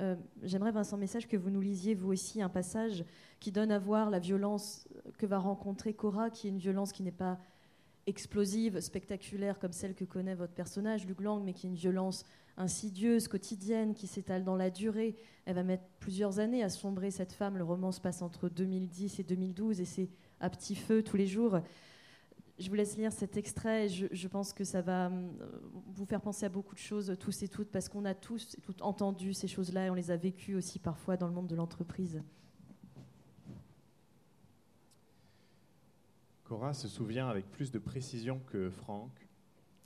Euh, 0.00 0.14
J'aimerais, 0.44 0.70
Vincent 0.70 0.96
Message, 0.96 1.26
que 1.26 1.36
vous 1.36 1.50
nous 1.50 1.60
lisiez, 1.60 1.94
vous 1.94 2.12
aussi, 2.12 2.40
un 2.40 2.48
passage 2.48 3.04
qui 3.40 3.50
donne 3.50 3.72
à 3.72 3.80
voir 3.80 4.08
la 4.08 4.20
violence 4.20 4.86
que 5.18 5.26
va 5.26 5.38
rencontrer 5.38 5.94
Cora, 5.94 6.30
qui 6.30 6.46
est 6.46 6.50
une 6.50 6.58
violence 6.58 6.92
qui 6.92 7.02
n'est 7.02 7.10
pas 7.10 7.40
explosive, 8.06 8.78
spectaculaire, 8.80 9.58
comme 9.58 9.72
celle 9.72 9.94
que 9.94 10.04
connaît 10.04 10.36
votre 10.36 10.54
personnage, 10.54 11.04
Luc 11.04 11.20
Lang, 11.20 11.42
mais 11.44 11.54
qui 11.54 11.66
est 11.66 11.70
une 11.70 11.76
violence 11.76 12.24
insidieuse, 12.56 13.26
quotidienne, 13.26 13.94
qui 13.94 14.06
s'étale 14.06 14.44
dans 14.44 14.56
la 14.56 14.70
durée. 14.70 15.16
Elle 15.44 15.56
va 15.56 15.64
mettre 15.64 15.84
plusieurs 15.98 16.38
années 16.38 16.62
à 16.62 16.68
sombrer, 16.68 17.10
cette 17.10 17.32
femme. 17.32 17.58
Le 17.58 17.64
roman 17.64 17.90
se 17.90 18.00
passe 18.00 18.22
entre 18.22 18.48
2010 18.48 19.18
et 19.18 19.24
2012, 19.24 19.80
et 19.80 19.84
c'est 19.84 20.08
à 20.38 20.48
petit 20.50 20.76
feu 20.76 21.02
tous 21.02 21.16
les 21.16 21.26
jours. 21.26 21.60
Je 22.58 22.68
vous 22.68 22.74
laisse 22.74 22.96
lire 22.96 23.12
cet 23.12 23.36
extrait. 23.36 23.86
et 23.86 23.88
Je, 23.88 24.28
pense 24.28 24.52
que 24.52 24.64
ça 24.64 24.82
va 24.82 25.08
euh, 25.08 25.30
vous 25.94 26.04
faire 26.04 26.20
penser 26.20 26.46
à 26.46 26.48
beaucoup 26.48 26.74
de 26.74 26.80
choses, 26.80 27.16
tous 27.18 27.42
et 27.42 27.48
toutes, 27.48 27.70
parce 27.70 27.88
qu'on 27.88 28.04
a 28.04 28.14
tous 28.14 28.54
et 28.54 28.60
toutes 28.60 28.82
entendu 28.82 29.32
ces 29.34 29.48
choses-là 29.48 29.86
et 29.86 29.90
on 29.90 29.94
les 29.94 30.10
a 30.10 30.16
vécues 30.16 30.54
aussi 30.54 30.78
parfois 30.78 31.16
dans 31.16 31.26
le 31.26 31.32
monde 31.32 31.48
de 31.48 31.56
l'entreprise. 31.56 32.22
Cora 36.44 36.74
se 36.74 36.86
souvient 36.86 37.28
avec 37.28 37.50
plus 37.50 37.70
de 37.70 37.78
précision 37.78 38.40
que 38.46 38.68
Franck 38.68 39.10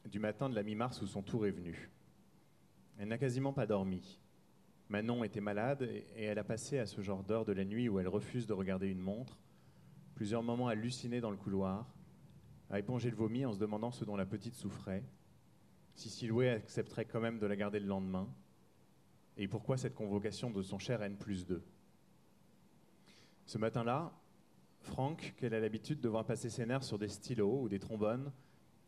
du 0.09 0.19
matin 0.19 0.49
de 0.49 0.55
la 0.55 0.63
mi-mars 0.63 1.01
où 1.03 1.07
son 1.07 1.23
tour 1.23 1.47
est 1.47 1.51
venu. 1.51 1.91
Elle 2.99 3.09
n'a 3.09 3.19
quasiment 3.19 3.53
pas 3.53 3.67
dormi. 3.67 4.19
Manon 4.89 5.25
était 5.25 5.41
malade 5.41 5.83
et 5.83 6.25
elle 6.25 6.39
a 6.39 6.45
passé 6.45 6.79
à 6.79 6.87
ce 6.87 7.01
genre 7.01 7.25
d'heure 7.25 7.45
de 7.45 7.53
la 7.53 7.65
nuit 7.65 7.89
où 7.89 7.99
elle 7.99 8.09
refuse 8.09 8.47
de 8.47 8.53
regarder 8.53 8.89
une 8.89 9.01
montre, 9.01 9.39
plusieurs 10.15 10.43
moments 10.43 10.69
hallucinés 10.69 11.21
dans 11.21 11.31
le 11.31 11.37
couloir, 11.37 11.96
à 12.71 12.79
éponger 12.79 13.11
le 13.11 13.17
vomi 13.17 13.45
en 13.45 13.53
se 13.53 13.59
demandant 13.59 13.91
ce 13.91 14.05
dont 14.05 14.17
la 14.17 14.27
petite 14.27 14.55
souffrait, 14.55 15.05
si 15.95 16.11
Siloué 16.11 16.51
accepterait 16.51 17.05
quand 17.05 17.21
même 17.21 17.39
de 17.39 17.47
la 17.47 17.57
garder 17.57 17.81
le 17.81 17.87
lendemain, 17.87 18.29
et 19.37 19.49
pourquoi 19.49 19.77
cette 19.77 19.95
convocation 19.95 20.51
de 20.51 20.63
son 20.63 20.79
cher 20.79 21.03
N 21.03 21.17
plus 21.17 21.47
2. 21.47 21.63
Ce 23.47 23.59
matin-là, 23.59 24.13
Franck, 24.81 25.35
qu'elle 25.37 25.55
a 25.55 25.61
l'habitude 25.61 26.01
de 26.01 26.09
voir 26.09 26.25
passer 26.25 26.51
ses 26.51 26.67
nerfs 26.67 26.85
sur 26.85 26.99
des 26.99 27.09
stylos 27.09 27.63
ou 27.63 27.69
des 27.69 27.79
trombones, 27.79 28.33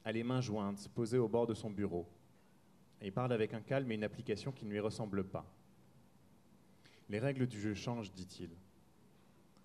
a 0.04 0.12
les 0.12 0.24
mains 0.24 0.40
jointes, 0.40 0.88
posées 0.94 1.18
au 1.18 1.28
bord 1.28 1.46
de 1.46 1.54
son 1.54 1.70
bureau. 1.70 2.08
et 3.00 3.10
parle 3.12 3.32
avec 3.32 3.54
un 3.54 3.60
calme 3.60 3.92
et 3.92 3.94
une 3.94 4.04
application 4.04 4.50
qui 4.50 4.64
ne 4.64 4.70
lui 4.70 4.80
ressemblent 4.80 5.24
pas. 5.24 5.46
Les 7.08 7.20
règles 7.20 7.46
du 7.46 7.60
jeu 7.60 7.74
changent, 7.74 8.12
dit-il. 8.12 8.50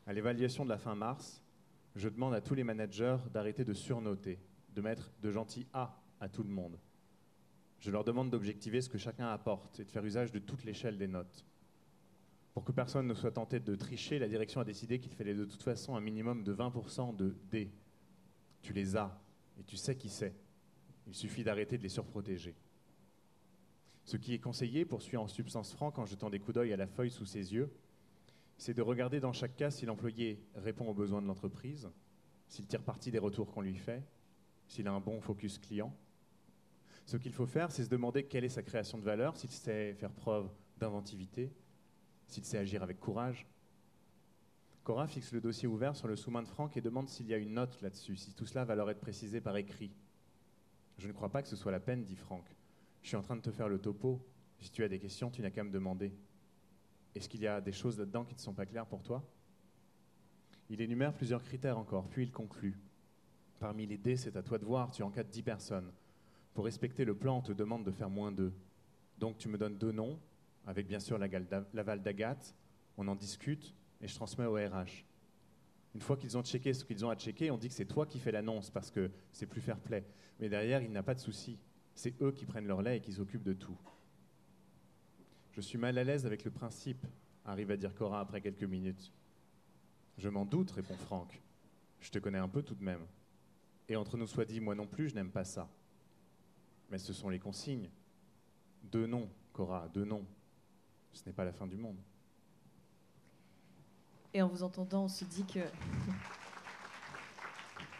À 0.05 0.13
l'évaluation 0.13 0.63
de 0.63 0.69
la 0.69 0.77
fin 0.77 0.95
mars, 0.95 1.42
je 1.95 2.09
demande 2.09 2.33
à 2.33 2.41
tous 2.41 2.55
les 2.55 2.63
managers 2.63 3.17
d'arrêter 3.31 3.63
de 3.63 3.73
surnoter, 3.73 4.39
de 4.73 4.81
mettre 4.81 5.11
de 5.21 5.31
gentils 5.31 5.67
A 5.73 6.01
à 6.19 6.29
tout 6.29 6.43
le 6.43 6.49
monde. 6.49 6.79
Je 7.79 7.91
leur 7.91 8.03
demande 8.03 8.29
d'objectiver 8.29 8.81
ce 8.81 8.89
que 8.89 8.97
chacun 8.97 9.27
apporte 9.27 9.79
et 9.79 9.85
de 9.85 9.91
faire 9.91 10.05
usage 10.05 10.31
de 10.31 10.39
toute 10.39 10.63
l'échelle 10.63 10.97
des 10.97 11.07
notes. 11.07 11.45
Pour 12.53 12.63
que 12.63 12.71
personne 12.71 13.07
ne 13.07 13.13
soit 13.13 13.31
tenté 13.31 13.59
de 13.59 13.75
tricher, 13.75 14.19
la 14.19 14.27
direction 14.27 14.61
a 14.61 14.63
décidé 14.63 14.99
qu'il 14.99 15.11
fallait 15.11 15.33
de 15.33 15.45
toute 15.45 15.63
façon 15.63 15.95
un 15.95 16.01
minimum 16.01 16.43
de 16.43 16.53
20% 16.53 17.15
de 17.15 17.35
D. 17.51 17.71
Tu 18.61 18.73
les 18.73 18.95
as 18.95 19.19
et 19.59 19.63
tu 19.63 19.75
sais 19.75 19.95
qui 19.95 20.09
c'est. 20.09 20.33
Il 21.07 21.13
suffit 21.15 21.43
d'arrêter 21.43 21.77
de 21.77 21.83
les 21.83 21.89
surprotéger. 21.89 22.55
Ce 24.05 24.17
qui 24.17 24.33
est 24.33 24.39
conseillé, 24.39 24.85
poursuit 24.85 25.17
en 25.17 25.27
substance 25.27 25.73
franc 25.73 25.93
en 25.97 26.05
jetant 26.05 26.29
des 26.29 26.39
coups 26.39 26.55
d'œil 26.55 26.73
à 26.73 26.77
la 26.77 26.87
feuille 26.87 27.11
sous 27.11 27.25
ses 27.25 27.53
yeux, 27.53 27.71
c'est 28.63 28.73
de 28.73 28.81
regarder 28.81 29.19
dans 29.19 29.33
chaque 29.33 29.57
cas 29.57 29.69
si 29.69 29.85
l'employé 29.85 30.41
répond 30.55 30.87
aux 30.87 30.93
besoins 30.93 31.21
de 31.21 31.27
l'entreprise, 31.27 31.89
s'il 32.47 32.65
tire 32.65 32.81
parti 32.81 33.11
des 33.11 33.19
retours 33.19 33.51
qu'on 33.51 33.59
lui 33.59 33.75
fait, 33.75 34.01
s'il 34.67 34.87
a 34.87 34.93
un 34.93 35.01
bon 35.01 35.19
focus 35.19 35.57
client. 35.57 35.93
Ce 37.05 37.17
qu'il 37.17 37.33
faut 37.33 37.45
faire, 37.45 37.73
c'est 37.73 37.83
se 37.83 37.89
demander 37.89 38.23
quelle 38.23 38.45
est 38.45 38.49
sa 38.49 38.63
création 38.63 38.97
de 38.97 39.03
valeur, 39.03 39.35
s'il 39.35 39.49
sait 39.49 39.93
faire 39.95 40.13
preuve 40.13 40.49
d'inventivité, 40.77 41.51
s'il 42.27 42.45
sait 42.45 42.57
agir 42.57 42.83
avec 42.83 43.01
courage. 43.01 43.45
Cora 44.85 45.07
fixe 45.07 45.33
le 45.33 45.41
dossier 45.41 45.67
ouvert 45.67 45.97
sur 45.97 46.07
le 46.07 46.15
sous-main 46.15 46.41
de 46.41 46.47
Franck 46.47 46.77
et 46.77 46.81
demande 46.81 47.09
s'il 47.09 47.27
y 47.27 47.33
a 47.33 47.37
une 47.37 47.55
note 47.55 47.81
là-dessus, 47.81 48.15
si 48.15 48.33
tout 48.33 48.45
cela 48.45 48.63
va 48.63 48.75
leur 48.75 48.89
être 48.89 49.01
précisé 49.01 49.41
par 49.41 49.57
écrit. 49.57 49.91
Je 50.99 51.09
ne 51.09 51.13
crois 51.13 51.29
pas 51.29 51.41
que 51.41 51.49
ce 51.49 51.57
soit 51.57 51.73
la 51.73 51.81
peine, 51.81 52.05
dit 52.05 52.15
Franck. 52.15 52.45
Je 53.01 53.09
suis 53.09 53.17
en 53.17 53.21
train 53.21 53.35
de 53.35 53.41
te 53.41 53.51
faire 53.51 53.67
le 53.67 53.79
topo. 53.79 54.25
Si 54.59 54.71
tu 54.71 54.85
as 54.85 54.87
des 54.87 54.99
questions, 54.99 55.29
tu 55.29 55.41
n'as 55.41 55.51
qu'à 55.51 55.65
me 55.65 55.71
demander. 55.71 56.13
Est-ce 57.15 57.29
qu'il 57.29 57.41
y 57.41 57.47
a 57.47 57.61
des 57.61 57.71
choses 57.71 57.97
là-dedans 57.97 58.25
qui 58.25 58.35
ne 58.35 58.39
sont 58.39 58.53
pas 58.53 58.65
claires 58.65 58.85
pour 58.85 59.03
toi? 59.03 59.23
Il 60.69 60.81
énumère 60.81 61.13
plusieurs 61.13 61.43
critères 61.43 61.77
encore, 61.77 62.07
puis 62.07 62.23
il 62.23 62.31
conclut. 62.31 62.77
Parmi 63.59 63.85
les 63.85 63.97
dés, 63.97 64.17
c'est 64.17 64.35
à 64.35 64.41
toi 64.41 64.57
de 64.57 64.65
voir, 64.65 64.91
tu 64.91 65.03
encadres 65.03 65.29
10 65.29 65.43
personnes. 65.43 65.91
Pour 66.53 66.65
respecter 66.65 67.05
le 67.05 67.15
plan, 67.15 67.37
on 67.37 67.41
te 67.41 67.51
demande 67.51 67.83
de 67.83 67.91
faire 67.91 68.09
moins 68.09 68.31
d'eux. 68.31 68.53
Donc 69.19 69.37
tu 69.37 69.47
me 69.49 69.57
donnes 69.57 69.77
deux 69.77 69.91
noms, 69.91 70.19
avec 70.65 70.87
bien 70.87 70.99
sûr 70.99 71.17
l'aval 71.17 72.01
d'Agathe, 72.01 72.55
on 72.97 73.07
en 73.07 73.15
discute 73.15 73.73
et 74.01 74.07
je 74.07 74.15
transmets 74.15 74.45
au 74.45 74.53
RH. 74.53 75.05
Une 75.95 76.01
fois 76.01 76.17
qu'ils 76.17 76.37
ont 76.37 76.43
checké 76.43 76.73
ce 76.73 76.83
qu'ils 76.83 77.05
ont 77.05 77.09
à 77.09 77.15
checker, 77.15 77.51
on 77.51 77.57
dit 77.57 77.67
que 77.67 77.73
c'est 77.73 77.85
toi 77.85 78.05
qui 78.05 78.19
fais 78.19 78.31
l'annonce 78.31 78.69
parce 78.69 78.89
que 78.89 79.11
c'est 79.31 79.45
plus 79.45 79.61
fair 79.61 79.77
play. 79.79 80.03
Mais 80.39 80.49
derrière, 80.49 80.81
il 80.81 80.91
n'a 80.91 81.03
pas 81.03 81.13
de 81.13 81.19
souci. 81.19 81.59
C'est 81.93 82.19
eux 82.21 82.31
qui 82.31 82.45
prennent 82.45 82.65
leur 82.65 82.81
lait 82.81 82.97
et 82.97 83.01
qui 83.01 83.13
s'occupent 83.13 83.43
de 83.43 83.53
tout. 83.53 83.77
Je 85.53 85.61
suis 85.61 85.77
mal 85.77 85.97
à 85.99 86.03
l'aise 86.03 86.25
avec 86.25 86.43
le 86.45 86.51
principe, 86.51 87.05
arrive 87.45 87.69
à 87.69 87.77
dire 87.77 87.93
Cora 87.93 88.19
après 88.19 88.41
quelques 88.41 88.63
minutes. 88.63 89.11
Je 90.17 90.27
m'en 90.27 90.45
doute, 90.45 90.71
répond 90.71 90.97
Franck. 90.97 91.39
Je 91.99 92.09
te 92.09 92.17
connais 92.17 92.39
un 92.39 92.49
peu 92.49 92.63
tout 92.63 92.73
de 92.73 92.83
même. 92.83 93.05
Et 93.87 93.95
entre 93.95 94.17
nous 94.17 94.25
soit 94.25 94.45
dit, 94.45 94.59
moi 94.59 94.73
non 94.73 94.87
plus, 94.87 95.09
je 95.09 95.15
n'aime 95.15 95.29
pas 95.29 95.43
ça. 95.43 95.69
Mais 96.89 96.97
ce 96.97 97.13
sont 97.13 97.29
les 97.29 97.37
consignes. 97.37 97.89
Deux 98.83 99.05
noms, 99.05 99.29
Cora, 99.53 99.87
deux 99.89 100.05
noms. 100.05 100.25
Ce 101.11 101.23
n'est 101.25 101.33
pas 101.33 101.45
la 101.45 101.53
fin 101.53 101.67
du 101.67 101.77
monde. 101.77 101.97
Et 104.33 104.41
en 104.41 104.47
vous 104.47 104.63
entendant, 104.63 105.03
on 105.03 105.07
se 105.07 105.25
dit 105.25 105.45
que 105.45 105.59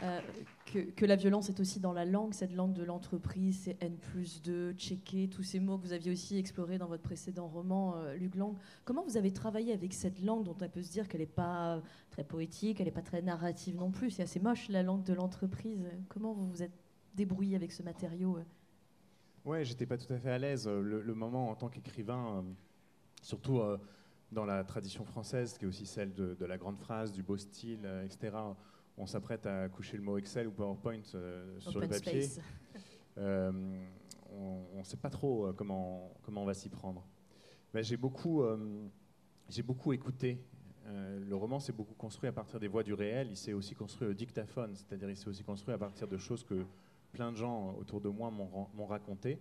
Euh, 0.04 0.20
que, 0.66 1.06
la 1.06 1.16
violence 1.16 1.50
est 1.50 1.60
aussi 1.60 1.80
dans 1.80 1.94
la 1.94 2.04
langue, 2.04 2.34
cette 2.34 2.54
langue 2.54 2.74
de 2.74 2.84
l'entreprise, 2.84 3.62
c'est 3.64 3.78
N 3.82 3.96
plus 3.98 4.42
2, 4.42 4.74
checker, 4.74 5.30
tous 5.30 5.44
ces 5.44 5.60
mots 5.60 5.78
que 5.78 5.84
vous 5.84 5.94
aviez 5.94 6.12
aussi 6.12 6.38
explorés 6.38 6.78
dans 6.78 6.88
votre 6.88 7.04
précédent 7.04 7.48
roman, 7.48 7.96
euh, 7.98 8.16
Luc 8.16 8.36
Lang. 8.36 8.56
Comment 8.84 9.04
vous 9.04 9.18
avez 9.18 9.32
travaillé 9.32 9.72
avec 9.72 9.94
cette 9.94 10.20
langue 10.22 10.44
dont 10.44 10.56
on 10.60 10.68
peut 10.68 10.82
se 10.82 10.92
dire 10.92 11.08
qu'elle 11.08 11.22
n'est 11.22 11.28
pas 11.28 11.82
très 12.10 12.24
poétique, 12.24 12.80
elle 12.80 12.88
n'est 12.88 12.92
pas 12.92 13.02
très 13.02 13.22
narrative 13.22 13.78
non 13.78 13.92
plus, 13.92 14.12
c'est 14.12 14.24
assez 14.24 14.40
moche 14.40 14.68
la 14.70 14.84
langue 14.84 15.04
de 15.04 15.14
l'entreprise. 15.14 15.86
Comment 16.10 16.34
vous 16.34 16.50
vous 16.50 16.64
êtes 16.64 16.74
débrouillé 17.16 17.56
avec 17.56 17.72
ce 17.72 17.84
matériau 17.84 18.38
euh? 18.38 18.44
Ouais, 19.46 19.66
j'étais 19.66 19.86
pas 19.86 19.98
tout 19.98 20.12
à 20.12 20.18
fait 20.18 20.32
à 20.32 20.38
l'aise. 20.38 20.68
Le, 20.68 21.02
le, 21.02 21.14
moment 21.14 21.50
en 21.50 21.56
tant 21.56 21.68
qu'écrivain, 21.68 22.38
euh, 22.38 22.42
surtout 23.22 23.60
euh, 23.60 23.78
dans 24.32 24.46
la 24.46 24.64
tradition 24.64 25.04
française, 25.04 25.58
qui 25.58 25.66
est 25.66 25.68
aussi 25.68 25.86
celle 25.86 26.14
de, 26.14 26.46
la 26.46 26.58
grande 26.58 26.78
phrase, 26.78 27.12
du 27.12 27.24
beau 27.24 27.38
style, 27.38 27.82
euh, 27.84 28.06
etc 28.06 28.32
on 28.98 29.06
s'apprête 29.06 29.46
à 29.46 29.70
coucher 29.70 29.98
le 29.98 30.04
mot 30.04 30.18
Excel 30.18 30.48
ou 30.48 30.52
PowerPoint 30.52 31.02
euh, 31.16 31.60
sur 31.60 31.80
le 31.80 31.88
papier. 31.88 32.30
Euh, 33.20 33.52
on 34.32 34.80
ne 34.80 34.84
sait 34.84 34.98
pas 34.98 35.12
trop 35.12 35.46
euh, 35.46 35.54
comment, 35.54 36.12
comment 36.24 36.42
on 36.42 36.46
va 36.46 36.56
s'y 36.56 36.68
prendre. 36.68 37.06
J'ai 37.76 37.96
beaucoup, 37.96 38.44
beaucoup 39.64 39.94
écouté. 39.94 40.44
Le 40.88 41.36
roman 41.36 41.60
s'est 41.60 41.74
beaucoup 41.74 41.94
construit 41.94 42.28
à 42.28 42.32
partir 42.32 42.60
des 42.60 42.68
voix 42.68 42.82
du 42.82 42.96
réel. 42.96 43.28
Il 43.30 43.38
s'est 43.38 43.54
aussi 43.54 43.76
construit 43.76 44.08
au 44.08 44.14
dictaphone, 44.16 44.76
c'est-à-dire 44.76 45.12
il 45.12 45.16
s'est 45.16 45.28
aussi 45.28 45.44
construit 45.44 45.76
à 45.76 45.78
partir 45.78 46.08
de 46.08 46.18
choses 46.18 46.44
que 46.44 46.66
plein 47.12 47.32
de 47.32 47.38
gens 47.38 47.76
autour 47.76 48.02
de 48.02 48.10
moi 48.10 48.32
m'ont 48.32 48.88
raconté. 48.88 49.38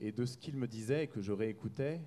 Et 0.00 0.12
de 0.12 0.24
ce 0.24 0.38
qu'il 0.38 0.56
me 0.56 0.66
disait 0.66 1.04
et 1.04 1.08
que 1.08 1.20
je 1.20 1.32
réécoutais, 1.32 2.00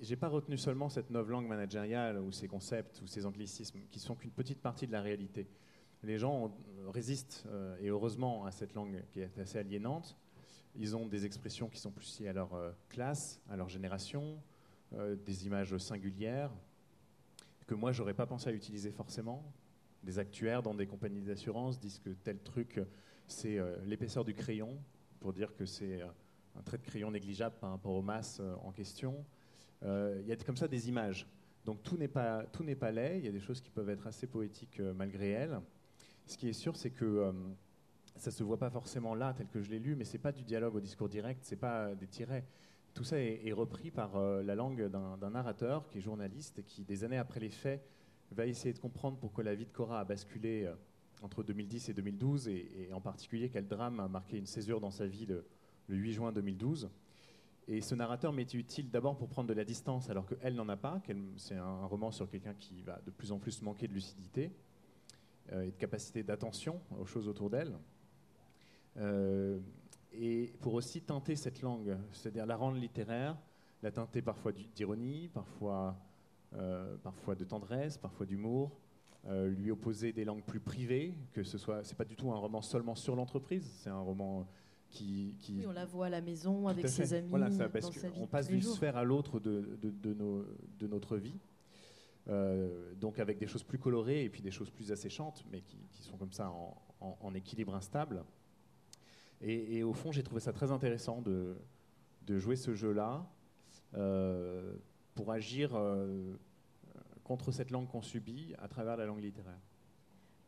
j'ai 0.00 0.16
pas 0.16 0.28
retenu 0.28 0.56
seulement 0.58 0.88
cette 0.88 1.10
langue 1.10 1.46
managériale 1.46 2.18
ou 2.18 2.32
ces 2.32 2.48
concepts 2.48 3.00
ou 3.02 3.06
ces 3.06 3.26
anglicismes 3.26 3.80
qui 3.90 4.00
sont 4.00 4.14
qu'une 4.14 4.30
petite 4.30 4.60
partie 4.60 4.86
de 4.86 4.92
la 4.92 5.00
réalité. 5.00 5.46
Les 6.02 6.18
gens 6.18 6.46
ont, 6.46 6.52
résistent 6.90 7.44
euh, 7.46 7.76
et 7.80 7.88
heureusement 7.88 8.44
à 8.44 8.50
cette 8.50 8.74
langue 8.74 9.02
qui 9.12 9.20
est 9.20 9.38
assez 9.38 9.58
aliénante. 9.58 10.16
Ils 10.74 10.96
ont 10.96 11.06
des 11.06 11.26
expressions 11.26 11.68
qui 11.68 11.78
sont 11.78 11.90
plus 11.90 12.20
liées 12.20 12.28
à 12.28 12.32
leur 12.32 12.54
euh, 12.54 12.70
classe, 12.88 13.40
à 13.50 13.56
leur 13.56 13.68
génération, 13.68 14.38
euh, 14.94 15.16
des 15.16 15.46
images 15.46 15.76
singulières 15.78 16.50
que 17.66 17.74
moi 17.74 17.92
j'aurais 17.92 18.14
pas 18.14 18.26
pensé 18.26 18.48
à 18.48 18.52
utiliser 18.52 18.90
forcément. 18.90 19.44
Des 20.02 20.18
actuaires 20.18 20.62
dans 20.62 20.74
des 20.74 20.86
compagnies 20.86 21.22
d'assurance 21.22 21.78
disent 21.78 21.98
que 21.98 22.10
tel 22.10 22.38
truc 22.40 22.80
c'est 23.28 23.58
euh, 23.58 23.76
l'épaisseur 23.84 24.24
du 24.24 24.34
crayon 24.34 24.78
pour 25.20 25.32
dire 25.32 25.54
que 25.54 25.64
c'est 25.64 26.00
un 26.56 26.62
trait 26.62 26.78
de 26.78 26.82
crayon 26.82 27.10
négligeable 27.10 27.54
par 27.60 27.70
rapport 27.70 27.92
aux 27.92 28.02
masses 28.02 28.40
en 28.62 28.72
question. 28.72 29.24
Euh, 29.84 30.18
il 30.20 30.28
y 30.28 30.32
a 30.32 30.36
comme 30.36 30.56
ça 30.56 30.68
des 30.68 30.88
images. 30.88 31.26
Donc 31.64 31.82
tout 31.82 31.96
n'est 31.96 32.08
pas, 32.08 32.44
tout 32.52 32.64
n'est 32.64 32.76
pas 32.76 32.90
laid, 32.90 33.18
il 33.18 33.24
y 33.24 33.28
a 33.28 33.32
des 33.32 33.40
choses 33.40 33.60
qui 33.60 33.70
peuvent 33.70 33.90
être 33.90 34.06
assez 34.06 34.26
poétiques 34.26 34.80
euh, 34.80 34.92
malgré 34.94 35.30
elles. 35.30 35.60
Ce 36.26 36.36
qui 36.36 36.48
est 36.48 36.52
sûr, 36.52 36.76
c'est 36.76 36.90
que 36.90 37.04
euh, 37.04 37.32
ça 38.16 38.30
se 38.30 38.42
voit 38.42 38.58
pas 38.58 38.70
forcément 38.70 39.14
là, 39.14 39.34
tel 39.36 39.48
que 39.48 39.60
je 39.60 39.70
l'ai 39.70 39.78
lu, 39.78 39.94
mais 39.96 40.04
ce 40.04 40.14
n'est 40.14 40.18
pas 40.18 40.32
du 40.32 40.44
dialogue 40.44 40.74
au 40.76 40.80
discours 40.80 41.08
direct, 41.08 41.44
ce 41.44 41.52
n'est 41.52 41.60
pas 41.60 41.94
des 41.94 42.06
tirets. 42.06 42.44
Tout 42.94 43.04
ça 43.04 43.18
est, 43.18 43.52
repris 43.52 43.90
par 43.90 44.20
la 44.20 44.54
langue 44.54 44.86
d'un 44.90 45.30
narrateur 45.30 45.88
qui 45.88 45.96
est 45.96 46.00
journaliste 46.02 46.58
et 46.58 46.62
qui, 46.62 46.84
des 46.84 47.04
années 47.04 47.16
après 47.16 47.40
les 47.40 47.48
faits, 47.48 47.82
va 48.32 48.46
essayer 48.46 48.74
de 48.74 48.78
comprendre 48.78 49.16
pourquoi 49.16 49.42
la 49.44 49.54
vie 49.54 49.64
de 49.64 49.70
Cora 49.72 50.00
a 50.00 50.04
basculé 50.04 50.70
entre 51.22 51.42
2010 51.42 51.88
et 51.88 51.94
2012, 51.94 52.48
et, 52.48 52.90
en 52.92 53.00
particulier 53.00 53.48
quel 53.48 53.66
drame 53.66 53.98
a 53.98 54.08
marqué 54.08 54.36
une 54.36 54.44
césure 54.44 54.78
dans 54.78 54.90
sa 54.90 55.06
vie 55.06 55.24
le 55.24 55.46
8 55.88 56.12
juin 56.12 56.32
2012. 56.32 56.90
Et 57.68 57.80
ce 57.80 57.94
narrateur 57.94 58.32
m'était 58.32 58.58
utile 58.58 58.90
d'abord 58.90 59.16
pour 59.16 59.28
prendre 59.28 59.48
de 59.48 59.54
la 59.54 59.64
distance, 59.64 60.10
alors 60.10 60.26
qu'elle 60.26 60.54
n'en 60.54 60.68
a 60.68 60.76
pas. 60.76 61.00
c'est 61.36 61.54
un, 61.54 61.86
roman 61.86 62.10
sur 62.10 62.28
quelqu'un 62.28 62.54
qui 62.54 62.82
va 62.82 63.00
de 63.06 63.10
plus 63.10 63.30
en 63.30 63.38
plus 63.38 63.62
manquer 63.62 63.86
de 63.86 63.92
lucidité 63.92 64.50
euh, 65.52 65.62
et 65.62 65.70
de 65.70 65.76
capacité 65.76 66.22
d'attention 66.22 66.80
aux 66.98 67.06
choses 67.06 67.28
autour 67.28 67.50
d'elle. 67.50 67.78
Euh, 68.96 69.60
et 70.12 70.52
pour 70.60 70.74
aussi 70.74 71.02
teinter 71.02 71.36
cette 71.36 71.62
langue, 71.62 71.96
c'est-à-dire 72.10 72.46
la 72.46 72.56
rendre 72.56 72.78
littéraire, 72.78 73.38
la 73.82 73.92
teinter 73.92 74.22
parfois 74.22 74.52
d'ironie, 74.52 75.30
parfois, 75.32 75.96
euh, 76.54 76.96
parfois 76.98 77.36
de 77.36 77.44
tendresse, 77.44 77.96
parfois 77.96 78.26
d'humour, 78.26 78.72
lui 79.24 79.70
opposer 79.70 80.12
des 80.12 80.24
langues 80.24 80.42
plus 80.42 80.58
privées, 80.58 81.14
que 81.32 81.44
ce 81.44 81.56
soit, 81.56 81.84
c'est 81.84 81.94
pas 81.94 82.04
du 82.04 82.16
tout 82.16 82.32
un 82.32 82.36
roman 82.36 82.60
seulement 82.60 82.96
sur 82.96 83.14
l'entreprise, 83.14 83.70
c'est 83.76 83.88
un 83.88 84.00
roman 84.00 84.48
qui, 84.92 85.34
qui... 85.40 85.58
Oui, 85.58 85.66
on 85.66 85.72
la 85.72 85.86
voit 85.86 86.06
à 86.06 86.10
la 86.10 86.20
maison 86.20 86.68
avec 86.68 86.88
ses 86.88 87.14
amis. 87.14 87.28
Voilà, 87.30 87.50
ça, 87.50 87.68
parce 87.68 87.90
on 88.16 88.26
passe 88.26 88.48
d'une 88.48 88.62
sphère 88.62 88.96
à 88.96 89.04
l'autre 89.04 89.40
de, 89.40 89.76
de, 89.80 89.90
de, 89.90 90.14
nos, 90.14 90.44
de, 90.78 90.86
notre 90.86 91.16
vie. 91.16 91.38
Euh, 92.28 92.94
donc 92.94 93.18
avec 93.18 93.38
des 93.38 93.48
choses 93.48 93.64
plus 93.64 93.78
colorées 93.78 94.22
et 94.24 94.30
puis 94.30 94.42
des 94.42 94.52
choses 94.52 94.70
plus 94.70 94.92
asséchantes, 94.92 95.44
mais 95.50 95.60
qui, 95.62 95.78
qui 95.90 96.02
sont 96.04 96.16
comme 96.16 96.32
ça 96.32 96.50
en, 96.50 96.80
en, 97.00 97.18
en 97.20 97.34
équilibre 97.34 97.74
instable. 97.74 98.22
Et, 99.40 99.78
et, 99.78 99.82
au 99.82 99.92
fond, 99.92 100.12
j'ai 100.12 100.22
trouvé 100.22 100.40
ça 100.40 100.52
très 100.52 100.70
intéressant 100.70 101.20
de, 101.20 101.56
de 102.26 102.38
jouer 102.38 102.54
ce 102.54 102.74
jeu-là 102.74 103.26
euh, 103.94 104.76
pour 105.14 105.32
agir 105.32 105.72
euh, 105.74 106.34
contre 107.24 107.50
cette 107.50 107.70
langue 107.72 107.88
qu'on 107.88 108.02
subit 108.02 108.54
à 108.58 108.68
travers 108.68 108.96
la 108.96 109.06
langue 109.06 109.22
littéraire. 109.22 109.60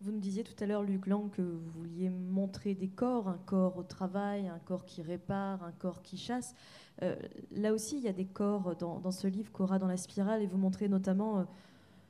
Vous 0.00 0.12
nous 0.12 0.20
disiez 0.20 0.44
tout 0.44 0.54
à 0.62 0.66
l'heure, 0.66 0.82
Luc 0.82 1.06
Lang, 1.06 1.30
que 1.30 1.40
vous 1.40 1.70
vouliez 1.70 2.10
montrer 2.10 2.74
des 2.74 2.88
corps, 2.88 3.28
un 3.28 3.38
corps 3.46 3.78
au 3.78 3.82
travail, 3.82 4.48
un 4.48 4.58
corps 4.58 4.84
qui 4.84 5.02
répare, 5.02 5.62
un 5.62 5.72
corps 5.72 6.02
qui 6.02 6.18
chasse. 6.18 6.54
Euh, 7.02 7.16
là 7.52 7.72
aussi, 7.72 7.96
il 7.96 8.02
y 8.02 8.08
a 8.08 8.12
des 8.12 8.26
corps 8.26 8.76
dans, 8.76 9.10
ce 9.10 9.26
livre, 9.26 9.50
Cora 9.50 9.78
dans 9.78 9.86
la 9.86 9.96
spirale, 9.96 10.42
et 10.42 10.46
vous 10.46 10.58
montrez 10.58 10.88
notamment 10.88 11.38
euh, 11.38 11.44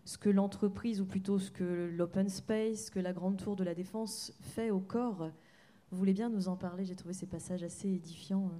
ce 0.05 0.19
que 0.19 0.29
l'entreprise, 0.29 1.01
ou 1.01 1.07
plutôt 1.07 1.39
ce 1.39 1.51
que 1.51 1.91
l'open 1.95 2.29
space, 2.29 2.91
que 2.91 2.99
la 2.99 3.13
grande 3.13 3.37
tour 3.37 3.55
de 3.55 3.63
la 3.63 3.75
défense 3.75 4.33
fait 4.41 4.71
au 4.71 4.81
corps. 4.81 5.31
Vous 5.91 5.99
voulez 5.99 6.15
bien 6.15 6.31
nous 6.31 6.49
en 6.49 6.57
parler? 6.57 6.85
J'ai 6.85 6.97
trouvé 6.97 7.15
ces 7.15 7.27
passages 7.27 7.63
assez 7.63 7.89
édifiants. 7.89 8.51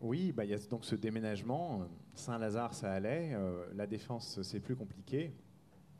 Oui, 0.00 0.32
bah, 0.32 0.44
il 0.44 0.50
y 0.50 0.54
a 0.54 0.58
donc 0.58 0.84
ce 0.84 0.96
déménagement. 0.96 1.86
Saint-Lazare, 2.14 2.74
ça 2.74 2.90
allait. 2.92 3.34
Euh, 3.34 3.66
la 3.74 3.86
Défense, 3.86 4.40
c'est 4.42 4.60
plus 4.60 4.74
compliqué 4.74 5.32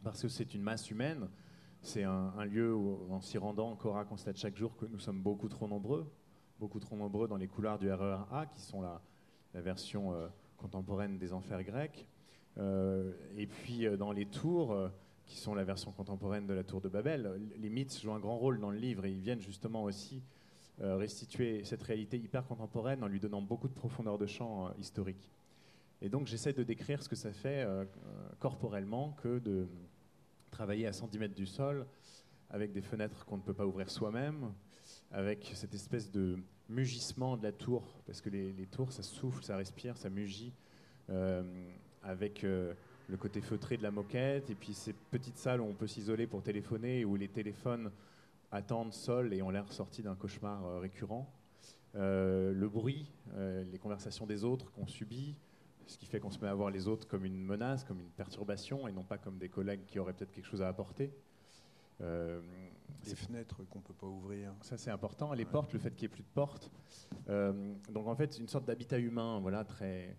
parce 0.02 0.22
que 0.22 0.28
c'est 0.28 0.54
une 0.54 0.62
masse 0.62 0.90
humaine. 0.90 1.28
C'est 1.82 2.04
un, 2.04 2.44
lieu 2.44 2.74
où, 2.74 3.10
en 3.10 3.20
s'y 3.20 3.38
rendant, 3.38 3.74
Cora 3.74 4.04
constate 4.04 4.36
chaque 4.36 4.56
jour 4.56 4.76
que 4.76 4.84
nous 4.86 4.98
sommes 4.98 5.20
beaucoup 5.20 5.48
trop 5.48 5.66
nombreux, 5.66 6.10
beaucoup 6.58 6.78
trop 6.78 6.96
nombreux 6.96 7.26
dans 7.26 7.36
les 7.36 7.48
couloirs 7.48 7.78
du 7.78 7.90
RER 7.90 8.18
A, 8.30 8.46
qui 8.46 8.60
sont 8.60 8.82
la, 8.82 9.00
version 9.54 10.12
euh, 10.12 10.28
contemporaine 10.58 11.18
des 11.18 11.32
enfers 11.32 11.64
grecs. 11.64 12.06
Euh, 12.58 13.12
et 13.36 13.46
puis 13.46 13.86
euh, 13.86 13.96
dans 13.96 14.12
les 14.12 14.26
tours, 14.26 14.76
qui 15.24 15.38
sont 15.38 15.54
la 15.54 15.64
version 15.64 15.90
contemporaine 15.90 16.46
de 16.46 16.54
la 16.54 16.64
tour 16.64 16.80
de 16.80 16.88
Babel, 16.88 17.40
les 17.56 17.70
mythes 17.70 17.98
jouent 18.00 18.12
un 18.12 18.20
grand 18.20 18.36
rôle 18.36 18.60
dans 18.60 18.70
le 18.70 18.78
livre 18.78 19.06
et 19.06 19.12
ils 19.12 19.20
viennent 19.20 19.40
justement 19.40 19.84
aussi 19.84 20.22
restituer 20.78 21.62
cette 21.64 21.82
réalité 21.82 22.16
hyper 22.18 22.46
contemporaine 22.46 23.04
en 23.04 23.06
lui 23.06 23.20
donnant 23.20 23.42
beaucoup 23.42 23.68
de 23.68 23.74
profondeur 23.74 24.16
de 24.16 24.26
champ 24.26 24.70
historique. 24.78 25.30
Et 26.02 26.08
donc 26.08 26.26
j'essaie 26.26 26.52
de 26.52 26.62
décrire 26.62 27.02
ce 27.02 27.08
que 27.08 27.16
ça 27.16 27.32
fait 27.32 27.62
euh, 27.62 27.84
corporellement 28.38 29.12
que 29.22 29.38
de 29.38 29.68
travailler 30.50 30.86
à 30.86 30.92
110 30.92 31.18
mètres 31.18 31.34
du 31.34 31.46
sol, 31.46 31.86
avec 32.48 32.72
des 32.72 32.80
fenêtres 32.80 33.24
qu'on 33.26 33.36
ne 33.36 33.42
peut 33.42 33.54
pas 33.54 33.66
ouvrir 33.66 33.90
soi-même, 33.90 34.52
avec 35.12 35.52
cette 35.54 35.74
espèce 35.74 36.10
de 36.10 36.38
mugissement 36.68 37.36
de 37.36 37.42
la 37.42 37.52
tour, 37.52 38.02
parce 38.06 38.20
que 38.20 38.30
les, 38.30 38.66
tours, 38.70 38.92
ça 38.92 39.02
souffle, 39.02 39.44
ça 39.44 39.56
respire, 39.56 39.96
ça 39.96 40.08
mugit, 40.08 40.52
euh, 41.10 41.42
avec 42.02 42.44
euh, 42.44 42.72
le 43.08 43.16
côté 43.16 43.40
feutré 43.40 43.76
de 43.76 43.82
la 43.82 43.90
moquette, 43.90 44.48
et 44.50 44.54
puis 44.54 44.72
ces 44.72 44.94
petites 45.10 45.36
salles 45.36 45.60
où 45.60 45.64
on 45.64 45.74
peut 45.74 45.86
s'isoler 45.86 46.26
pour 46.26 46.42
téléphoner, 46.42 47.04
où 47.04 47.14
les 47.14 47.28
téléphones 47.28 47.90
attendent 48.50 48.94
sol 48.94 49.34
et 49.34 49.42
ont 49.42 49.50
l'air 49.50 49.70
sortis 49.72 50.02
d'un 50.02 50.14
cauchemar 50.14 50.80
récurrent. 50.80 51.30
Le 51.94 52.66
bruit, 52.68 53.06
les 53.36 53.78
conversations 53.78 54.26
des 54.26 54.42
autres 54.44 54.72
qu'on 54.72 54.88
subit, 54.88 55.36
ce 55.90 55.98
qui 55.98 56.06
fait 56.06 56.20
qu'on 56.20 56.30
se 56.30 56.38
met 56.40 56.48
à 56.48 56.54
voir 56.54 56.70
les 56.70 56.86
autres 56.88 57.06
comme 57.08 57.24
une 57.24 57.42
menace, 57.44 57.84
comme 57.84 58.00
une 58.00 58.10
perturbation, 58.10 58.86
et 58.88 58.92
non 58.92 59.02
pas 59.02 59.18
comme 59.18 59.38
des 59.38 59.48
collègues 59.48 59.84
qui 59.86 59.98
auraient 59.98 60.12
peut-être 60.12 60.30
quelque 60.32 60.46
chose 60.46 60.62
à 60.62 60.68
apporter. 60.68 61.12
Euh, 62.00 62.40
Les 63.04 63.14
fenêtres 63.14 63.62
qu'on 63.64 63.80
ne 63.80 63.84
peut 63.84 63.94
pas 63.94 64.06
ouvrir. 64.06 64.52
ça, 64.62 64.76
c'est 64.78 64.90
important. 64.90 65.32
Les 65.32 65.44
Ouais. 65.44 65.50
portes, 65.50 65.72
le 65.72 65.78
fait 65.78 65.90
qu'il 65.90 66.08
n'y 66.08 66.12
ait 66.12 66.16
plus 66.16 66.22
de 66.22 66.28
portes. 66.32 66.70
Euh, 67.28 67.74
donc, 67.90 68.06
en 68.06 68.14
fait, 68.14 68.38
une 68.38 68.48
sorte 68.48 68.64
d'habitat 68.66 68.98
humain, 68.98 69.38
voilà, 69.40 69.64
très. 69.64 70.16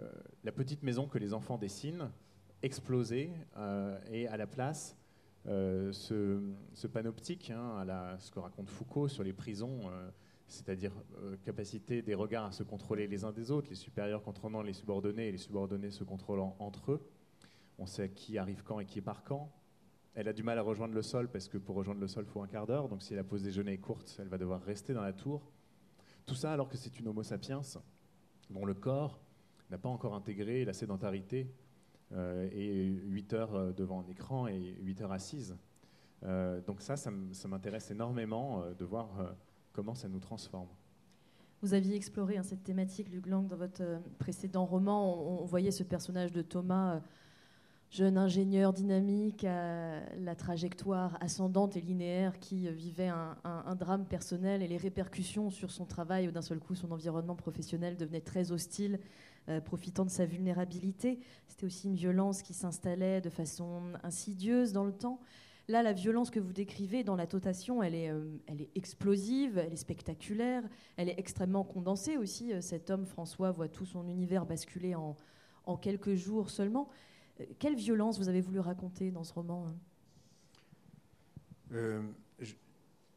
euh, 0.00 0.10
la 0.44 0.52
petite 0.52 0.82
maison 0.82 1.06
que 1.06 1.18
les 1.18 1.34
enfants 1.34 1.58
dessinent, 1.58 2.10
explosée, 2.62 3.30
et 4.10 4.26
à 4.28 4.36
la 4.38 4.46
place, 4.46 4.96
ce, 5.44 6.40
ce 6.72 6.86
panoptique, 6.86 7.50
hein, 7.50 7.76
à 7.78 7.84
la, 7.84 8.18
ce 8.18 8.30
que 8.30 8.38
raconte 8.38 8.68
Foucault 8.70 9.08
sur 9.08 9.22
les 9.22 9.32
prisons, 9.34 9.80
c'est-à-dire 10.50 10.92
euh, 11.22 11.36
capacité 11.44 12.02
des 12.02 12.14
regards 12.14 12.46
à 12.46 12.52
se 12.52 12.62
contrôler 12.62 13.06
les 13.06 13.24
uns 13.24 13.32
des 13.32 13.50
autres, 13.50 13.68
les 13.70 13.76
supérieurs 13.76 14.22
contrôlant 14.22 14.62
les 14.62 14.72
subordonnés 14.72 15.28
et 15.28 15.32
les 15.32 15.38
subordonnés 15.38 15.90
se 15.90 16.04
contrôlant 16.04 16.56
entre 16.58 16.92
eux. 16.92 17.10
On 17.78 17.86
sait 17.86 18.10
qui 18.10 18.36
arrive 18.36 18.62
quand 18.62 18.80
et 18.80 18.86
qui 18.86 19.00
part 19.00 19.24
quand. 19.24 19.52
Elle 20.14 20.28
a 20.28 20.32
du 20.32 20.42
mal 20.42 20.58
à 20.58 20.62
rejoindre 20.62 20.94
le 20.94 21.02
sol 21.02 21.30
parce 21.30 21.48
que 21.48 21.56
pour 21.56 21.76
rejoindre 21.76 22.00
le 22.00 22.08
sol, 22.08 22.24
il 22.26 22.30
faut 22.30 22.42
un 22.42 22.48
quart 22.48 22.66
d'heure. 22.66 22.88
Donc 22.88 23.02
si 23.02 23.14
la 23.14 23.24
pause 23.24 23.42
déjeuner 23.42 23.74
est 23.74 23.78
courte, 23.78 24.16
elle 24.18 24.28
va 24.28 24.38
devoir 24.38 24.60
rester 24.62 24.92
dans 24.92 25.02
la 25.02 25.12
tour. 25.12 25.50
Tout 26.26 26.34
ça 26.34 26.52
alors 26.52 26.68
que 26.68 26.76
c'est 26.76 26.98
une 26.98 27.08
Homo 27.08 27.22
sapiens 27.22 27.62
dont 28.50 28.64
le 28.64 28.74
corps 28.74 29.20
n'a 29.70 29.78
pas 29.78 29.88
encore 29.88 30.14
intégré 30.14 30.64
la 30.64 30.72
sédentarité 30.72 31.54
euh, 32.12 32.48
et 32.52 32.84
8 32.84 33.32
heures 33.34 33.54
euh, 33.54 33.72
devant 33.72 34.00
un 34.00 34.08
écran 34.08 34.48
et 34.48 34.76
8 34.80 35.02
heures 35.02 35.12
assise. 35.12 35.56
Euh, 36.24 36.60
donc 36.60 36.82
ça, 36.82 36.96
ça 36.96 37.10
m'intéresse 37.48 37.90
énormément 37.90 38.64
de 38.78 38.84
voir 38.84 39.36
comment 39.72 39.94
ça 39.94 40.08
nous 40.08 40.20
transforme. 40.20 40.68
Vous 41.62 41.74
aviez 41.74 41.94
exploré 41.94 42.38
hein, 42.38 42.42
cette 42.42 42.64
thématique, 42.64 43.10
Luc 43.10 43.26
Lang, 43.26 43.46
dans 43.46 43.56
votre 43.56 43.82
euh, 43.82 43.98
précédent 44.18 44.64
roman. 44.64 45.42
On, 45.42 45.44
voyait 45.44 45.70
ce 45.70 45.82
personnage 45.82 46.32
de 46.32 46.40
Thomas, 46.40 46.94
euh, 46.94 47.00
jeune 47.90 48.16
ingénieur 48.16 48.72
dynamique, 48.72 49.44
à 49.44 50.00
la 50.16 50.34
trajectoire 50.34 51.18
ascendante 51.20 51.76
et 51.76 51.82
linéaire, 51.82 52.38
qui 52.38 52.66
euh, 52.66 52.70
vivait 52.70 53.08
un, 53.08 53.74
drame 53.74 54.06
personnel 54.06 54.62
et 54.62 54.68
les 54.68 54.78
répercussions 54.78 55.50
sur 55.50 55.70
son 55.70 55.84
travail, 55.84 56.32
d'un 56.32 56.40
seul 56.40 56.60
coup 56.60 56.74
son 56.74 56.92
environnement 56.92 57.34
professionnel 57.34 57.98
devenait 57.98 58.20
très 58.20 58.52
hostile, 58.52 58.98
profitant 59.64 60.04
de 60.04 60.10
sa 60.10 60.26
vulnérabilité. 60.26 61.18
C'était 61.48 61.64
aussi 61.64 61.88
une 61.88 61.94
violence 61.94 62.42
qui 62.42 62.54
s'installait 62.54 63.20
de 63.20 63.30
façon 63.30 63.82
insidieuse 64.02 64.72
dans 64.72 64.84
le 64.84 64.92
temps. 64.92 65.20
Là, 65.70 65.84
la 65.84 65.92
violence 65.92 66.30
que 66.30 66.40
vous 66.40 66.52
décrivez 66.52 67.04
dans 67.04 67.14
la 67.14 67.28
totation, 67.28 67.80
elle 67.80 67.94
est, 67.94 68.10
euh, 68.10 68.24
elle 68.48 68.60
est 68.60 68.70
explosive, 68.74 69.56
elle 69.56 69.72
est 69.72 69.76
spectaculaire, 69.76 70.64
elle 70.96 71.08
est 71.08 71.14
extrêmement 71.16 71.62
condensée 71.62 72.16
aussi. 72.16 72.52
Euh, 72.52 72.60
Cet 72.60 72.90
homme, 72.90 73.06
François, 73.06 73.52
voit 73.52 73.68
tout 73.68 73.86
son 73.86 74.08
univers 74.08 74.46
basculer 74.46 74.96
en, 74.96 75.16
quelques 75.76 76.16
jours 76.16 76.50
seulement. 76.50 76.88
Euh, 77.38 77.44
Quelle 77.60 77.76
violence 77.76 78.18
vous 78.18 78.28
avez 78.28 78.40
voulu 78.40 78.58
raconter 78.58 79.12
dans 79.12 79.22
ce 79.22 79.32
roman 79.32 79.68
hein? 79.68 79.76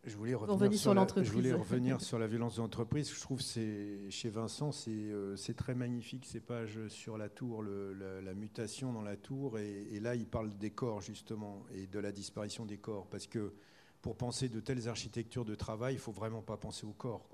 Je 0.05 0.15
voulais 0.17 0.33
revenir, 0.35 0.77
sur 0.77 0.93
la, 0.93 1.01
l'entreprise. 1.01 1.27
je 1.27 1.33
voulais 1.33 1.53
revenir 1.53 2.01
sur 2.01 2.19
la 2.19 2.27
violence 2.27 2.55
de 2.57 2.61
l'entreprise. 2.61 3.11
Je 3.13 3.19
trouve 3.21 3.41
c'est 3.41 4.09
chez 4.09 4.29
Vincent, 4.29 4.71
c'est 4.71 4.91
euh, 4.91 5.35
c'est 5.37 5.53
très 5.55 5.75
magnifique 5.75 6.25
ces 6.25 6.39
pages 6.41 6.87
sur 6.89 7.17
la 7.17 7.29
tour, 7.29 7.61
le- 7.61 7.93
la, 7.93 8.21
la 8.21 8.33
mutation 8.33 8.91
dans 8.91 9.01
la 9.01 9.15
tour, 9.15 9.57
et, 9.59 9.87
et 9.91 9.99
là 9.99 10.15
il 10.15 10.25
parle 10.27 10.49
des 10.57 10.71
corps 10.71 11.01
justement 11.01 11.63
et 11.73 11.87
de 11.87 11.99
la 11.99 12.11
disparition 12.11 12.65
des 12.65 12.77
corps, 12.77 13.07
parce 13.07 13.27
que 13.27 13.53
pour 14.01 14.17
penser 14.17 14.49
de 14.49 14.59
telles 14.59 14.89
architectures 14.89 15.45
de 15.45 15.55
travail, 15.55 15.95
il 15.95 15.99
faut 15.99 16.11
vraiment 16.11 16.41
pas 16.41 16.57
penser 16.57 16.85
au 16.85 16.91
corps. 16.91 17.29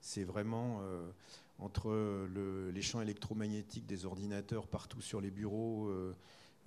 C'est 0.00 0.22
vraiment 0.22 0.78
euh, 0.82 1.10
entre 1.58 1.90
le- 1.90 2.70
les 2.70 2.82
champs 2.82 3.00
électromagnétiques 3.00 3.86
des 3.86 4.04
ordinateurs 4.06 4.68
partout 4.68 5.00
sur 5.00 5.20
les 5.20 5.32
bureaux. 5.32 5.88
euh, 5.88 6.14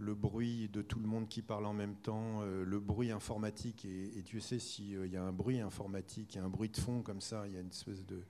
le 0.02 0.16
bruit 0.16 0.68
de 0.70 0.82
tout 0.82 1.00
le 1.00 1.08
monde 1.08 1.28
qui 1.30 1.42
parle 1.42 1.66
en 1.66 1.74
même 1.74 1.96
temps, 1.96 2.42
euh, 2.42 2.66
le 2.66 2.80
bruit 2.80 3.12
informatique, 3.12 3.86
et, 3.86 4.18
et 4.18 4.22
Dieu 4.24 4.40
sait 4.40 4.60
s'il 4.60 5.06
y 5.08 5.16
a 5.16 5.24
un 5.24 5.32
bruit 5.32 5.60
informatique, 5.60 6.34
il 6.34 6.38
y 6.40 6.42
a 6.42 6.44
un 6.44 6.50
bruit 6.50 6.70
de 6.70 6.78
fond 6.78 7.04
comme 7.04 7.22
ça, 7.22 7.44
il 7.48 7.54
y 7.54 7.58
a 7.58 7.62
une 7.62 7.70
espèce 7.70 8.06
de... 8.06 8.24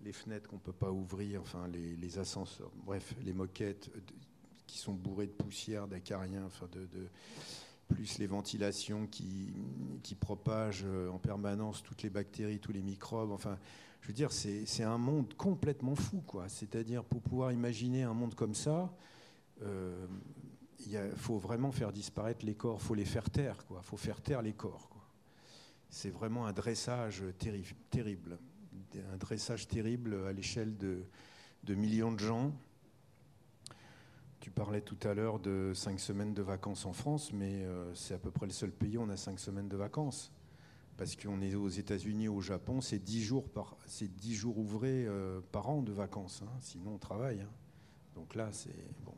les 0.00 0.12
fenêtres 0.12 0.48
qu'on 0.48 0.56
ne 0.56 0.60
peut 0.62 0.72
pas 0.72 0.90
ouvrir, 0.90 1.42
enfin 1.42 1.68
les, 1.68 2.18
ascenseurs, 2.18 2.72
bref, 2.84 3.14
les 3.22 3.34
moquettes 3.34 3.90
euh, 3.94 4.00
qui 4.66 4.78
sont 4.78 4.94
bourrées 4.94 5.26
de 5.26 5.32
poussière, 5.32 5.86
d'acariens, 5.86 6.46
enfin 6.46 6.66
de, 6.72 6.88
plus 7.88 8.18
les 8.18 8.26
ventilations 8.26 9.06
qui, 9.06 9.52
qui 10.02 10.14
propagent 10.14 10.86
euh, 10.86 11.10
en 11.10 11.18
permanence 11.18 11.82
toutes 11.82 12.02
les 12.02 12.10
bactéries, 12.10 12.58
tous 12.58 12.72
les 12.72 12.82
microbes, 12.82 13.32
enfin 13.32 13.58
je 14.00 14.08
veux 14.08 14.14
dire, 14.14 14.30
c'est 14.30 14.84
un 14.84 14.98
monde 14.98 15.34
complètement 15.34 15.96
fou, 15.96 16.22
quoi. 16.24 16.48
C'est-à-dire, 16.48 17.02
pour 17.02 17.20
pouvoir 17.20 17.50
imaginer 17.50 18.04
un 18.04 18.14
monde 18.14 18.36
comme 18.36 18.54
ça, 18.54 18.94
euh, 19.62 20.06
il 20.86 21.10
faut 21.16 21.38
vraiment 21.38 21.72
faire 21.72 21.92
disparaître 21.92 22.44
les 22.46 22.54
corps, 22.54 22.80
faut 22.80 22.94
les 22.94 23.04
faire 23.04 23.28
taire, 23.30 23.66
quoi. 23.66 23.82
faut 23.82 23.96
faire 23.96 24.20
taire 24.20 24.42
les 24.42 24.52
corps. 24.52 24.88
C'est 25.90 26.10
vraiment 26.10 26.46
un 26.46 26.52
dressage 26.52 27.22
terri- 27.38 27.74
terrible, 27.90 28.38
un 29.12 29.16
dressage 29.16 29.68
terrible 29.68 30.14
à 30.26 30.32
l'échelle 30.32 30.76
de, 30.76 31.04
millions 31.74 32.12
de 32.12 32.18
gens. 32.20 32.52
Tu 34.40 34.50
parlais 34.50 34.80
tout 34.80 34.98
à 35.08 35.14
l'heure 35.14 35.40
de 35.40 35.72
cinq 35.74 35.98
semaines 35.98 36.34
de 36.34 36.42
vacances 36.42 36.86
en 36.86 36.92
France, 36.92 37.32
mais 37.32 37.64
euh, 37.64 37.92
c'est 37.94 38.14
à 38.14 38.18
peu 38.18 38.30
près 38.30 38.46
le 38.46 38.52
seul 38.52 38.70
pays 38.70 38.96
où 38.96 39.02
on 39.02 39.08
a 39.08 39.16
cinq 39.16 39.40
semaines 39.40 39.68
de 39.68 39.76
vacances. 39.76 40.30
Parce 40.96 41.14
qu'on 41.16 41.40
est 41.42 41.54
aux 41.54 41.68
États-Unis, 41.68 42.28
au 42.28 42.40
Japon, 42.40 42.80
c'est 42.80 42.98
10 42.98 43.22
jours, 43.22 43.48
par, 43.50 43.76
c'est 43.86 44.08
10 44.16 44.34
jours 44.34 44.56
ouvrés 44.56 45.04
euh, 45.06 45.40
par 45.52 45.68
an 45.68 45.82
de 45.82 45.92
vacances. 45.92 46.42
hein. 46.42 46.50
Sinon, 46.60 46.94
on 46.94 46.98
travaille. 46.98 47.40
hein. 47.40 47.50
Donc 48.14 48.34
là, 48.34 48.48
c'est 48.52 48.70
bon. 49.04 49.14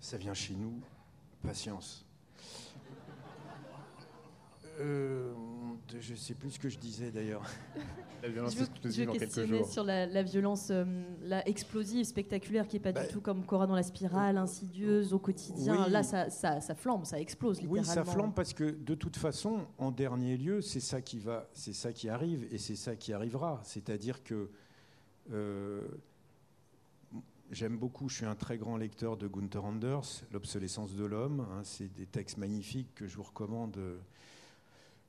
Ça 0.00 0.16
vient 0.16 0.34
chez 0.34 0.54
nous. 0.54 0.72
Patience. 1.42 2.04
Euh, 4.80 5.32
je 5.98 6.14
sais 6.14 6.32
plus 6.34 6.52
ce 6.52 6.58
que 6.58 6.68
je 6.70 6.78
disais 6.78 7.10
d'ailleurs. 7.10 7.42
La 8.22 8.28
violence 8.30 8.52
Je 8.52 8.58
veux, 8.58 8.64
explosive 8.64 8.96
je 8.98 9.04
veux 9.04 9.08
en 9.10 9.12
quelques 9.12 9.24
questionner 9.24 9.58
jours. 9.58 9.68
sur 9.68 9.84
la, 9.84 10.06
la 10.06 10.22
violence 10.22 10.68
euh, 10.70 10.84
la 11.22 11.46
explosive, 11.46 12.04
spectaculaire, 12.04 12.66
qui 12.66 12.76
n'est 12.76 12.80
pas 12.82 12.92
Bah, 12.92 13.02
du 13.04 13.12
tout 13.12 13.20
comme 13.20 13.44
Cora 13.44 13.66
dans 13.66 13.74
la 13.74 13.82
spirale, 13.82 14.38
insidieuse 14.38 15.12
au 15.12 15.18
quotidien. 15.18 15.84
oui. 15.84 15.90
Là, 15.90 16.02
ça, 16.02 16.30
ça, 16.30 16.60
ça 16.62 16.74
flambe, 16.74 17.04
ça 17.04 17.20
explose 17.20 17.58
Oui, 17.58 17.80
littéralement. 17.80 18.04
ça 18.04 18.04
flambe 18.10 18.34
parce 18.34 18.54
que 18.54 18.64
de 18.70 18.94
toute 18.94 19.16
façon, 19.16 19.66
en 19.76 19.90
dernier 19.90 20.36
lieu, 20.38 20.62
c'est 20.62 20.80
ça 20.80 21.02
qui 21.02 21.18
va, 21.18 21.46
c'est 21.52 21.74
ça 21.74 21.92
qui 21.92 22.08
arrive 22.08 22.46
et 22.50 22.56
c'est 22.58 22.76
ça 22.76 22.96
qui 22.96 23.12
arrivera. 23.12 23.60
C'est-à-dire 23.64 24.22
que 24.22 24.48
euh, 25.32 25.82
j'aime 27.50 27.76
beaucoup. 27.78 28.08
Je 28.08 28.16
suis 28.16 28.26
un 28.26 28.34
très 28.34 28.58
grand 28.58 28.76
lecteur 28.76 29.16
de 29.16 29.26
Gunther 29.26 29.64
Anders, 29.64 30.22
L'obsolescence 30.32 30.94
de 30.94 31.04
l'homme. 31.04 31.40
hein, 31.52 31.60
c'est 31.64 31.92
des 31.92 32.06
textes 32.06 32.38
magnifiques 32.38 32.94
que 32.94 33.06
je 33.06 33.16
vous 33.16 33.22
recommande. 33.24 33.78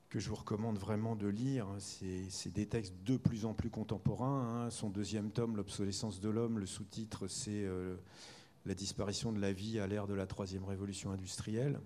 que 0.08 0.18
je 0.18 0.28
vous 0.28 0.34
recommande 0.36 0.78
vraiment 0.78 1.16
de 1.16 1.26
lire. 1.26 1.66
C'est 1.78 2.24
c'est 2.28 2.52
des 2.52 2.66
textes 2.66 2.94
de 3.04 3.16
plus 3.16 3.44
en 3.46 3.54
plus 3.54 3.70
contemporains. 3.70 4.64
hein. 4.66 4.70
Son 4.70 4.90
deuxième 4.90 5.30
tome, 5.30 5.56
L'obsolescence 5.56 6.20
de 6.20 6.28
l'homme, 6.28 6.58
le 6.58 6.66
sous-titre, 6.66 7.28
c'est 7.28 7.64
euh, 7.64 7.96
La 8.66 8.74
disparition 8.74 9.32
de 9.32 9.40
la 9.40 9.52
vie 9.52 9.78
à 9.80 9.86
l'ère 9.86 10.06
de 10.06 10.14
la 10.14 10.26
troisième 10.26 10.64
révolution 10.64 11.10
industrielle. 11.12 11.80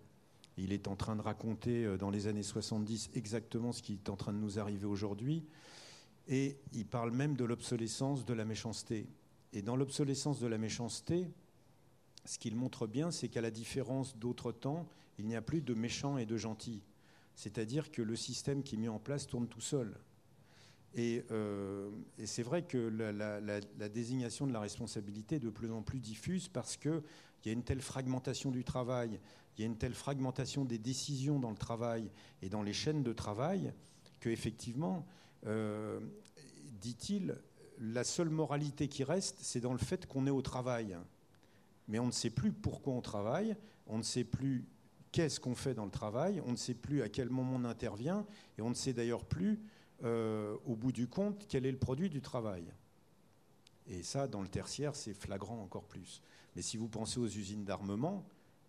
Il 0.59 0.73
est 0.73 0.89
en 0.89 0.97
train 0.97 1.17
de 1.17 1.21
raconter 1.23 1.85
euh, 1.85 1.97
dans 1.99 2.11
les 2.11 2.27
années 2.27 2.43
70 2.43 3.11
exactement 3.15 3.73
ce 3.73 3.83
qui 3.83 3.93
est 3.95 4.09
en 4.09 4.17
train 4.17 4.33
de 4.33 4.39
nous 4.39 4.59
arriver 4.59 4.87
aujourd'hui. 4.87 5.45
Et 6.29 6.59
il 6.73 6.87
parle 6.87 7.13
même 7.13 7.37
de 7.37 7.45
l'obsolescence 7.45 8.25
de 8.25 8.35
la 8.35 8.45
méchanceté. 8.45 9.07
Et 9.57 9.63
dans 9.63 9.75
l'obsolescence 9.75 10.39
de 10.39 10.47
la 10.47 10.59
méchanceté, 10.59 11.27
ce 12.27 12.39
qu'il 12.39 12.55
montre 12.57 12.87
bien, 12.87 13.11
c'est 13.11 13.29
qu'à 13.29 13.41
la 13.41 13.51
différence 13.51 14.15
d'autres 14.19 14.53
temps, 14.53 14.87
il 15.19 15.25
n'y 15.25 15.35
a 15.35 15.41
plus 15.41 15.63
de 15.63 15.73
méchants 15.73 16.19
et 16.19 16.27
de 16.27 16.37
gentils. 16.37 16.83
C'est-à-dire 17.37 17.91
que 17.91 18.03
le 18.03 18.17
système 18.17 18.63
qui 18.63 18.75
est 18.75 18.79
mis 18.79 18.91
en 18.91 18.99
place 18.99 19.27
tourne 19.27 19.49
tout 19.49 19.63
seul. 19.63 19.99
Et, 20.95 21.25
euh, 21.31 21.89
c'est 22.27 22.43
vrai 22.43 22.65
que 22.65 22.77
la, 22.77 23.89
désignation 23.89 24.47
de 24.47 24.53
la 24.53 24.61
responsabilité 24.61 25.37
est 25.37 25.41
de 25.41 25.49
plus 25.49 25.73
en 25.73 25.81
plus 25.81 26.01
diffuse 26.01 26.49
parce 26.49 26.77
qu'il 26.77 27.03
y 27.47 27.49
a 27.49 27.53
une 27.53 27.65
telle 27.65 27.81
fragmentation 27.81 28.51
du 28.51 28.63
travail, 28.63 29.19
il 29.57 29.63
y 29.63 29.65
a 29.65 29.67
une 29.67 29.79
telle 29.79 29.95
fragmentation 29.95 30.67
des 30.67 30.79
décisions 30.79 31.39
dans 31.41 31.51
le 31.51 31.57
travail 31.57 32.11
et 32.43 32.51
dans 32.51 32.63
les 32.63 32.75
chaînes 32.75 33.03
de 33.03 33.15
travail 33.15 33.73
qu'effectivement, 34.21 35.07
euh, 35.47 35.99
dit-il, 36.79 37.39
la 37.79 38.05
seule 38.05 38.31
moralité 38.31 38.89
qui 38.89 39.05
reste, 39.05 39.39
c'est 39.41 39.61
dans 39.61 39.73
le 39.73 39.79
fait 39.79 40.07
qu'on 40.07 40.27
est 40.27 40.31
au 40.31 40.43
travail. 40.43 40.97
Mais 41.89 41.99
on 41.99 42.07
ne 42.07 42.13
sait 42.13 42.31
plus 42.31 42.53
pourquoi 42.53 42.95
on 42.95 43.01
travaille, 43.01 43.57
on 43.87 43.99
ne 43.99 44.03
sait 44.03 44.25
plus 44.25 44.65
qu'est-ce 45.13 45.41
qu'on 45.41 45.55
fait 45.55 45.75
dans 45.75 45.85
le 45.85 45.91
travail, 45.91 46.43
on 46.45 46.53
ne 46.53 46.57
sait 46.57 46.75
plus 46.75 47.03
à 47.03 47.09
quel 47.09 47.31
moment 47.31 47.57
on 47.57 47.65
intervient, 47.65 48.27
et 48.59 48.63
on 48.63 48.71
ne 48.71 48.75
sait 48.75 48.93
d'ailleurs 48.93 49.25
plus, 49.25 49.61
euh, 50.05 50.57
au 50.67 50.77
bout 50.77 50.93
du 50.93 51.09
compte, 51.09 51.47
quel 51.49 51.65
est 51.65 51.71
le 51.71 51.79
produit 51.79 52.11
du 52.11 52.21
travail. 52.21 52.65
Et 53.89 54.03
ça, 54.03 54.27
dans 54.27 54.43
le 54.43 54.49
tertiaire, 54.49 54.97
c'est 54.97 55.15
flagrant 55.15 55.63
encore 55.63 55.85
plus. 55.85 56.21
Mais 56.55 56.63
si 56.63 56.77
vous 56.77 56.89
pensez 56.89 57.21
aux 57.21 57.27
usines 57.27 57.65
d'armement, 57.65 58.27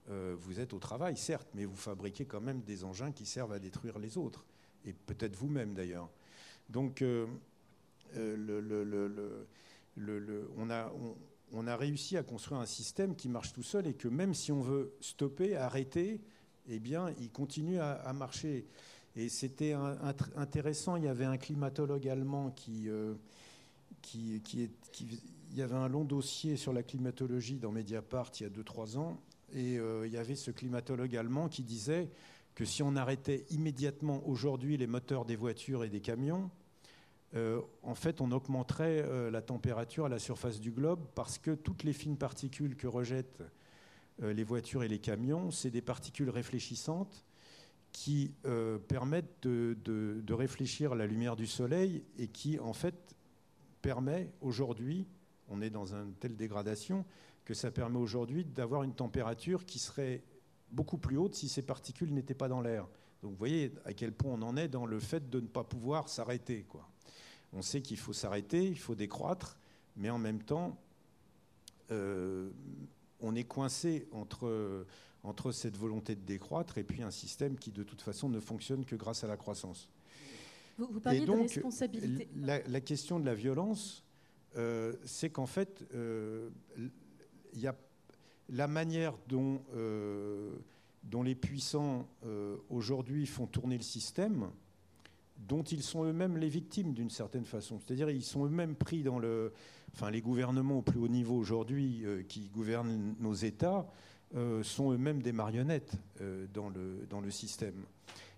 euh, 0.10 0.36
vous 0.40 0.60
êtes 0.60 0.74
au 0.74 0.80
travail, 0.80 1.18
certes, 1.18 1.50
mais 1.54 1.66
vous 1.66 1.76
fabriquez 1.76 2.26
quand 2.26 2.40
même 2.40 2.62
des 2.62 2.84
engins 2.84 3.12
qui 3.12 3.26
servent 3.26 3.52
à 3.52 3.60
détruire 3.60 4.00
les 4.00 4.18
autres, 4.18 4.46
et 4.86 4.94
peut-être 4.94 5.36
vous-même 5.36 5.74
d'ailleurs. 5.74 6.10
Donc, 6.70 7.02
euh, 7.02 7.26
on, 10.58 11.68
a, 11.68 11.76
réussi 11.76 12.18
à 12.18 12.24
construire 12.24 12.60
un 12.60 12.66
système 12.66 13.16
qui 13.16 13.30
marche 13.30 13.54
tout 13.54 13.64
seul 13.64 13.88
et 13.88 13.94
que 13.94 14.08
même 14.08 14.34
si 14.34 14.52
on 14.52 14.62
veut 14.62 14.94
stopper, 15.02 15.56
arrêter, 15.56 16.22
eh 16.70 16.80
bien, 16.80 17.14
il 17.20 17.32
continue 17.32 17.80
à, 17.80 18.12
marcher. 18.14 18.66
Et 19.16 19.30
c'était 19.30 19.74
intéressant. 20.36 20.96
Il 20.96 21.06
y 21.06 21.08
avait 21.08 21.26
un 21.26 21.38
climatologue 21.38 22.08
allemand 22.08 22.52
qui, 22.52 22.90
euh, 22.90 23.16
qui- 24.02 24.42
il 25.50 25.58
y 25.58 25.62
avait 25.62 25.76
un 25.76 25.88
long 25.88 26.04
dossier 26.04 26.58
sur 26.58 26.74
la 26.74 26.84
climatologie 26.84 27.58
dans 27.58 27.72
Mediapart 27.72 28.32
il 28.40 28.44
y 28.44 28.46
a 28.46 28.50
2-3 28.50 28.98
ans. 28.98 29.20
Et 29.54 29.80
euh, 29.80 30.06
il 30.06 30.14
y 30.14 30.18
avait 30.18 30.36
ce 30.36 30.52
climatologue 30.52 31.16
allemand 31.16 31.48
qui 31.48 31.64
disait 31.64 32.10
que 32.54 32.66
si 32.66 32.84
on 32.84 32.96
arrêtait 32.96 33.46
immédiatement 33.52 34.28
aujourd'hui 34.28 34.78
les 34.78 34.88
moteurs 34.88 35.26
des 35.26 35.36
voitures 35.36 35.84
et 35.84 35.90
des 35.90 36.02
camions, 36.02 36.50
euh, 37.36 37.62
en 37.84 37.96
fait, 37.96 38.22
on 38.22 38.32
augmenterait 38.32 39.02
euh, 39.04 39.30
la 39.30 39.42
température 39.42 40.06
à 40.06 40.10
la 40.10 40.20
surface 40.20 40.60
du 40.60 40.72
globe 40.72 41.06
parce 41.14 41.38
que 41.38 41.52
toutes 41.56 41.84
les 41.84 41.94
fines 41.94 42.18
particules 42.18 42.76
que 42.76 42.88
rejettent 42.88 43.44
euh, 44.24 44.34
les 44.34 44.44
voitures 44.44 44.84
et 44.84 44.88
les 44.88 45.00
camions, 45.00 45.52
c'est 45.52 45.70
des 45.72 45.82
particules 45.82 46.30
réfléchissantes 46.30 47.26
qui 47.94 48.32
permettent 48.88 49.48
de- 49.48 49.76
de 50.22 50.34
réfléchir 50.34 50.94
la 50.94 51.08
lumière 51.08 51.36
du 51.36 51.48
soleil 51.48 52.04
et 52.20 52.28
qui, 52.28 52.60
en 52.60 52.74
fait, 52.74 53.16
permet 53.82 54.30
aujourd'hui, 54.42 55.08
on 55.48 55.62
est 55.62 55.70
dans 55.72 55.96
une 55.96 56.14
telle 56.14 56.36
dégradation, 56.36 57.06
que 57.44 57.54
ça 57.56 57.72
permet 57.72 57.98
aujourd'hui 57.98 58.44
d'avoir 58.46 58.84
une 58.84 58.94
température 58.94 59.66
qui 59.66 59.80
serait 59.80 60.22
beaucoup 60.72 60.98
plus 60.98 61.18
haute 61.18 61.36
si 61.36 61.50
ces 61.50 61.62
particules 61.62 62.14
n'étaient 62.14 62.34
pas 62.34 62.48
dans 62.48 62.62
l'air. 62.62 62.88
Donc 63.22 63.32
vous 63.32 63.38
voyez 63.38 63.72
à 63.86 63.94
quel 63.94 64.12
point 64.12 64.34
on 64.34 64.42
en 64.42 64.58
est 64.58 64.68
dans 64.68 64.86
le 64.86 65.00
fait 65.00 65.30
de 65.30 65.40
ne 65.40 65.48
pas 65.48 65.64
pouvoir 65.64 66.10
s'arrêter. 66.10 66.64
quoi. 66.64 66.88
On 67.54 67.62
sait 67.62 67.82
qu'il 67.82 67.98
faut 67.98 68.14
s'arrêter, 68.14 68.66
il 68.66 68.78
faut 68.78 68.96
décroître, 68.96 69.58
mais 69.96 70.10
en 70.10 70.20
même 70.20 70.44
temps, 70.44 70.78
euh, 71.92 72.50
on 73.20 73.36
est 73.36 73.46
coincé 73.46 74.08
entre, 74.12 74.86
entre 75.24 75.52
cette 75.52 75.78
volonté 75.78 76.16
de 76.16 76.22
décroître 76.22 76.78
et 76.78 76.84
puis 76.84 77.02
un 77.02 77.12
système 77.12 77.58
qui 77.58 77.72
de 77.72 77.84
toute 77.84 78.02
façon 78.02 78.30
ne 78.30 78.40
fonctionne 78.40 78.86
que 78.86 78.96
grâce 78.96 79.24
à 79.24 79.28
la 79.28 79.38
croissance. 79.38 79.90
Vous, 80.78 80.88
vous 80.92 81.00
parliez 81.00 81.20
Et 81.20 81.22
de 81.22 81.26
donc, 81.26 81.50
responsabilité. 81.50 82.30
La, 82.36 82.62
la 82.68 82.82
question 82.82 83.20
de 83.20 83.26
la 83.26 83.34
violence, 83.34 84.04
euh, 84.58 84.94
c'est 85.06 85.30
qu'en 85.30 85.46
fait, 85.46 85.86
euh, 85.94 86.50
il 87.54 87.60
y 87.60 87.68
a 87.68 87.76
la 88.50 88.68
manière 88.68 89.14
dont, 89.28 89.62
euh, 89.76 90.52
les 91.24 91.36
puissants 91.36 92.08
euh, 92.26 92.58
aujourd'hui 92.70 93.26
font 93.26 93.48
tourner 93.48 93.78
le 93.78 93.84
système, 93.84 94.50
dont 95.38 95.64
ils 95.64 95.84
sont 95.84 96.04
eux-mêmes 96.04 96.38
les 96.38 96.50
victimes 96.50 96.94
d'une 96.94 97.10
certaine 97.10 97.46
façon. 97.46 97.80
C'est-à-dire 97.80 98.10
ils 98.10 98.24
sont 98.24 98.46
eux-mêmes 98.46 98.76
pris 98.76 99.04
dans 99.04 99.20
le... 99.20 99.54
Enfin, 99.94 100.12
les 100.12 100.22
gouvernements 100.22 100.80
au 100.80 100.82
plus 100.82 101.00
haut 101.00 101.08
niveau 101.08 101.36
aujourd'hui 101.36 102.06
euh, 102.06 102.24
qui 102.24 102.50
gouvernent 102.50 103.16
nos 103.20 103.34
États 103.34 103.88
sont 104.62 104.92
eux-mêmes 104.92 105.22
des 105.22 105.32
marionnettes 105.32 105.94
dans, 106.54 106.68
le, 106.68 107.08
dans 107.10 107.22
le 107.22 107.32
système. 107.32 107.86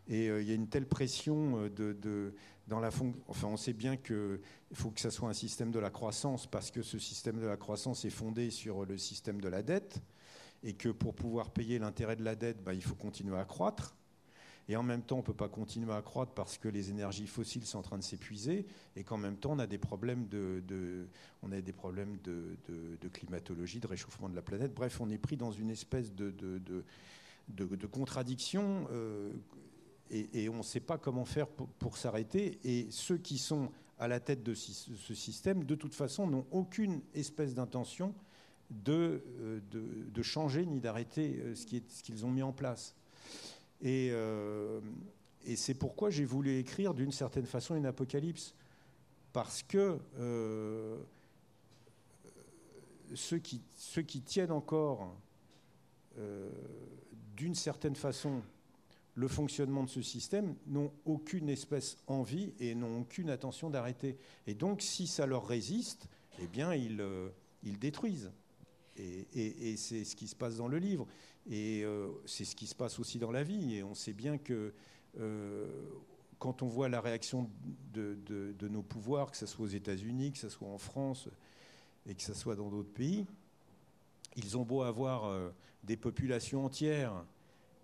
Et 0.09 0.27
euh, 0.29 0.41
il 0.41 0.47
y 0.47 0.51
a 0.51 0.55
une 0.55 0.67
telle 0.67 0.87
pression 0.87 1.63
euh, 1.63 1.69
de, 1.69 2.33
dans 2.67 2.79
la 2.79 2.89
fon- 2.89 3.13
Enfin, 3.27 3.47
on 3.47 3.57
sait 3.57 3.73
bien 3.73 3.95
qu'il 3.95 4.39
faut 4.73 4.89
que 4.89 4.99
ça 4.99 5.11
soit 5.11 5.29
un 5.29 5.33
système 5.33 5.71
de 5.71 5.79
la 5.79 5.91
croissance 5.91 6.47
parce 6.47 6.71
que 6.71 6.81
ce 6.81 6.97
système 6.97 7.39
de 7.39 7.45
la 7.45 7.57
croissance 7.57 8.05
est 8.05 8.09
fondé 8.09 8.49
sur 8.49 8.85
le 8.85 8.97
système 8.97 9.39
de 9.39 9.47
la 9.47 9.61
dette 9.61 10.01
et 10.63 10.73
que 10.73 10.89
pour 10.89 11.13
pouvoir 11.13 11.51
payer 11.51 11.79
l'intérêt 11.79 12.15
de 12.15 12.23
la 12.23 12.35
dette, 12.35 12.63
bah, 12.63 12.73
il 12.73 12.83
faut 12.83 12.95
continuer 12.95 13.37
à 13.37 13.45
croître. 13.45 13.95
Et 14.67 14.75
en 14.75 14.83
même 14.83 15.01
temps, 15.01 15.15
on 15.15 15.19
ne 15.19 15.23
peut 15.23 15.33
pas 15.33 15.47
continuer 15.49 15.91
à 15.93 16.01
croître 16.03 16.33
parce 16.33 16.59
que 16.59 16.67
les 16.67 16.91
énergies 16.91 17.25
fossiles 17.25 17.65
sont 17.65 17.79
en 17.79 17.81
train 17.81 17.97
de 17.97 18.03
s'épuiser 18.03 18.67
et 18.95 19.03
qu'en 19.03 19.17
même 19.17 19.35
temps, 19.35 19.53
on 19.53 19.59
a 19.59 19.65
des 19.65 19.79
problèmes 19.79 20.27
de, 20.27 21.07
on 21.41 21.51
a 21.51 21.59
des 21.61 21.73
problèmes 21.73 22.17
de, 22.23 22.55
climatologie, 23.11 23.79
de 23.79 23.87
réchauffement 23.87 24.29
de 24.29 24.35
la 24.35 24.43
planète. 24.43 24.73
Bref, 24.73 25.01
on 25.01 25.09
est 25.09 25.17
pris 25.17 25.37
dans 25.37 25.51
une 25.51 25.71
espèce 25.71 26.13
de 26.13 26.83
contradiction 27.91 28.87
euh, 28.91 29.31
et, 30.11 30.49
on 30.49 30.57
ne 30.57 30.63
sait 30.63 30.79
pas 30.79 30.97
comment 30.97 31.25
faire 31.25 31.47
pour, 31.47 31.97
s'arrêter. 31.97 32.59
Et 32.63 32.87
ceux 32.89 33.17
qui 33.17 33.37
sont 33.37 33.71
à 33.99 34.07
la 34.07 34.19
tête 34.19 34.43
de 34.43 34.53
ce 34.53 35.13
système, 35.13 35.63
de 35.63 35.75
toute 35.75 35.93
façon, 35.93 36.27
n'ont 36.27 36.45
aucune 36.51 37.01
espèce 37.13 37.53
d'intention 37.53 38.13
de, 38.69 39.23
euh, 39.39 39.59
de, 39.71 40.21
changer 40.21 40.65
ni 40.65 40.79
d'arrêter 40.79 41.39
euh, 41.39 41.55
ce 41.55 41.65
qu'ils 41.65 42.25
ont 42.25 42.31
mis 42.31 42.43
en 42.43 42.53
place. 42.53 42.95
Et, 43.81 44.09
euh, 44.11 44.79
et 45.45 45.55
c'est 45.55 45.73
pourquoi 45.73 46.09
j'ai 46.09 46.25
voulu 46.25 46.57
écrire 46.57 46.93
d'une 46.93 47.11
certaine 47.11 47.45
façon 47.45 47.75
une 47.75 47.85
apocalypse. 47.85 48.53
Parce 49.31 49.61
que 49.61 49.99
ceux, 53.13 53.37
qui, 53.37 53.61
ceux 53.75 54.01
qui 54.01 54.21
tiennent 54.21 54.51
encore 54.51 55.15
d'une 57.37 57.53
certaine 57.53 57.95
façon 57.95 58.41
le 59.19 59.27
fonctionnement 59.27 59.83
de 59.83 59.89
ce 59.89 60.01
système 60.01 60.55
n'ont 60.65 60.93
aucune 61.03 61.49
espèce 61.49 61.97
envie 62.07 62.53
et 62.57 62.73
n'ont 62.73 63.01
aucune 63.01 63.29
attention 63.29 63.69
d'arrêter. 63.69 64.17
Et 64.47 64.53
donc, 64.53 64.81
si 64.81 65.07
ça 65.07 65.25
leur 65.25 65.45
résiste, 65.45 66.07
eh 66.41 66.47
bien, 66.47 66.73
ils, 66.73 67.01
euh, 67.01 67.27
ils 67.63 67.77
détruisent. 67.77 68.31
Et, 68.95 69.75
c'est 69.75 70.05
ce 70.05 70.15
qui 70.15 70.27
se 70.29 70.35
passe 70.35 70.55
dans 70.55 70.69
le 70.69 70.77
livre. 70.77 71.05
Et 71.49 71.83
euh, 71.83 72.07
c'est 72.25 72.45
ce 72.45 72.55
qui 72.55 72.65
se 72.65 72.75
passe 72.75 72.97
aussi 72.97 73.19
dans 73.19 73.31
la 73.31 73.43
vie. 73.43 73.75
Et 73.75 73.83
on 73.83 73.93
sait 73.93 74.13
bien 74.13 74.37
que 74.37 74.73
euh, 75.19 75.67
quand 76.37 76.61
on 76.61 76.67
voit 76.67 76.87
la 76.87 77.01
réaction 77.01 77.49
de, 77.93 78.17
de- 78.25 78.67
nos 78.69 78.83
pouvoirs, 78.83 79.31
que 79.31 79.37
ce 79.37 79.45
soit 79.45 79.65
aux 79.65 79.69
États-Unis, 79.69 80.31
que 80.31 80.37
ce 80.37 80.47
soit 80.47 80.69
en 80.69 80.77
France 80.77 81.27
et 82.07 82.15
que 82.15 82.23
ce 82.23 82.33
soit 82.33 82.55
dans 82.55 82.69
d'autres 82.69 82.93
pays, 82.93 83.25
ils 84.37 84.57
ont 84.57 84.63
beau 84.63 84.81
avoir 84.81 85.51
des 85.83 85.97
populations 85.97 86.63
entières 86.63 87.25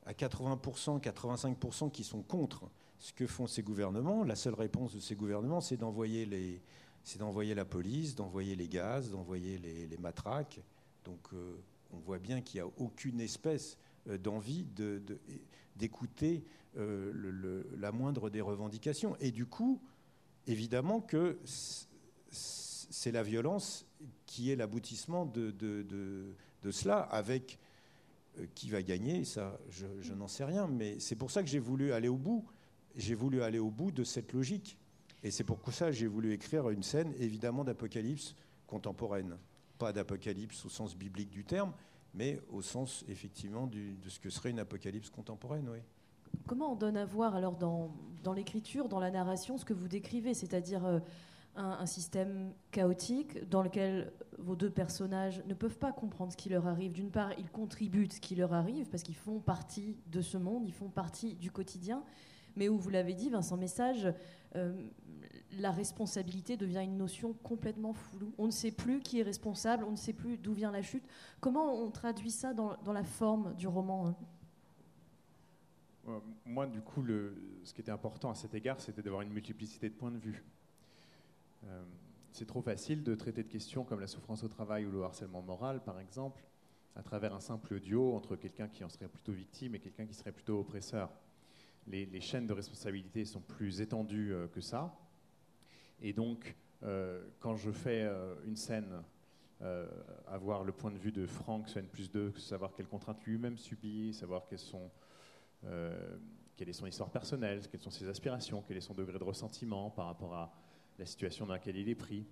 à 0.05 0.13
80%, 0.13 1.01
85% 1.01 1.91
qui 1.91 2.03
sont 2.03 2.21
contre 2.21 2.69
ce 2.99 3.11
que 3.13 3.27
font 3.27 3.47
ces 3.47 3.63
gouvernements. 3.63 4.23
La 4.23 4.35
seule 4.35 4.53
réponse 4.53 4.93
de 4.93 4.99
ces 4.99 5.15
gouvernements, 5.15 5.61
c'est 5.61 5.77
d'envoyer 5.77 6.25
les, 6.25 6.61
c'est 7.03 7.19
d'envoyer 7.19 7.55
la 7.55 7.65
police, 7.65 8.15
d'envoyer 8.15 8.55
les 8.55 8.67
gaz, 8.67 9.11
d'envoyer 9.11 9.57
les, 9.57 9.97
matraques. 9.97 10.61
Donc, 11.03 11.19
euh, 11.33 11.55
on 11.91 11.97
voit 11.97 12.19
bien 12.19 12.41
qu'il 12.41 12.61
n'y 12.61 12.67
a 12.67 12.71
aucune 12.77 13.19
espèce 13.19 13.77
euh, 14.07 14.17
d'envie 14.17 14.63
de- 14.75 15.01
de- 15.05 15.19
d'écouter 15.75 16.43
euh, 16.77 17.63
la 17.77 17.91
moindre 17.91 18.29
des 18.29 18.41
revendications. 18.41 19.15
Et 19.19 19.31
du 19.31 19.45
coup, 19.45 19.81
évidemment 20.47 21.01
que 21.01 21.37
c'est 22.31 23.11
la 23.11 23.23
violence 23.23 23.85
qui 24.25 24.51
est 24.51 24.55
l'aboutissement 24.55 25.25
de, 25.25 25.51
de- 25.51 26.33
cela, 26.71 26.99
avec 26.99 27.59
qui 28.53 28.69
va 28.69 28.81
gagner, 28.81 29.23
ça, 29.23 29.59
je, 29.69 30.13
n'en 30.13 30.27
sais 30.27 30.43
rien. 30.43 30.67
Mais 30.67 30.99
c'est 30.99 31.15
pour 31.15 31.31
ça 31.31 31.43
que 31.43 31.49
j'ai 31.49 31.59
voulu 31.59 31.93
aller 31.93 32.07
au 32.07 32.17
bout. 32.17 32.45
J'ai 32.95 33.15
voulu 33.15 33.41
aller 33.41 33.59
au 33.59 33.69
bout 33.69 33.91
de 33.91 34.03
cette 34.03 34.33
logique. 34.33 34.77
Et 35.23 35.31
c'est 35.31 35.43
pour 35.43 35.59
ça 35.73 35.87
que 35.87 35.91
j'ai 35.91 36.07
voulu 36.07 36.33
écrire 36.33 36.69
une 36.69 36.83
scène, 36.83 37.13
évidemment, 37.17 37.63
d'apocalypse 37.63 38.35
contemporaine. 38.67 39.37
Pas 39.77 39.91
d'apocalypse 39.91 40.65
au 40.65 40.69
sens 40.69 40.95
biblique 40.95 41.29
du 41.29 41.43
terme, 41.43 41.73
mais 42.13 42.39
au 42.49 42.61
sens, 42.61 43.03
effectivement, 43.07 43.67
de 43.67 44.09
ce 44.09 44.19
que 44.19 44.29
serait 44.29 44.51
une 44.51 44.59
apocalypse 44.59 45.09
contemporaine, 45.09 45.67
oui. 45.69 45.79
comment 46.47 46.71
on 46.71 46.75
donne 46.75 46.95
à 46.95 47.05
voir 47.05 47.35
alors 47.35 47.57
dans, 47.57 47.93
dans 48.23 48.33
l'écriture, 48.33 48.87
dans 48.87 48.99
la 48.99 49.11
narration, 49.11 49.57
ce 49.57 49.65
que 49.65 49.73
vous 49.73 49.87
décrivez, 49.87 50.33
c'est-à-dire 50.33 50.85
euh, 50.85 50.99
un, 51.55 51.85
système 51.85 52.53
chaotique 52.71 53.49
dans 53.49 53.61
lequel 53.61 54.11
vos 54.37 54.55
deux 54.55 54.69
personnages 54.69 55.41
ne 55.47 55.53
peuvent 55.53 55.77
pas 55.77 55.91
comprendre 55.91 56.31
ce 56.31 56.37
qui 56.37 56.49
leur 56.49 56.67
arrive. 56.67 56.91
D'une 56.91 57.11
part, 57.11 57.31
ils 57.37 57.49
contribuent 57.49 58.09
ce 58.09 58.19
qui 58.19 58.35
leur 58.35 58.53
arrive 58.53 58.89
parce 58.89 59.03
qu'ils 59.03 59.15
font 59.15 59.39
partie 59.39 59.97
de 60.07 60.21
ce 60.21 60.37
monde, 60.37 60.65
ils 60.65 60.73
font 60.73 60.89
partie 60.89 61.35
du 61.35 61.51
quotidien, 61.51 62.03
mais 62.55 62.69
où 62.69 62.77
vous 62.77 62.89
l'avez 62.89 63.13
dit, 63.13 63.29
Vincent 63.29 63.57
Message, 63.57 64.13
euh, 64.55 64.73
la 65.59 65.71
responsabilité 65.71 66.57
devient 66.57 66.81
une 66.83 66.97
notion 66.97 67.33
complètement 67.33 67.93
floue. 67.93 68.33
On 68.37 68.47
ne 68.47 68.51
sait 68.51 68.71
plus 68.71 68.99
qui 68.99 69.19
est 69.19 69.23
responsable, 69.23 69.85
on 69.85 69.91
ne 69.91 69.95
sait 69.95 70.13
plus 70.13 70.37
d'où 70.37 70.53
vient 70.53 70.71
la 70.71 70.81
chute. 70.81 71.05
Comment 71.39 71.73
on 71.73 71.89
traduit 71.91 72.31
ça 72.31 72.53
dans, 72.53 72.77
la 72.91 73.03
forme 73.03 73.55
du 73.55 73.67
roman 73.67 74.07
hein? 74.07 74.15
Euh, 76.09 76.19
Moi, 76.45 76.67
du 76.67 76.81
coup, 76.81 77.05
ce 77.63 77.73
qui 77.73 77.81
était 77.81 77.91
important 77.91 78.29
à 78.29 78.35
cet 78.35 78.53
égard, 78.53 78.81
c'était 78.81 79.01
d'avoir 79.01 79.21
une 79.21 79.31
multiplicité 79.31 79.89
de 79.89 79.95
points 79.95 80.11
de 80.11 80.17
vue. 80.17 80.43
Euh, 81.67 81.83
c'est 82.31 82.45
trop 82.45 82.61
facile 82.61 83.03
de 83.03 83.15
traiter 83.15 83.43
de 83.43 83.47
questions 83.47 83.83
comme 83.83 83.99
la 83.99 84.07
souffrance 84.07 84.43
au 84.43 84.47
travail 84.47 84.85
ou 84.85 84.91
le 84.91 85.03
harcèlement 85.03 85.41
moral, 85.41 85.81
par 85.83 85.99
exemple, 85.99 86.43
à 86.95 87.03
travers 87.03 87.33
un 87.33 87.39
simple 87.39 87.79
duo 87.79 88.13
entre 88.15 88.35
quelqu'un 88.35 88.67
qui 88.67 88.83
en 88.83 88.89
serait 88.89 89.07
plutôt 89.07 89.31
victime 89.31 89.75
et 89.75 89.79
quelqu'un 89.79 90.05
qui 90.05 90.13
serait 90.13 90.31
plutôt 90.31 90.59
oppresseur. 90.59 91.09
Les, 91.87 92.19
chaînes 92.19 92.47
de 92.47 92.53
responsabilité 92.53 93.25
sont 93.25 93.41
plus 93.41 93.79
étendues 93.79 94.33
euh, 94.33 94.47
que 94.47 94.59
ça. 94.59 94.97
Et 96.01 96.13
donc, 96.13 96.55
euh, 96.83 97.23
quand 97.39 97.55
je 97.55 97.71
fais 97.71 98.09
une 98.45 98.55
scène, 98.55 99.03
avoir 100.27 100.63
le 100.63 100.71
point 100.71 100.91
de 100.91 100.97
vue 100.97 101.11
de 101.11 101.25
Franck 101.25 101.69
sur 101.69 101.79
N 101.79 101.87
plus 101.87 102.11
2, 102.11 102.33
savoir 102.37 102.73
quelles 102.73 102.87
contraintes 102.87 103.23
lui-même 103.25 103.57
subit, 103.57 104.13
savoir 104.13 104.45
quelles 104.47 104.59
sont 104.59 104.91
quelle 106.55 106.69
est 106.69 106.73
son 106.73 106.85
histoire 106.85 107.09
personnelle, 107.09 107.61
quelles 107.69 107.81
sont 107.81 107.89
ses 107.89 108.07
aspirations, 108.07 108.63
quel 108.67 108.77
est 108.77 108.81
son 108.81 108.93
degré 108.93 109.17
de 109.17 109.23
ressentiment 109.23 109.89
par 109.89 110.05
rapport 110.05 110.33
à 110.35 110.53
la 110.97 111.05
situation 111.05 111.45
dans 111.45 111.53
laquelle 111.53 111.77
il 111.77 111.89
est 111.89 111.95
pris, 111.95 112.25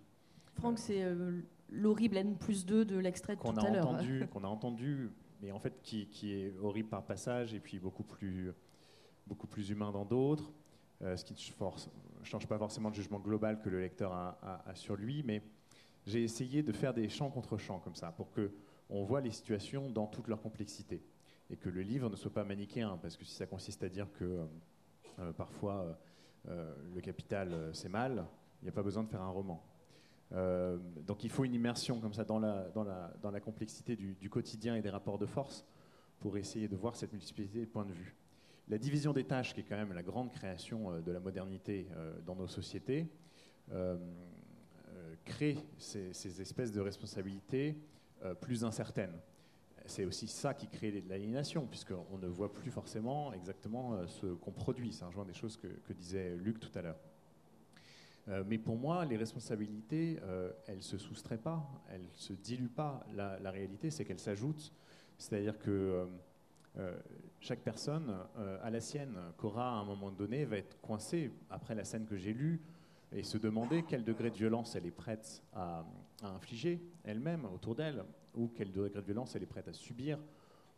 Franck, 0.55 0.77
c'est 0.77 1.03
euh, 1.03 1.41
l'horrible 1.69 2.17
N 2.17 2.37
plus 2.37 2.65
2 2.65 2.85
de 2.85 2.97
l'extrait 2.97 3.35
de 3.35 3.41
tout 3.41 3.47
qu'on 3.47 3.57
à 3.57 3.65
a 3.67 3.71
l'heure. 3.71 3.87
entendu, 3.87 4.27
qu'on 4.31 4.43
a 4.43 4.47
entendu, 4.47 5.09
mais 5.41 5.51
en 5.51 5.59
fait 5.59 5.81
qui, 5.81 6.07
qui 6.07 6.31
est 6.33 6.53
horrible 6.61 6.89
par 6.89 7.03
passage 7.05 7.53
et 7.53 7.59
puis 7.59 7.79
beaucoup 7.79 8.03
plus, 8.03 8.51
beaucoup 9.27 9.47
plus 9.47 9.69
humain 9.71 9.91
dans 9.91 10.05
d'autres, 10.05 10.53
euh, 11.01 11.17
ce 11.17 11.25
qui 11.25 11.33
ne 11.33 12.23
change 12.23 12.47
pas 12.47 12.57
forcément 12.57 12.89
le 12.89 12.95
jugement 12.95 13.19
global 13.19 13.59
que 13.61 13.69
le 13.69 13.79
lecteur 13.81 14.13
a, 14.13 14.37
a- 14.43 14.69
a 14.69 14.75
sur 14.75 14.95
lui, 14.95 15.23
mais 15.23 15.41
j'ai 16.05 16.23
essayé 16.23 16.61
de 16.63 16.71
faire 16.71 16.93
des 16.93 17.09
champs 17.09 17.29
contre 17.31 17.57
champs 17.57 17.79
comme 17.79 17.95
ça 17.95 18.11
pour 18.11 18.31
que 18.31 18.51
on 18.89 19.03
voit 19.03 19.21
les 19.21 19.31
situations 19.31 19.89
dans 19.89 20.05
toute 20.05 20.27
leur 20.27 20.41
complexité 20.41 21.01
et 21.49 21.57
que 21.57 21.69
le 21.69 21.81
livre 21.81 22.09
ne 22.09 22.15
soit 22.15 22.31
pas 22.33 22.43
manichéen, 22.43 22.97
parce 23.01 23.17
que 23.17 23.25
si 23.25 23.33
ça 23.33 23.47
consiste 23.47 23.81
à 23.83 23.89
dire 23.89 24.07
que 24.13 24.23
euh, 24.23 24.45
euh, 25.19 25.33
parfois 25.33 25.81
euh, 25.81 25.93
euh, 26.49 26.75
le 26.93 27.01
capital 27.01 27.51
euh, 27.53 27.73
c'est 27.73 27.89
mal, 27.89 28.25
il 28.63 28.67
n'y 28.67 28.69
a 28.69 28.73
pas 28.73 28.81
besoin 28.81 29.03
de 29.03 29.09
faire 29.09 29.21
un 29.21 29.29
roman. 29.29 29.61
Euh, 30.31 30.77
donc 31.05 31.25
il 31.25 31.29
faut 31.29 31.43
une 31.43 31.53
immersion 31.53 31.99
comme 31.99 32.13
ça 32.13 32.23
dans 32.23 32.39
la, 32.39 33.39
complexité 33.41 33.97
du, 33.97 34.29
quotidien 34.29 34.75
et 34.77 34.81
des 34.81 34.89
rapports 34.89 35.17
de 35.17 35.25
force 35.25 35.65
pour 36.21 36.37
essayer 36.37 36.69
de 36.69 36.77
voir 36.77 36.95
cette 36.95 37.11
multiplicité 37.11 37.59
de 37.59 37.65
points 37.69 37.85
de 37.85 37.91
vue. 37.91 38.15
La 38.69 38.77
division 38.77 39.11
des 39.11 39.25
tâches, 39.25 39.53
qui 39.53 39.59
est 39.59 39.63
quand 39.63 39.75
même 39.75 39.91
la 39.91 40.01
grande 40.01 40.31
création 40.31 40.93
euh, 40.93 41.01
de 41.01 41.11
la 41.11 41.19
modernité 41.19 41.89
euh, 41.91 42.13
dans 42.25 42.35
nos 42.35 42.47
sociétés, 42.47 43.07
crée 45.25 45.57
ces, 45.77 46.13
ces 46.13 46.41
espèces 46.41 46.71
de 46.71 46.81
responsabilités 46.81 47.77
plus 48.41 48.65
incertaines. 48.65 49.17
C'est 49.85 50.03
aussi 50.03 50.27
ça 50.27 50.53
qui 50.53 50.67
crée 50.67 51.03
l'aliénation, 51.07 51.65
puisqu'on 51.65 52.17
ne 52.17 52.27
voit 52.27 52.51
plus 52.51 52.71
forcément 52.71 53.31
exactement 53.31 54.05
ce 54.05 54.27
qu'on 54.27 54.51
produit. 54.51 54.91
Ça 54.91 55.07
rejoint 55.07 55.25
des 55.25 55.33
choses 55.33 55.55
que 55.57 55.93
disait 55.93 56.35
Luc 56.35 56.59
tout 56.59 56.77
à 56.77 56.81
l'heure. 56.81 56.99
Euh, 58.29 58.43
mais 58.47 58.57
pour 58.57 58.77
moi, 58.77 59.03
les 59.05 59.17
responsabilités, 59.17 60.19
euh, 60.23 60.51
elles 60.67 60.77
ne 60.77 60.81
se 60.81 60.97
soustraient 60.97 61.37
pas, 61.37 61.67
elles 61.89 62.03
ne 62.03 62.13
se 62.13 62.33
diluent 62.33 62.69
pas. 62.69 63.05
La, 63.15 63.51
réalité, 63.51 63.91
c'est 63.91 64.05
qu'elles 64.05 64.19
s'ajoutent. 64.19 64.71
C'est-à-dire 65.17 65.59
que 65.59 66.07
euh, 66.77 66.97
chaque 67.39 67.59
personne 67.59 68.15
a 68.63 68.69
la 68.69 68.79
sienne. 68.79 69.17
Cora, 69.37 69.69
à 69.69 69.81
un 69.81 69.85
moment 69.85 70.11
donné, 70.11 70.45
va 70.45 70.57
être 70.57 70.79
coincée 70.81 71.31
après 71.49 71.75
la 71.75 71.83
scène 71.83 72.05
que 72.05 72.17
j'ai 72.17 72.33
lue 72.33 72.61
et 73.11 73.23
se 73.23 73.37
demander 73.37 73.83
quel 73.83 74.03
degré 74.03 74.31
de 74.31 74.37
violence 74.37 74.75
elle 74.75 74.87
est 74.87 74.91
prête 74.91 75.43
à, 75.53 75.85
à 76.23 76.29
infliger 76.29 76.81
elle-même 77.03 77.45
autour 77.45 77.75
d'elle, 77.75 78.03
ou 78.33 78.47
quel 78.47 78.71
degré 78.71 78.89
de 78.89 78.99
violence 79.01 79.35
elle 79.35 79.43
est 79.43 79.47
prête 79.47 79.67
à 79.67 79.73
subir 79.73 80.17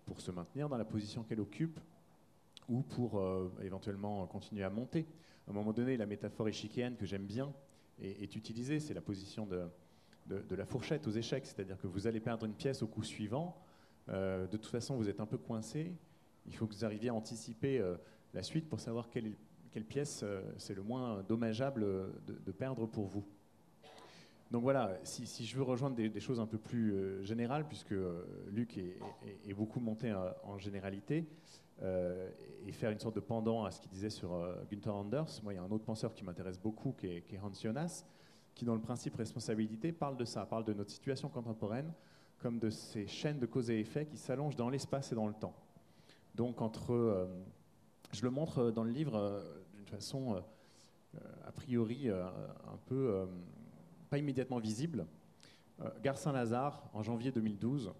pour 0.05 0.19
se 0.19 0.31
maintenir 0.31 0.67
dans 0.67 0.77
la 0.77 0.83
position 0.83 1.23
qu'elle 1.23 1.39
occupe, 1.39 1.79
ou 2.67 2.81
pour 2.81 3.23
éventuellement 3.61 4.25
continuer 4.27 4.63
à 4.63 4.69
monter. 4.69 5.05
À 5.47 5.51
un 5.51 5.53
moment 5.53 5.73
donné, 5.73 5.95
la 5.95 6.05
métaphore 6.07 6.47
échiquéenne 6.47 6.95
que 6.95 7.05
j'aime 7.05 7.25
bien 7.25 7.53
est, 8.01 8.35
utilisée, 8.35 8.79
c'est 8.79 8.93
la 8.93 9.01
position 9.01 9.45
de, 9.45 10.55
la 10.55 10.65
fourchette 10.65 11.07
aux 11.07 11.11
échecs, 11.11 11.45
c'est-à-dire 11.45 11.79
que 11.79 11.87
vous 11.87 12.07
allez 12.07 12.19
perdre 12.19 12.45
une 12.45 12.55
pièce 12.55 12.81
au 12.81 12.87
coup 12.87 13.03
suivant, 13.03 13.55
euh, 14.09 14.47
de 14.47 14.57
toute 14.57 14.71
façon 14.71 14.95
vous 14.97 15.07
êtes 15.07 15.19
un 15.19 15.25
peu 15.25 15.37
coincé, 15.37 15.93
il 16.45 16.55
faut 16.55 16.67
que 16.67 16.73
vous 16.73 16.85
arriviez 16.85 17.09
à 17.09 17.13
anticiper 17.13 17.79
euh, 17.79 17.95
la 18.33 18.43
suite 18.43 18.67
pour 18.69 18.79
savoir 18.79 19.09
quelle, 19.09 19.35
pièce 19.87 20.21
euh, 20.23 20.41
c'est 20.57 20.73
le 20.73 20.83
moins 20.83 21.23
dommageable 21.23 21.85
de, 22.25 22.51
perdre 22.51 22.87
pour 22.87 23.05
vous. 23.05 23.25
Donc 24.51 24.63
voilà, 24.63 24.97
si, 25.03 25.45
je 25.45 25.55
veux 25.57 25.63
rejoindre 25.63 25.95
des, 25.95 26.19
choses 26.19 26.39
un 26.39 26.47
peu 26.47 26.57
plus 26.57 27.23
générales, 27.23 27.67
puisque 27.67 27.95
Luc 28.47 28.77
est, 28.77 29.53
beaucoup 29.53 29.79
monté 29.79 30.13
en 30.43 30.57
généralité, 30.57 31.27
euh, 31.81 32.29
et 32.65 32.71
faire 32.71 32.89
une 32.89 32.99
sorte 32.99 33.15
de 33.15 33.19
pendant 33.19 33.65
à 33.65 33.71
ce 33.71 33.81
qu'il 33.81 33.91
disait 33.91 34.09
sur 34.09 34.33
euh, 34.33 34.55
Günther 34.71 34.95
Anders, 34.95 35.41
moi 35.43 35.51
il 35.51 35.57
y 35.57 35.59
a 35.59 35.61
un 35.61 35.71
autre 35.71 35.83
penseur 35.83 36.13
qui 36.13 36.23
m'intéresse 36.23 36.57
beaucoup, 36.57 36.93
qui 36.93 37.07
est, 37.07 37.39
Hans 37.43 37.51
Jonas, 37.53 38.05
qui 38.53 38.63
dans 38.63 38.75
le 38.75 38.81
principe 38.81 39.15
responsabilité 39.15 39.91
parle 39.91 40.15
de 40.15 40.23
ça, 40.23 40.45
parle 40.45 40.63
de 40.63 40.73
notre 40.73 40.91
situation 40.91 41.27
contemporaine 41.27 41.91
comme 42.39 42.59
de 42.59 42.69
ces 42.69 43.07
chaînes 43.07 43.39
de 43.39 43.45
cause 43.45 43.69
et 43.69 43.79
effet 43.79 44.05
qui 44.05 44.17
s'allongent 44.17 44.55
dans 44.55 44.69
l'espace 44.69 45.11
et 45.11 45.15
dans 45.15 45.27
le 45.27 45.33
temps. 45.33 45.53
Donc 46.35 46.61
entre, 46.61 46.93
euh, 46.93 47.27
je 48.13 48.23
le 48.23 48.29
montre 48.29 48.59
euh, 48.59 48.71
dans 48.71 48.83
le 48.85 48.91
livre 48.91 49.43
d'une 49.73 49.87
façon 49.87 50.41
a 51.45 51.51
priori 51.51 52.09
un 52.09 52.77
peu 52.87 53.25
pas 54.09 54.17
immédiatement 54.17 54.59
visible. 54.59 55.05
Gare 56.01 56.17
Saint-Lazare, 56.17 56.89
en 56.93 57.03
janvier 57.03 57.31
2012, 57.31 57.93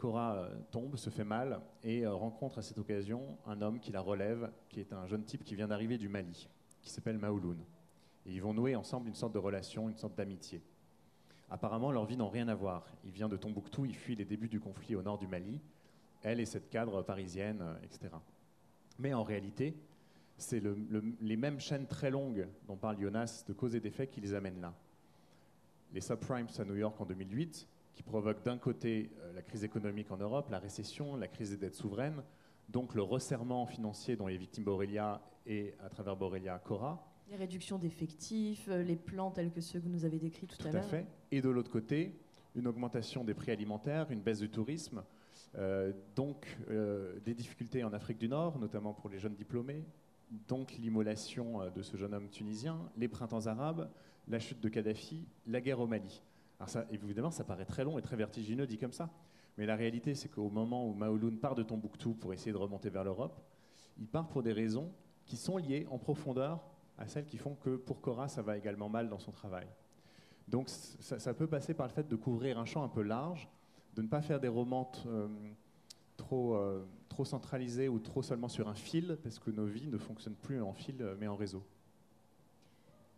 Cora 0.00 0.36
euh, 0.36 0.54
tombe, 0.70 0.96
se 0.96 1.10
fait 1.10 1.24
mal 1.24 1.60
et 1.84 2.06
euh, 2.06 2.14
rencontre 2.14 2.58
à 2.58 2.62
cette 2.62 2.78
occasion 2.78 3.22
un 3.46 3.60
homme 3.60 3.78
qui 3.78 3.92
la 3.92 4.00
relève, 4.00 4.50
qui 4.70 4.80
est 4.80 4.92
un 4.94 5.06
jeune 5.06 5.24
type 5.24 5.44
qui 5.44 5.54
vient 5.54 5.68
d'arriver 5.68 5.98
du 5.98 6.08
Mali, 6.08 6.48
qui 6.80 6.88
s'appelle 6.90 7.18
Maouloun. 7.18 7.58
Et 8.26 8.32
ils 8.32 8.40
vont 8.42 8.54
nouer 8.54 8.74
ensemble 8.76 9.08
une 9.08 9.14
sorte 9.14 9.34
de 9.34 9.38
relation, 9.38 9.88
une 9.90 9.96
sorte 9.98 10.16
d'amitié. 10.16 10.62
Apparemment, 11.50 11.92
leur 11.92 12.06
vie 12.06 12.16
n'ont 12.16 12.28
rien 12.30 12.48
à 12.48 12.54
voir. 12.54 12.86
Il 13.04 13.10
vient 13.10 13.28
de 13.28 13.36
Tombouctou, 13.36 13.84
il 13.84 13.94
fuit 13.94 14.14
les 14.16 14.24
débuts 14.24 14.48
du 14.48 14.58
conflit 14.60 14.94
au 14.96 15.02
nord 15.02 15.18
du 15.18 15.26
Mali. 15.26 15.60
Elle 16.22 16.40
est 16.40 16.44
cette 16.46 16.70
cadre 16.70 17.02
parisienne, 17.02 17.58
euh, 17.60 17.74
etc. 17.82 18.08
Mais 18.98 19.12
en 19.14 19.22
réalité, 19.22 19.74
c'est 20.38 20.60
le- 20.60 20.76
le- 20.88 21.04
les 21.20 21.36
mêmes 21.36 21.60
chaînes 21.60 21.86
très 21.86 22.10
longues 22.10 22.46
dont 22.68 22.76
parle 22.76 22.98
Jonas 23.00 23.44
de 23.46 23.52
cause 23.52 23.74
et 23.74 23.80
d'effet 23.80 24.06
qui 24.06 24.20
les 24.20 24.32
amènent 24.32 24.60
là. 24.60 24.72
Les 25.92 26.00
subprimes 26.00 26.46
à 26.58 26.64
New 26.64 26.76
York 26.76 26.98
en 27.00 27.04
2008, 27.04 27.66
qui 28.00 28.04
provoquent 28.04 28.42
d'un 28.42 28.56
côté 28.56 29.10
euh, 29.20 29.34
la 29.34 29.42
crise 29.42 29.62
économique 29.62 30.10
en 30.10 30.16
Europe, 30.16 30.48
la 30.48 30.58
récession, 30.58 31.16
la 31.16 31.28
crise 31.28 31.50
des 31.50 31.58
dettes 31.58 31.74
souveraines, 31.74 32.22
donc 32.70 32.94
le 32.94 33.02
resserrement 33.02 33.66
financier 33.66 34.16
dont 34.16 34.26
est 34.26 34.38
victime 34.38 34.64
Borrelia 34.64 35.20
et 35.46 35.74
à 35.84 35.90
travers 35.90 36.16
Borrelia 36.16 36.58
Cora, 36.60 37.06
Les 37.28 37.36
réductions 37.36 37.78
d'effectifs, 37.78 38.68
euh, 38.70 38.82
les 38.82 38.96
plans 38.96 39.30
tels 39.30 39.50
que 39.50 39.60
ceux 39.60 39.80
que 39.80 39.84
vous 39.84 39.90
nous 39.90 40.06
avez 40.06 40.18
décrits 40.18 40.46
tout, 40.46 40.56
Tout 40.56 40.66
à 40.68 40.70
à 40.70 40.72
l'heure. 40.72 40.84
fait. 40.86 41.04
Et 41.30 41.42
de 41.42 41.50
l'autre 41.50 41.70
côté, 41.70 42.18
une 42.54 42.66
augmentation 42.66 43.22
des 43.22 43.34
prix 43.34 43.52
alimentaires, 43.52 44.10
une 44.10 44.22
baisse 44.22 44.38
du 44.38 44.48
tourisme, 44.48 45.04
euh, 45.58 45.92
donc 46.16 46.56
euh, 46.70 47.20
des 47.20 47.34
difficultés 47.34 47.84
en 47.84 47.92
Afrique 47.92 48.16
du 48.16 48.28
Nord, 48.28 48.58
notamment 48.58 48.94
pour 48.94 49.10
les 49.10 49.18
jeunes 49.18 49.34
diplômés, 49.34 49.84
donc 50.48 50.72
l'immolation 50.78 51.70
de 51.70 51.82
ce 51.82 51.98
jeune 51.98 52.14
homme 52.14 52.30
tunisien, 52.30 52.78
les 52.96 53.08
printemps 53.08 53.46
arabes, 53.46 53.90
la 54.26 54.38
chute 54.38 54.60
de 54.60 54.70
Kadhafi, 54.70 55.26
la 55.46 55.60
guerre 55.60 55.80
au 55.80 55.86
Mali. 55.86 56.22
Alors 56.60 56.68
ça, 56.68 56.84
évidemment, 56.90 57.30
ça 57.30 57.42
paraît 57.42 57.64
très 57.64 57.84
long 57.84 57.98
et 57.98 58.02
très 58.02 58.16
vertigineux 58.16 58.66
dit 58.66 58.76
comme 58.76 58.92
ça, 58.92 59.08
mais 59.56 59.64
la 59.64 59.76
réalité, 59.76 60.14
c'est 60.14 60.28
qu'au 60.28 60.50
moment 60.50 60.86
où 60.86 60.92
Maouloun 60.92 61.38
part 61.38 61.54
de 61.54 61.62
Tombouctou 61.62 62.12
pour 62.12 62.34
essayer 62.34 62.52
de 62.52 62.58
remonter 62.58 62.90
vers 62.90 63.02
l'Europe, 63.02 63.40
il 63.98 64.06
part 64.06 64.28
pour 64.28 64.42
des 64.42 64.52
raisons 64.52 64.92
qui 65.24 65.38
sont 65.38 65.56
liées 65.56 65.86
en 65.90 65.98
profondeur 65.98 66.62
à 66.98 67.08
celles 67.08 67.24
qui 67.24 67.38
font 67.38 67.54
que 67.54 67.76
pour 67.76 68.02
Cora, 68.02 68.28
ça 68.28 68.42
va 68.42 68.58
également 68.58 68.90
mal 68.90 69.08
dans 69.08 69.18
son 69.18 69.32
travail. 69.32 69.66
Donc 70.48 70.68
ça, 70.68 71.32
peut 71.32 71.46
passer 71.46 71.72
par 71.72 71.86
le 71.86 71.92
fait 71.92 72.06
de 72.06 72.16
couvrir 72.16 72.58
un 72.58 72.66
champ 72.66 72.84
un 72.84 72.88
peu 72.88 73.02
large, 73.02 73.48
de 73.94 74.02
ne 74.02 74.08
pas 74.08 74.20
faire 74.20 74.38
des 74.38 74.48
romans 74.48 74.92
euh, 75.06 75.28
trop, 76.18 76.56
euh, 76.56 76.84
trop 77.08 77.24
centralisés 77.24 77.88
ou 77.88 77.98
trop 78.00 78.22
seulement 78.22 78.48
sur 78.48 78.68
un 78.68 78.74
fil, 78.74 79.18
parce 79.22 79.38
que 79.38 79.50
nos 79.50 79.64
vies 79.64 79.86
ne 79.86 79.96
fonctionnent 79.96 80.34
plus 80.34 80.60
en 80.60 80.74
fil, 80.74 81.00
euh, 81.00 81.16
mais 81.18 81.26
en 81.26 81.36
réseau. 81.36 81.62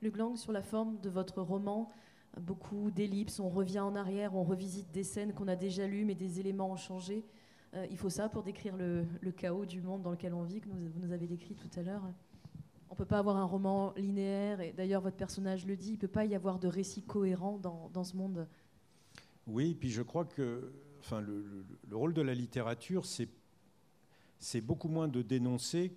Luc 0.01 0.17
Lang, 0.17 0.37
sur 0.37 0.53
la 0.53 0.63
forme 0.63 1.01
de 1.01 1.11
votre 1.11 1.43
roman, 1.43 1.91
beaucoup 2.41 2.91
d'ellipses, 2.91 3.41
on 3.41 3.49
revient 3.49 3.81
en 3.81 3.95
arrière, 3.95 4.35
on 4.35 4.43
revisite 4.43 4.91
des 4.91 5.05
scènes 5.05 5.33
qu'on 5.33 5.49
a 5.49 5.57
déjà 5.57 5.87
lues, 5.87 6.05
mais 6.05 6.15
des 6.15 6.41
éléments 6.41 6.71
ont 6.71 6.77
changé. 6.77 7.25
Euh, 7.75 7.87
il 7.91 7.97
faut 7.97 8.11
ça 8.11 8.29
pour 8.29 8.43
décrire 8.43 8.77
le, 8.77 9.07
chaos 9.37 9.65
du 9.65 9.81
monde 9.81 10.03
dans 10.03 10.11
lequel 10.11 10.35
on 10.35 10.43
vit, 10.43 10.61
que 10.61 10.69
vous 10.69 11.01
nous 11.01 11.13
avez 11.13 11.27
décrit 11.27 11.55
tout 11.55 11.71
à 11.79 11.83
l'heure. 11.83 12.03
On 12.89 12.95
ne 12.95 12.99
peut 12.99 13.07
pas 13.07 13.19
avoir 13.19 13.37
un 13.37 13.45
roman 13.45 13.95
linéaire, 13.97 14.61
et 14.61 14.73
d'ailleurs 14.73 15.01
votre 15.01 15.17
personnage 15.17 15.67
le 15.67 15.77
dit, 15.77 15.91
il 15.91 15.95
ne 15.95 15.99
peut 15.99 16.09
pas 16.09 16.25
y 16.25 16.35
avoir 16.35 16.59
de 16.59 16.69
récit 16.69 17.03
cohérent 17.03 17.59
dans, 17.59 18.05
ce 18.05 18.17
monde. 18.17 18.47
Oui, 19.47 19.75
puis 19.75 19.91
je 19.91 20.03
crois 20.03 20.25
que 20.25 20.73
enfin, 21.01 21.21
le, 21.21 21.43
le- 21.43 21.65
le 21.89 21.97
rôle 21.97 22.15
de 22.15 22.23
la 22.23 22.35
littérature, 22.35 23.05
c'est, 23.07 23.29
beaucoup 24.61 24.89
moins 24.89 25.09
de 25.09 25.23
dénoncer 25.23 25.93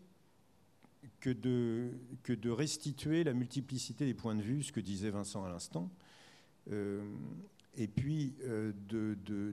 que 1.19 1.29
de, 1.29 2.49
restituer 2.49 3.23
la 3.23 3.33
multiplicité 3.33 4.05
des 4.05 4.13
points 4.13 4.36
de 4.36 4.41
vue, 4.41 4.63
ce 4.63 4.71
que 4.71 4.79
disait 4.79 5.09
Vincent 5.09 5.43
à 5.43 5.49
l'instant, 5.49 5.89
et 7.78 7.88
puis 7.88 8.36
euh, 8.43 8.72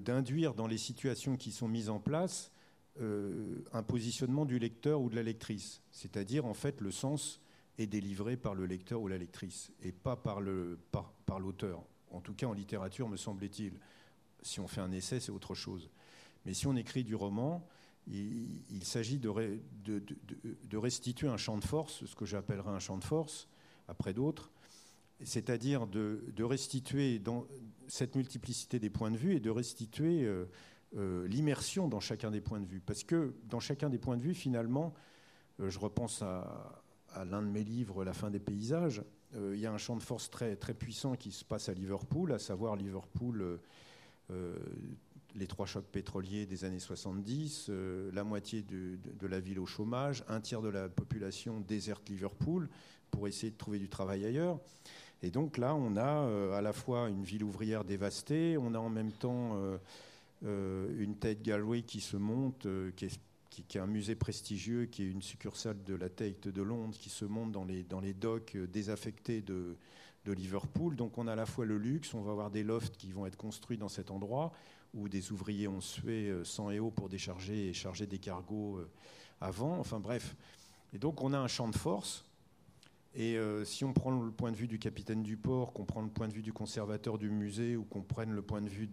d'induire 0.00 0.54
dans 0.54 0.66
les 0.66 0.78
situations 0.78 1.36
qui 1.36 1.50
sont 1.50 1.68
mises 1.68 1.90
en 1.90 1.98
place 1.98 2.52
euh, 3.00 3.64
un 3.72 3.82
positionnement 3.82 4.44
du 4.44 4.58
lecteur 4.58 5.00
ou 5.00 5.10
de 5.10 5.16
la 5.16 5.22
lectrice. 5.22 5.82
C'est-à-dire, 5.90 6.44
en 6.46 6.54
fait, 6.54 6.80
le 6.80 6.90
sens 6.90 7.40
est 7.78 7.86
délivré 7.86 8.36
par 8.36 8.54
le 8.54 8.66
lecteur 8.66 9.00
ou 9.00 9.08
la 9.08 9.18
lectrice, 9.18 9.72
et 9.82 9.92
pas 9.92 10.14
par, 10.14 10.40
l'auteur. 10.40 11.82
En 12.10 12.20
tout 12.20 12.34
cas, 12.34 12.46
en 12.46 12.52
littérature, 12.52 13.08
me 13.08 13.16
semble-t-il. 13.16 13.72
Si 14.42 14.60
on 14.60 14.68
fait 14.68 14.80
un 14.80 14.92
essai, 14.92 15.20
c'est 15.20 15.32
autre 15.32 15.54
chose. 15.54 15.88
Mais 16.44 16.52
si 16.52 16.66
on 16.66 16.76
écrit 16.76 17.02
du 17.02 17.14
roman, 17.14 17.66
il, 18.06 18.84
s'agit 18.84 19.18
de- 19.18 19.60
de 19.84 20.76
restituer 20.76 21.28
un 21.28 21.36
champ 21.36 21.56
de 21.56 21.64
force, 21.64 22.04
ce 22.04 22.14
que 22.14 22.26
j'appellerais 22.26 22.72
un 22.72 22.80
champ 22.80 22.98
de 22.98 23.04
force, 23.04 23.48
après 23.88 24.12
d'autres, 24.12 24.51
c'est-à-dire 25.24 25.86
de, 25.86 26.42
restituer 26.42 27.20
cette 27.88 28.14
multiplicité 28.16 28.78
des 28.78 28.90
points 28.90 29.10
de 29.10 29.16
vue 29.16 29.36
et 29.36 29.40
de 29.40 29.50
restituer 29.50 30.24
euh, 30.24 30.46
euh, 30.96 31.26
l'immersion 31.28 31.88
dans 31.88 32.00
chacun 32.00 32.30
des 32.30 32.40
points 32.40 32.60
de 32.60 32.66
vue. 32.66 32.80
Parce 32.80 33.04
que 33.04 33.34
dans 33.44 33.60
chacun 33.60 33.90
des 33.90 33.98
points 33.98 34.16
de 34.16 34.22
vue, 34.22 34.34
finalement, 34.34 34.94
euh, 35.60 35.70
je 35.70 35.78
repense 35.78 36.22
à, 36.22 36.82
l'un 37.26 37.42
de 37.42 37.48
mes 37.48 37.62
livres, 37.62 38.04
La 38.04 38.14
fin 38.14 38.30
des 38.30 38.40
paysages, 38.40 39.02
il 39.34 39.58
y 39.58 39.66
a 39.66 39.72
un 39.72 39.78
champ 39.78 39.96
de 39.96 40.02
force 40.02 40.30
très, 40.30 40.56
très 40.56 40.72
puissant 40.72 41.14
qui 41.14 41.30
se 41.30 41.44
passe 41.44 41.68
à 41.68 41.74
Liverpool, 41.74 42.32
à 42.32 42.38
savoir 42.38 42.74
Liverpool, 42.74 43.58
les 45.34 45.46
trois 45.46 45.66
chocs 45.66 45.86
pétroliers 45.86 46.46
des 46.46 46.64
années 46.64 46.78
70, 46.78 47.66
euh, 47.68 48.10
la 48.12 48.24
moitié 48.24 48.62
de 48.62 49.26
la 49.26 49.40
ville 49.40 49.58
au 49.58 49.66
chômage, 49.66 50.24
un 50.28 50.40
tiers 50.40 50.62
de 50.62 50.68
la 50.68 50.88
population 50.88 51.60
déserte 51.60 52.08
Liverpool 52.08 52.68
pour 53.10 53.28
essayer 53.28 53.50
de 53.50 53.56
trouver 53.56 53.78
du 53.78 53.88
travail 53.88 54.24
ailleurs. 54.24 54.58
Et 55.22 55.30
donc 55.30 55.56
là, 55.56 55.74
on 55.74 55.96
a 55.96 56.24
euh, 56.26 56.52
à 56.52 56.62
la 56.62 56.72
fois 56.72 57.08
une 57.08 57.22
ville 57.22 57.44
ouvrière 57.44 57.84
dévastée, 57.84 58.56
on 58.58 58.74
a 58.74 58.78
en 58.78 58.90
même 58.90 59.12
temps 59.12 59.52
euh, 59.54 59.78
euh, 60.44 60.92
une 60.98 61.16
Tate 61.16 61.42
Gallery 61.42 61.84
qui 61.84 62.00
se 62.00 62.16
monte, 62.16 62.66
qui, 62.96 63.06
est, 63.06 63.78
un 63.78 63.86
musée 63.86 64.16
prestigieux, 64.16 64.86
qui 64.86 65.04
est 65.04 65.10
une 65.10 65.22
succursale 65.22 65.82
de 65.84 65.94
la 65.94 66.08
Tate 66.08 66.48
de 66.48 66.62
Londres, 66.62 66.96
qui 66.98 67.08
se 67.08 67.24
monte 67.24 67.52
dans 67.52 67.64
les, 67.64 68.14
docks 68.14 68.56
désaffectés 68.56 69.42
de, 69.42 69.76
Liverpool. 70.26 70.96
Donc 70.96 71.18
on 71.18 71.26
a 71.28 71.32
à 71.32 71.36
la 71.36 71.46
fois 71.46 71.66
le 71.66 71.78
luxe, 71.78 72.14
on 72.14 72.22
va 72.22 72.32
avoir 72.32 72.50
des 72.50 72.62
lofts 72.62 72.96
qui 72.96 73.12
vont 73.12 73.26
être 73.26 73.36
construits 73.36 73.78
dans 73.78 73.88
cet 73.88 74.10
endroit, 74.10 74.52
où 74.94 75.08
des 75.08 75.32
ouvriers 75.32 75.68
ont 75.68 75.80
sué 75.80 76.28
euh, 76.30 76.44
sang 76.44 76.70
et 76.70 76.78
eau 76.80 76.90
pour 76.90 77.08
décharger 77.08 77.68
et 77.68 77.72
charger 77.72 78.06
des 78.06 78.18
cargos 78.18 78.80
avant. 79.40 79.78
Enfin 79.78 80.00
bref. 80.00 80.34
Et 80.92 80.98
donc 80.98 81.22
on 81.22 81.32
a 81.32 81.38
un 81.38 81.48
champ 81.48 81.68
de 81.68 81.76
force. 81.76 82.24
Et 83.14 83.36
euh, 83.36 83.64
si 83.64 83.84
on 83.84 83.92
prend 83.92 84.10
le 84.10 84.30
point 84.30 84.50
de 84.52 84.56
vue 84.56 84.68
du 84.68 84.78
capitaine 84.78 85.22
du 85.22 85.36
port, 85.36 85.72
qu'on 85.72 85.84
prend 85.84 86.00
le 86.00 86.08
point 86.08 86.28
de 86.28 86.32
vue 86.32 86.42
du 86.42 86.52
conservateur 86.52 87.18
du 87.18 87.30
musée, 87.30 87.76
ou 87.76 87.84
qu'on 87.84 88.02
prenne 88.02 88.32
le 88.32 88.42
point 88.42 88.62
de 88.62 88.70
vue 88.70 88.88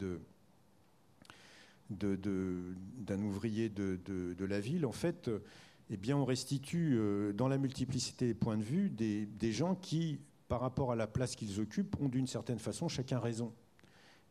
d'un 1.89 3.21
ouvrier 3.21 3.69
de, 3.69 4.45
la 4.45 4.59
ville, 4.59 4.85
en 4.85 4.91
fait, 4.91 5.29
eh 5.89 5.97
bien, 5.97 6.17
on 6.17 6.25
restitue 6.25 6.97
euh, 6.97 7.31
dans 7.33 7.47
la 7.47 7.57
multiplicité 7.57 8.27
des 8.27 8.33
points 8.33 8.57
de 8.57 8.63
vue 8.63 8.89
des 8.89 9.51
gens 9.51 9.75
qui, 9.75 10.19
par 10.49 10.59
rapport 10.59 10.91
à 10.91 10.95
la 10.95 11.07
place 11.07 11.35
qu'ils 11.35 11.61
occupent, 11.61 11.95
ont 12.01 12.09
d'une 12.09 12.27
certaine 12.27 12.59
façon 12.59 12.89
chacun 12.89 13.19
raison. 13.19 13.53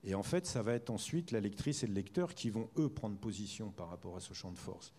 Et 0.05 0.15
en 0.15 0.23
fait, 0.23 0.47
ça 0.47 0.63
va 0.63 0.75
être 0.75 0.91
ensuite 0.91 1.33
la 1.33 1.41
lectrice 1.41 1.83
et 1.83 1.87
le 1.87 1.95
lecteur 1.95 2.35
qui 2.35 2.51
vont, 2.51 2.69
eux, 2.77 2.89
prendre 2.89 3.17
position 3.17 3.71
par 3.71 3.89
rapport 3.89 4.17
à 4.17 4.21
ce 4.21 4.33
champ 4.35 4.53
de 4.53 4.59
force. 4.59 4.93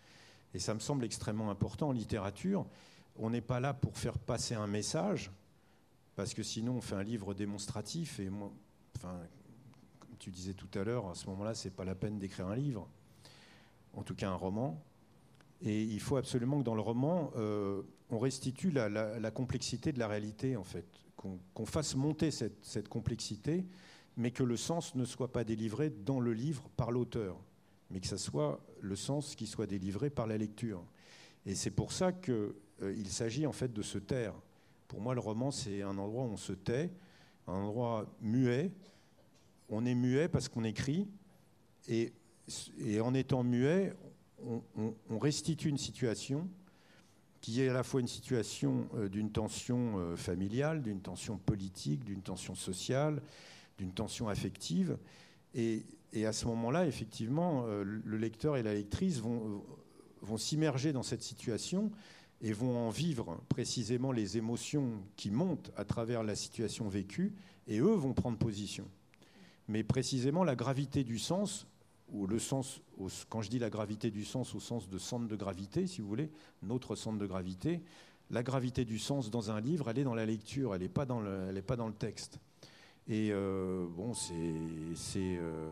Et 0.54 0.60
ça 0.60 0.74
me 0.74 0.80
semble 0.80 1.06
extrêmement 1.06 1.52
important 1.52 1.90
en 1.90 1.92
littérature. 1.92 2.66
On 3.22 3.30
n'est 3.30 3.41
pas 3.41 3.59
là 3.59 3.74
pour 3.74 3.97
faire 3.97 4.17
passer 4.17 4.55
un 4.55 4.65
message, 4.67 5.30
parce 6.15 6.34
que 6.34 6.41
sinon 6.41 6.78
on 6.78 6.82
fait 6.82 6.95
un 6.95 7.03
livre 7.03 7.34
démonstratif. 7.34 8.20
Et 8.22 8.30
moi, 8.30 8.49
enfin, 8.95 9.20
comme 9.99 10.15
tu 10.17 10.32
disais 10.32 10.53
tout 10.53 10.70
à 10.80 10.86
l'heure, 10.86 11.09
à 11.09 11.15
ce 11.15 11.28
moment-là, 11.28 11.53
c'est 11.53 11.70
pas 11.70 11.84
la 11.84 11.95
peine 11.95 12.17
d'écrire 12.17 12.47
un 12.47 12.55
livre, 12.55 12.88
en 13.93 14.03
tout 14.03 14.15
cas 14.15 14.30
un 14.30 14.36
roman. 14.36 14.82
Et 15.61 15.84
il 15.84 15.99
faut 15.99 16.15
absolument 16.15 16.59
que 16.59 16.63
dans 16.63 16.76
le 16.76 16.82
roman, 16.82 17.32
euh, 17.36 17.82
on 18.09 18.20
restitue 18.20 18.72
la, 18.72 19.32
complexité 19.32 19.91
de 19.91 19.99
la 19.99 20.07
réalité, 20.07 20.55
en 20.55 20.63
fait, 20.63 20.86
qu'on 21.17 21.65
fasse 21.65 21.95
monter 21.95 22.32
cette, 22.32 22.63
cette 22.63 22.88
complexité, 22.88 23.65
mais 24.15 24.32
que 24.32 24.43
le 24.43 24.55
sens 24.55 24.95
ne 24.95 25.03
soit 25.03 25.34
pas 25.34 25.43
délivré 25.43 25.89
dans 25.89 26.22
le 26.22 26.32
livre 26.32 26.70
par 26.78 26.91
l'auteur, 26.91 27.38
mais 27.91 27.99
que 27.99 28.07
ce 28.07 28.15
soit 28.15 28.61
le 28.80 28.95
sens 28.95 29.36
qui 29.36 29.45
soit 29.45 29.67
délivré 29.67 30.09
par 30.09 30.26
la 30.26 30.38
lecture. 30.38 30.82
Et 31.45 31.55
c'est 31.55 31.72
pour 31.72 31.91
ça 31.91 32.13
qu'il 32.80 33.09
s'agit 33.09 33.45
en 33.45 33.51
fait 33.51 33.71
de 33.73 33.82
se 33.82 33.97
taire. 33.97 34.34
Pour 34.89 35.01
moi, 35.01 35.13
le 35.13 35.19
roman, 35.19 35.51
c'est 35.51 35.84
un 35.84 35.97
endroit 35.97 36.23
où 36.23 36.30
on 36.30 36.38
se 36.38 36.53
tait, 36.53 36.89
un 37.47 37.53
endroit 37.53 38.07
muet. 38.21 38.71
On 39.69 39.86
est 39.86 39.93
muet 39.93 40.27
parce 40.27 40.49
qu'on 40.49 40.63
écrit, 40.63 41.07
et, 41.88 42.11
en 42.99 43.13
étant 43.13 43.43
muet, 43.43 43.93
on, 44.43 45.19
restitue 45.19 45.69
une 45.69 45.77
situation 45.77 46.49
qui 47.41 47.61
est 47.61 47.69
à 47.69 47.73
la 47.73 47.84
fois 47.84 48.01
une 48.01 48.07
situation 48.07 48.89
euh, 48.95 49.07
d'une 49.09 49.32
tension 49.32 49.97
euh, 49.97 50.15
familiale, 50.15 50.82
d'une 50.82 51.01
tension 51.01 51.38
politique, 51.38 52.03
d'une 52.03 52.21
tension 52.21 52.55
sociale, 52.55 53.21
d'une 53.77 53.91
tension 53.93 54.27
affective. 54.27 54.97
Et, 55.53 55.86
et 56.11 56.25
à 56.25 56.34
ce 56.34 56.47
moment-là, 56.47 56.86
effectivement, 56.86 57.65
euh, 57.67 57.84
le 57.84 58.17
lecteur 58.17 58.57
et 58.57 58.63
la 58.63 58.73
lectrice 58.73 59.19
vont, 59.19 59.63
vont 60.21 60.38
s'immerger 60.38 60.91
dans 60.91 61.03
cette 61.03 61.21
situation 61.21 61.91
et 62.42 62.54
vont 62.54 62.88
en 62.88 62.90
vivre 62.90 63.40
précisément 63.50 64.12
les 64.12 64.38
émotions 64.38 64.92
qui 65.16 65.30
montent 65.30 65.72
à 65.76 65.84
travers 65.84 66.24
la 66.24 66.36
situation 66.36 66.88
vécue, 66.88 67.34
et 67.68 67.80
eux 67.80 67.96
vont 67.96 68.14
prendre 68.14 68.38
position. 68.38 68.86
Mais 69.68 69.84
précisément 69.84 70.44
la 70.44 70.56
gravité 70.56 71.04
du 71.04 71.20
sens, 71.20 71.68
ou 72.12 72.26
le 72.26 72.40
sens, 72.40 72.82
quand 73.30 73.42
je 73.42 73.50
dis 73.50 73.60
la 73.60 73.70
gravité 73.70 74.10
du 74.10 74.26
sens 74.26 74.56
au 74.56 74.60
sens 74.60 74.90
de 74.90 74.98
centre 74.98 75.28
de 75.28 75.36
gravité, 75.36 75.86
si 75.86 76.02
vous 76.02 76.08
voulez, 76.08 76.32
notre 76.64 76.96
centre 76.96 77.20
de 77.20 77.28
gravité, 77.28 77.82
la 78.32 78.42
gravité 78.42 78.86
du 78.86 79.00
sens 79.00 79.30
dans 79.30 79.52
un 79.52 79.60
livre, 79.60 79.90
elle 79.90 80.00
est 80.00 80.04
dans 80.04 80.16
la 80.16 80.26
lecture, 80.26 80.74
elle 80.74 80.82
n'est 80.82 80.90
pas, 80.90 81.06
dans 81.06 81.20
le- 81.20 81.92
texte. 81.98 82.40
Et 83.08 83.30
euh, 83.32 83.88
bon, 83.90 84.14
c'est 84.14 84.54
c'est, 84.96 85.38
euh, 85.38 85.70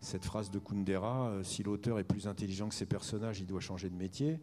cette 0.00 0.24
phrase 0.24 0.50
de 0.50 0.58
Kundera, 0.58 1.28
euh, 1.28 1.42
si 1.42 1.62
l'auteur 1.62 1.98
est 1.98 2.04
plus 2.04 2.28
intelligent 2.28 2.68
que 2.68 2.74
ses 2.74 2.86
personnages, 2.86 3.40
il 3.40 3.46
doit 3.46 3.60
changer 3.60 3.88
de 3.88 3.96
métier. 3.96 4.38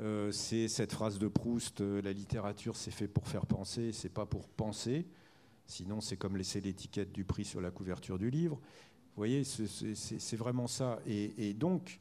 Euh, 0.00 0.30
c'est 0.30 0.68
cette 0.68 0.92
phrase 0.92 1.18
de 1.18 1.26
Proust, 1.26 1.80
euh, 1.80 2.00
la 2.02 2.12
littérature 2.12 2.76
c'est 2.76 2.92
fait 2.92 3.08
pour 3.08 3.26
faire 3.26 3.46
penser, 3.46 3.92
c'est 3.92 4.08
pas 4.08 4.26
pour 4.26 4.48
penser. 4.48 5.06
Sinon, 5.66 6.00
c'est 6.00 6.16
comme 6.16 6.36
laisser 6.36 6.60
l'étiquette 6.60 7.12
du 7.12 7.24
prix 7.24 7.44
sur 7.44 7.60
la 7.60 7.70
couverture 7.70 8.18
du 8.18 8.30
livre. 8.30 8.56
Vous 8.56 9.20
voyez, 9.20 9.42
c'est- 9.44 10.36
vraiment 10.36 10.66
ça. 10.66 11.00
Et, 11.06 11.52
donc, 11.52 11.98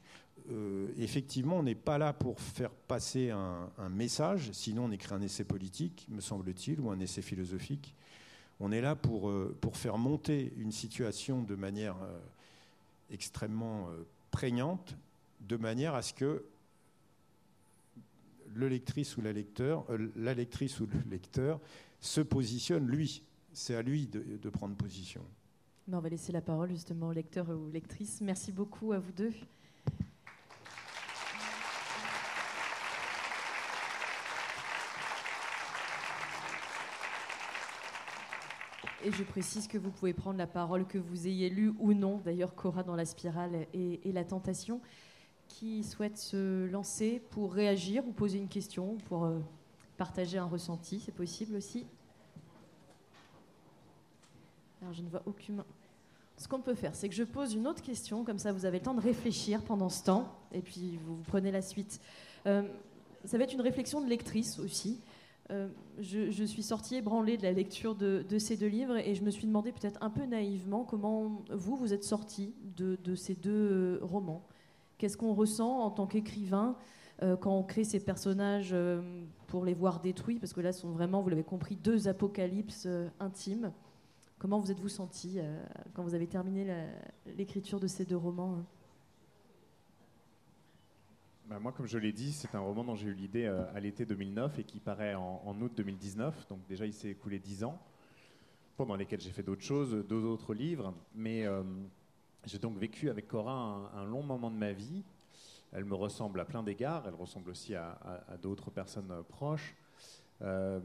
euh, 0.51 0.87
effectivement, 0.97 1.57
on 1.57 1.63
n'est 1.63 1.75
pas 1.75 1.97
là 1.97 2.13
pour 2.13 2.39
faire 2.39 2.69
passer 2.69 3.31
un, 3.31 3.69
un 3.77 3.89
message, 3.89 4.51
sinon 4.53 4.85
on 4.85 4.91
écrit 4.91 5.13
un 5.15 5.21
essai 5.21 5.43
politique, 5.43 6.05
me 6.09 6.21
semble-t-il, 6.21 6.79
ou 6.79 6.91
un 6.91 6.99
essai 6.99 7.21
philosophique. 7.21 7.93
On 8.59 8.71
est 8.71 8.79
là 8.79 8.95
pour, 8.95 9.33
pour 9.59 9.75
faire 9.75 9.97
monter 9.97 10.53
une 10.57 10.71
situation 10.71 11.41
de 11.41 11.55
manière 11.55 11.97
extrêmement 13.11 13.89
prégnante, 14.31 14.95
de 15.41 15.57
manière 15.57 15.93
à 15.93 16.01
ce 16.01 16.13
que 16.13 16.45
le 18.57 18.67
lectrice 18.67 19.15
ou 19.17 19.21
la 19.21 19.31
lecteur, 19.31 19.85
euh, 19.89 20.11
la 20.15 20.33
lectrice 20.33 20.79
ou 20.79 20.87
le 20.87 20.99
lecteur 21.09 21.59
se 21.99 22.21
positionne 22.21 22.87
lui. 22.87 23.23
C'est 23.53 23.75
à 23.75 23.81
lui 23.81 24.07
de, 24.07 24.49
prendre 24.49 24.75
position. 24.75 25.23
On 25.91 25.99
va 25.99 26.09
laisser 26.09 26.31
la 26.31 26.41
parole 26.41 26.69
justement 26.69 27.07
au 27.07 27.13
lecteur 27.13 27.49
ou 27.49 27.69
lectrice. 27.69 28.19
Merci 28.21 28.51
beaucoup 28.51 28.93
à 28.93 28.99
vous 28.99 29.11
deux. 29.11 29.31
Et 39.03 39.11
je 39.11 39.23
précise 39.23 39.67
que 39.67 39.77
vous 39.77 39.91
pouvez 39.91 40.13
prendre 40.13 40.37
la 40.37 40.47
parole 40.47 40.85
que 40.85 40.97
vous 40.97 41.27
ayez 41.27 41.49
lu 41.49 41.73
ou 41.79 41.93
non, 41.93 42.17
d'ailleurs 42.17 42.55
Cora 42.55 42.83
dans 42.83 42.95
la 42.95 43.05
spirale 43.05 43.67
et 43.73 44.11
la 44.11 44.25
tentation, 44.25 44.81
qui 45.47 45.83
souhaite 45.83 46.17
se 46.17 46.67
lancer 46.67 47.21
pour 47.31 47.53
réagir 47.53 48.05
ou 48.07 48.11
poser 48.11 48.37
une 48.37 48.47
question, 48.47 48.97
pour 49.05 49.25
euh, 49.25 49.39
partager 49.97 50.37
un 50.37 50.45
ressenti, 50.45 50.99
c'est 50.99 51.13
possible 51.13 51.55
aussi. 51.55 51.85
Alors 54.81 54.93
je 54.93 55.01
ne 55.01 55.09
vois 55.09 55.23
aucune, 55.25 55.63
Ce 56.37 56.47
qu'on 56.47 56.61
peut 56.61 56.75
faire, 56.75 56.95
c'est 56.95 57.09
que 57.09 57.15
je 57.15 57.23
pose 57.23 57.53
une 57.53 57.67
autre 57.67 57.81
question, 57.81 58.23
comme 58.23 58.39
ça 58.39 58.51
vous 58.51 58.65
avez 58.65 58.79
le 58.79 58.83
temps 58.83 58.93
de 58.93 59.01
réfléchir 59.01 59.61
pendant 59.63 59.89
ce 59.89 60.03
temps, 60.03 60.37
et 60.51 60.61
puis 60.61 60.99
vous, 61.05 61.17
prenez 61.27 61.51
la 61.51 61.61
suite. 61.61 61.99
Euh, 62.45 62.63
ça 63.25 63.37
va 63.37 63.43
être 63.43 63.53
une 63.53 63.61
réflexion 63.61 64.01
de 64.01 64.07
lectrice 64.07 64.59
aussi. 64.59 64.99
Euh, 65.49 65.69
je, 65.99 66.43
suis 66.43 66.63
sortie 66.63 66.95
ébranlée 66.95 67.37
de 67.37 67.43
la 67.43 67.53
lecture 67.53 67.95
de, 67.95 68.23
ces 68.37 68.57
deux 68.57 68.67
livres 68.67 68.97
et 68.97 69.15
je 69.15 69.23
me 69.23 69.31
suis 69.31 69.47
demandé 69.47 69.71
peut-être 69.71 69.97
un 70.03 70.09
peu 70.09 70.25
naïvement 70.25 70.83
comment 70.83 71.41
vous, 71.49 71.77
vous 71.77 71.93
êtes 71.93 72.03
sortie 72.03 72.53
de, 72.75 73.15
ces 73.15 73.33
deux 73.35 73.99
romans. 74.01 74.43
Qu'est-ce 74.97 75.17
qu'on 75.17 75.33
ressent 75.33 75.79
en 75.79 75.91
tant 75.91 76.07
qu'écrivain 76.07 76.75
euh, 77.21 77.37
quand 77.37 77.55
on 77.55 77.63
crée 77.63 77.83
ces 77.83 77.99
personnages 77.99 78.69
euh, 78.73 79.25
pour 79.47 79.63
les 79.63 79.75
voir 79.75 79.99
détruits? 79.99 80.39
Parce 80.39 80.53
que 80.53 80.61
là, 80.61 80.73
sont 80.73 80.89
vraiment, 80.89 81.21
vous 81.21 81.29
l'avez 81.29 81.43
compris, 81.43 81.75
deux 81.75 82.07
apocalypses 82.07 82.87
euh, 82.87 83.07
intimes. 83.19 83.71
Comment 84.39 84.59
vous 84.59 84.71
êtes-vous 84.71 84.89
senti 84.89 85.39
quand 85.95 86.03
vous 86.03 86.13
avez 86.13 86.27
terminé 86.27 86.67
l'écriture 87.37 87.79
de 87.79 87.87
ces 87.87 88.05
deux 88.05 88.17
romans 88.17 88.57
hein? 88.59 88.65
Bah, 91.49 91.57
moi, 91.57 91.71
comme 91.71 91.87
je 91.87 91.97
l'ai 91.97 92.11
dit, 92.11 92.31
c'est 92.31 92.53
un 92.53 92.59
roman 92.59 92.83
dont 92.83 92.93
j'ai 92.93 93.07
eu 93.07 93.15
l'idée 93.15 93.47
à 93.47 93.79
l'été 93.79 94.05
2009 94.05 94.59
et 94.59 94.63
qui 94.63 94.79
paraît 94.79 95.15
en, 95.15 95.41
en 95.43 95.59
août 95.59 95.71
2019. 95.75 96.49
Donc 96.49 96.59
déjà, 96.67 96.85
il 96.85 96.93
s'est 96.93 97.09
écoulé 97.09 97.39
dix 97.39 97.63
ans, 97.63 97.79
pendant 98.75 98.95
lesquels 98.95 99.21
j'ai 99.21 99.31
fait 99.31 99.41
d'autres 99.41 99.63
choses, 99.63 100.05
deux 100.07 100.23
autres 100.23 100.53
livres. 100.53 100.93
Mais 101.15 101.47
j'ai 102.45 102.59
donc 102.59 102.77
vécu 102.77 103.09
avec 103.09 103.27
Cora 103.27 103.91
un, 103.93 104.05
long 104.05 104.23
moment 104.23 104.49
de 104.49 104.55
ma 104.55 104.71
vie. 104.71 105.03
Elle 105.73 105.85
me 105.85 105.95
ressemble 105.95 106.39
à 106.39 106.45
plein 106.45 106.63
d'égards. 106.63 107.03
Elle 107.07 107.15
ressemble 107.15 107.49
aussi 107.49 107.75
à, 107.75 107.97
d'autres 108.41 108.71
personnes 108.71 109.11
euh, 109.11 109.21
proches. 109.23 109.75
Euh, 110.41 110.79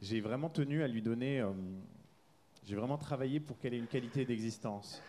j'ai 0.00 0.20
vraiment 0.20 0.48
tenu 0.48 0.82
à 0.82 0.88
lui 0.88 1.02
donner. 1.02 1.40
euh, 1.40 1.52
j'ai 2.64 2.76
vraiment 2.76 2.98
travaillé 2.98 3.40
pour 3.40 3.58
qu'elle 3.58 3.74
ait 3.74 3.78
une 3.78 3.86
qualité 3.86 4.24
d'existence. 4.24 5.02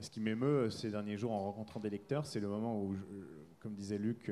Ce 0.00 0.10
qui 0.10 0.20
m'émeut 0.20 0.70
ces 0.70 0.90
derniers 0.90 1.16
jours 1.16 1.32
en 1.32 1.44
rencontrant 1.44 1.80
des 1.80 1.90
lecteurs, 1.90 2.24
c'est 2.24 2.40
le 2.40 2.48
moment 2.48 2.80
où, 2.80 2.96
comme 3.60 3.74
disait 3.74 3.98
Luc, 3.98 4.30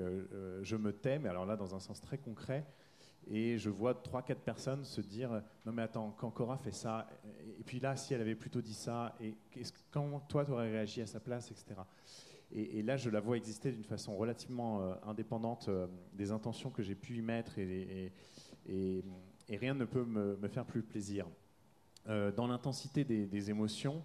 je 0.63 0.77
me 0.77 0.93
tais, 0.93 1.19
mais 1.19 1.29
alors 1.29 1.45
là 1.45 1.57
dans 1.57 1.75
un 1.75 1.81
sens 1.81 2.01
très 2.01 2.17
concret, 2.17 2.65
et 3.29 3.59
je 3.59 3.71
vois 3.71 3.95
trois, 3.95 4.23
quatre 4.23 4.41
personnes 4.41 4.85
se 4.85 5.01
dire 5.01 5.43
non 5.65 5.73
mais 5.73 5.83
attends, 5.83 6.15
quand 6.17 6.31
Cora 6.31 6.57
fait 6.59 6.73
ça, 6.73 7.09
et 7.59 7.65
puis 7.65 7.81
là 7.81 7.97
si 7.97 8.15
elle 8.15 8.21
avait 8.21 8.35
plutôt 8.35 8.61
dit 8.61 8.75
ça, 8.75 9.15
et 9.21 9.35
comment 9.91 10.21
toi 10.21 10.45
tu 10.45 10.53
aurais 10.53 10.71
réagi 10.71 11.03
à 11.03 11.07
sa 11.07 11.21
place, 11.21 11.51
etc. 11.51 11.81
Et, 12.53 12.83
là 12.83 12.97
je 12.97 13.11
la 13.11 13.21
vois 13.21 13.37
exister 13.37 13.73
d'une 13.73 13.85
façon 13.85 14.17
relativement 14.17 14.81
euh, 14.81 14.95
indépendante 15.05 15.69
euh, 15.69 15.87
des 16.13 16.31
intentions 16.31 16.71
que 16.71 16.83
j'ai 16.83 16.95
pu 16.95 17.17
y 17.17 17.23
mettre, 17.23 17.59
et, 17.59 18.13
et- 18.69 19.05
rien 19.49 19.75
ne 19.75 19.85
peut 19.85 20.05
me, 20.05 20.37
faire 20.49 20.65
plus 20.65 20.83
plaisir. 20.83 21.27
Euh, 22.09 22.31
dans 22.31 22.47
l'intensité 22.47 23.05
des, 23.05 23.51
émotions, 23.51 24.05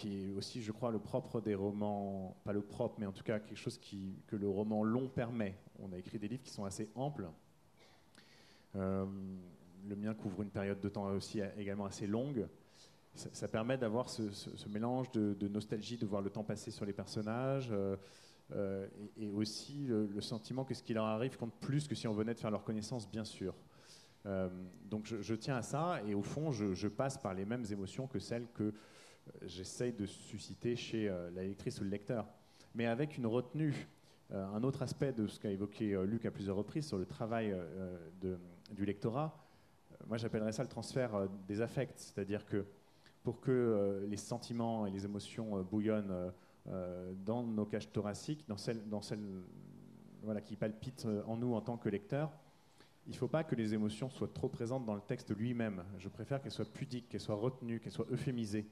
qui 0.00 0.24
est 0.24 0.30
aussi, 0.30 0.62
je 0.62 0.72
crois, 0.72 0.90
le 0.90 0.98
propre 0.98 1.42
des 1.42 1.54
romans, 1.54 2.34
pas 2.42 2.54
le 2.54 2.62
propre, 2.62 2.96
mais 2.98 3.04
en 3.04 3.12
tout 3.12 3.22
cas 3.22 3.38
quelque 3.38 3.58
chose 3.58 3.78
que 4.26 4.36
le 4.36 4.48
roman 4.48 4.82
long 4.82 5.08
permet. 5.08 5.58
On 5.78 5.92
a 5.92 5.98
écrit 5.98 6.18
des 6.18 6.26
livres 6.26 6.42
qui 6.42 6.50
sont 6.50 6.64
assez 6.64 6.90
amples. 6.94 7.28
Euh, 8.76 9.04
le 9.86 9.96
mien 9.96 10.14
couvre 10.14 10.40
une 10.40 10.48
période 10.48 10.80
de 10.80 10.88
temps 10.88 11.04
aussi 11.10 11.42
également 11.58 11.84
assez 11.84 12.06
longue. 12.06 12.48
Ça, 13.14 13.46
permet 13.48 13.76
d'avoir 13.76 14.08
ce, 14.08 14.22
mélange 14.68 15.10
de, 15.12 15.48
nostalgie, 15.48 15.98
de 15.98 16.06
voir 16.06 16.22
le 16.22 16.30
temps 16.30 16.44
passer 16.44 16.70
sur 16.70 16.86
les 16.86 16.94
personnages, 16.94 17.68
euh, 17.70 17.96
euh, 18.52 18.86
et, 19.18 19.28
aussi 19.28 19.84
le, 19.86 20.20
sentiment 20.22 20.64
que 20.64 20.72
ce 20.72 20.82
qui 20.82 20.94
leur 20.94 21.04
arrive 21.04 21.36
compte 21.36 21.52
plus 21.60 21.86
que 21.88 21.94
si 21.94 22.08
on 22.08 22.14
venait 22.14 22.32
de 22.32 22.40
faire 22.40 22.50
leur 22.50 22.64
connaissance, 22.64 23.10
bien 23.10 23.24
sûr. 23.24 23.54
Donc 24.84 25.06
je, 25.06 25.34
tiens 25.34 25.56
à 25.56 25.62
ça, 25.62 26.00
et 26.06 26.14
au 26.14 26.22
fond, 26.22 26.52
je, 26.52 26.88
passe 26.88 27.18
par 27.18 27.34
les 27.34 27.44
mêmes 27.44 27.64
émotions 27.70 28.06
que 28.06 28.18
celles 28.18 28.46
que 28.54 28.72
j'essaye 29.42 29.92
de 29.92 30.06
susciter 30.06 30.76
chez 30.76 31.08
euh, 31.08 31.30
la 31.30 31.42
lectrice 31.42 31.80
ou 31.80 31.84
le 31.84 31.90
lecteur, 31.90 32.26
mais 32.74 32.86
avec 32.86 33.16
une 33.16 33.26
retenue. 33.26 33.88
Euh, 34.32 34.46
un 34.46 34.62
autre 34.62 34.82
aspect 34.82 35.12
de 35.12 35.26
ce 35.26 35.40
qu'a 35.40 35.50
évoqué 35.50 35.92
euh, 35.92 36.04
Luc 36.04 36.24
à 36.24 36.30
plusieurs 36.30 36.56
reprises 36.56 36.86
sur 36.86 36.98
le 36.98 37.06
travail 37.06 37.54
du 38.20 38.84
lectorat, 38.84 39.36
moi 40.06 40.16
j'appellerais 40.16 40.52
ça 40.52 40.62
le 40.62 40.68
transfert 40.68 41.28
des 41.46 41.60
affects, 41.60 41.98
c'est-à-dire 41.98 42.46
que 42.46 42.64
pour 43.22 43.40
que 43.40 44.06
les 44.08 44.16
sentiments 44.16 44.86
et 44.86 44.90
les 44.90 45.04
émotions 45.04 45.62
bouillonnent 45.62 46.32
dans 47.24 47.42
nos 47.42 47.66
cages 47.66 47.92
thoraciques, 47.92 48.46
dans 48.48 48.56
celles, 48.56 48.80
qui 50.44 50.56
palpitent 50.56 51.06
en 51.26 51.36
nous 51.36 51.52
en 51.52 51.60
tant 51.60 51.76
que 51.76 51.90
lecteurs, 51.90 52.32
il 53.06 53.12
ne 53.12 53.16
faut 53.16 53.28
pas 53.28 53.44
que 53.44 53.54
les 53.54 53.74
émotions 53.74 54.08
soient 54.08 54.32
trop 54.32 54.48
présentes 54.48 54.86
dans 54.86 54.94
le 54.94 55.00
texte 55.00 55.36
lui-même. 55.36 55.82
Je 55.98 56.08
préfère 56.08 56.40
qu'elles 56.40 56.52
soient 56.52 56.64
pudiques, 56.64 57.08
qu'elles 57.08 57.20
soient 57.20 57.34
retenues, 57.34 57.80
qu'elles 57.80 57.92
soient 57.92 58.06
euphémisées, 58.10 58.66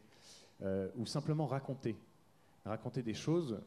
euh, 0.63 0.89
ou 0.97 1.07
simplement 1.07 1.47
racontées. 1.47 1.97
Raconter 2.65 3.03
des 3.03 3.15
choses, 3.15 3.61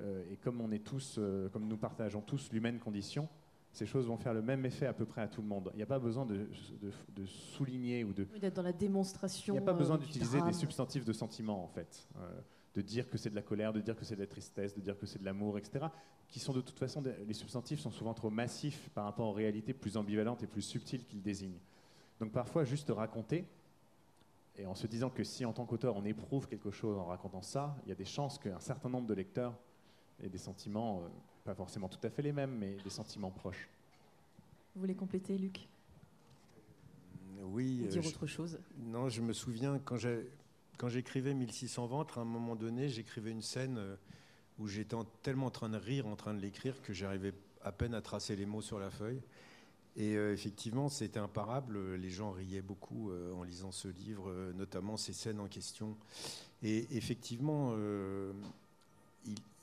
euh, 0.00 0.24
et 0.30 0.36
comme 0.36 0.60
on 0.60 0.70
est 0.72 0.84
tous, 0.84 1.16
euh, 1.18 1.48
comme 1.50 1.66
nous 1.68 1.76
partageons 1.76 2.20
tous 2.20 2.50
l'humaine 2.52 2.78
condition, 2.78 3.28
ces 3.72 3.86
choses 3.86 4.06
vont 4.06 4.18
faire 4.18 4.34
le 4.34 4.42
même 4.42 4.66
effet 4.66 4.84
à 4.86 4.92
peu 4.92 5.06
près 5.06 5.22
à 5.22 5.28
tout 5.28 5.40
le 5.40 5.48
monde. 5.48 5.70
Il 5.72 5.76
n'y 5.78 5.82
a 5.82 5.86
pas 5.86 5.98
besoin 5.98 6.26
de, 6.26 6.34
de- 6.82 6.92
de 7.16 7.24
souligner 7.26 8.04
ou 8.04 8.12
de, 8.12 8.26
Oui, 8.32 8.38
D'être 8.40 8.56
dans 8.56 8.62
la 8.62 8.72
démonstration. 8.72 9.54
il 9.54 9.58
n'y 9.58 9.62
a 9.62 9.66
pas 9.66 9.72
euh, 9.72 9.78
besoin 9.78 9.96
du 9.96 10.04
d'utiliser 10.04 10.42
des 10.42 10.52
substantifs 10.52 11.04
de 11.06 11.12
sentiments, 11.14 11.64
en 11.64 11.68
fait. 11.68 12.06
Euh, 12.18 12.40
de 12.74 12.80
dire 12.82 13.08
que 13.08 13.16
c'est 13.18 13.30
de 13.30 13.34
la 13.34 13.42
colère, 13.42 13.72
de 13.72 13.80
dire 13.80 13.96
que 13.96 14.04
c'est 14.04 14.14
de 14.16 14.20
la 14.20 14.26
tristesse, 14.26 14.74
de 14.74 14.80
dire 14.80 14.98
que 14.98 15.06
c'est 15.06 15.18
de 15.18 15.24
l'amour, 15.24 15.56
etc. 15.58 15.86
Qui 16.28 16.38
sont 16.40 16.52
de 16.54 16.60
toute 16.62 16.78
façon, 16.78 17.02
les 17.26 17.34
substantifs 17.34 17.80
sont 17.80 17.90
souvent 17.90 18.14
trop 18.14 18.30
massifs 18.30 18.90
par 18.94 19.04
rapport 19.04 19.28
aux 19.28 19.32
réalités 19.32 19.72
plus 19.74 19.96
ambivalentes 19.98 20.42
et 20.42 20.46
plus 20.46 20.62
subtiles 20.62 21.04
qu'ils 21.06 21.22
désignent. 21.22 21.58
Donc 22.20 22.32
parfois, 22.32 22.64
juste 22.64 22.90
raconter, 22.90 23.46
et 24.56 24.66
en 24.66 24.74
se 24.74 24.86
disant 24.86 25.10
que 25.10 25.24
si 25.24 25.44
en 25.44 25.52
tant 25.52 25.64
qu'auteur 25.64 25.96
on 25.96 26.04
éprouve 26.04 26.46
quelque 26.48 26.70
chose 26.70 26.98
en 26.98 27.06
racontant 27.06 27.42
ça, 27.42 27.76
il 27.84 27.88
y 27.88 27.92
a 27.92 27.94
des 27.94 28.04
chances 28.04 28.38
qu'un 28.38 28.60
certain 28.60 28.88
nombre 28.88 29.06
de 29.06 29.14
lecteurs 29.14 29.54
aient 30.22 30.28
des 30.28 30.38
sentiments, 30.38 31.02
euh, 31.02 31.08
pas 31.44 31.54
forcément 31.54 31.88
tout 31.88 31.98
à 32.06 32.10
fait 32.10 32.22
les 32.22 32.32
mêmes, 32.32 32.56
mais 32.58 32.76
des 32.84 32.90
sentiments 32.90 33.30
proches. 33.30 33.68
Vous 34.74 34.80
voulez 34.80 34.94
compléter, 34.94 35.36
Luc? 35.38 35.68
Oui. 37.42 37.80
Ou 37.82 37.86
euh, 37.86 37.88
dire 37.88 38.02
je- 38.02 38.08
autre 38.08 38.26
chose? 38.26 38.58
Non, 38.78 39.08
je 39.08 39.20
me 39.22 39.32
souviens 39.32 39.78
quand 39.78 39.96
j'ai- 39.96 40.28
quand 40.78 40.88
j'écrivais 40.88 41.34
1600 41.34 41.86
ventres, 41.86 42.18
à 42.18 42.22
un 42.22 42.26
moment 42.26 42.56
donné, 42.56 42.88
j'écrivais 42.88 43.30
une 43.30 43.42
scène 43.42 43.78
euh, 43.78 43.96
où 44.58 44.66
j'étais 44.68 44.94
en- 44.94 45.04
tellement 45.22 45.46
en 45.46 45.50
train 45.50 45.68
de 45.68 45.76
rire, 45.78 46.06
en 46.06 46.16
train 46.16 46.34
de 46.34 46.40
l'écrire, 46.40 46.80
que 46.82 46.92
j'arrivais 46.92 47.32
à 47.62 47.72
peine 47.72 47.94
à 47.94 48.02
tracer 48.02 48.36
les 48.36 48.46
mots 48.46 48.62
sur 48.62 48.78
la 48.78 48.90
feuille. 48.90 49.20
Et 49.96 50.16
euh, 50.16 50.32
effectivement, 50.32 50.88
c'était 50.88 51.18
imparable. 51.20 51.96
Les 51.96 52.10
gens 52.10 52.30
riaient 52.30 52.62
beaucoup 52.62 53.10
euh, 53.10 53.32
en 53.34 53.42
lisant 53.42 53.72
ce 53.72 53.88
livre, 53.88 54.30
euh, 54.30 54.52
notamment 54.54 54.96
ces 54.96 55.12
scènes 55.12 55.40
en 55.40 55.48
question. 55.48 55.96
Et 56.62 56.86
effectivement, 56.96 57.74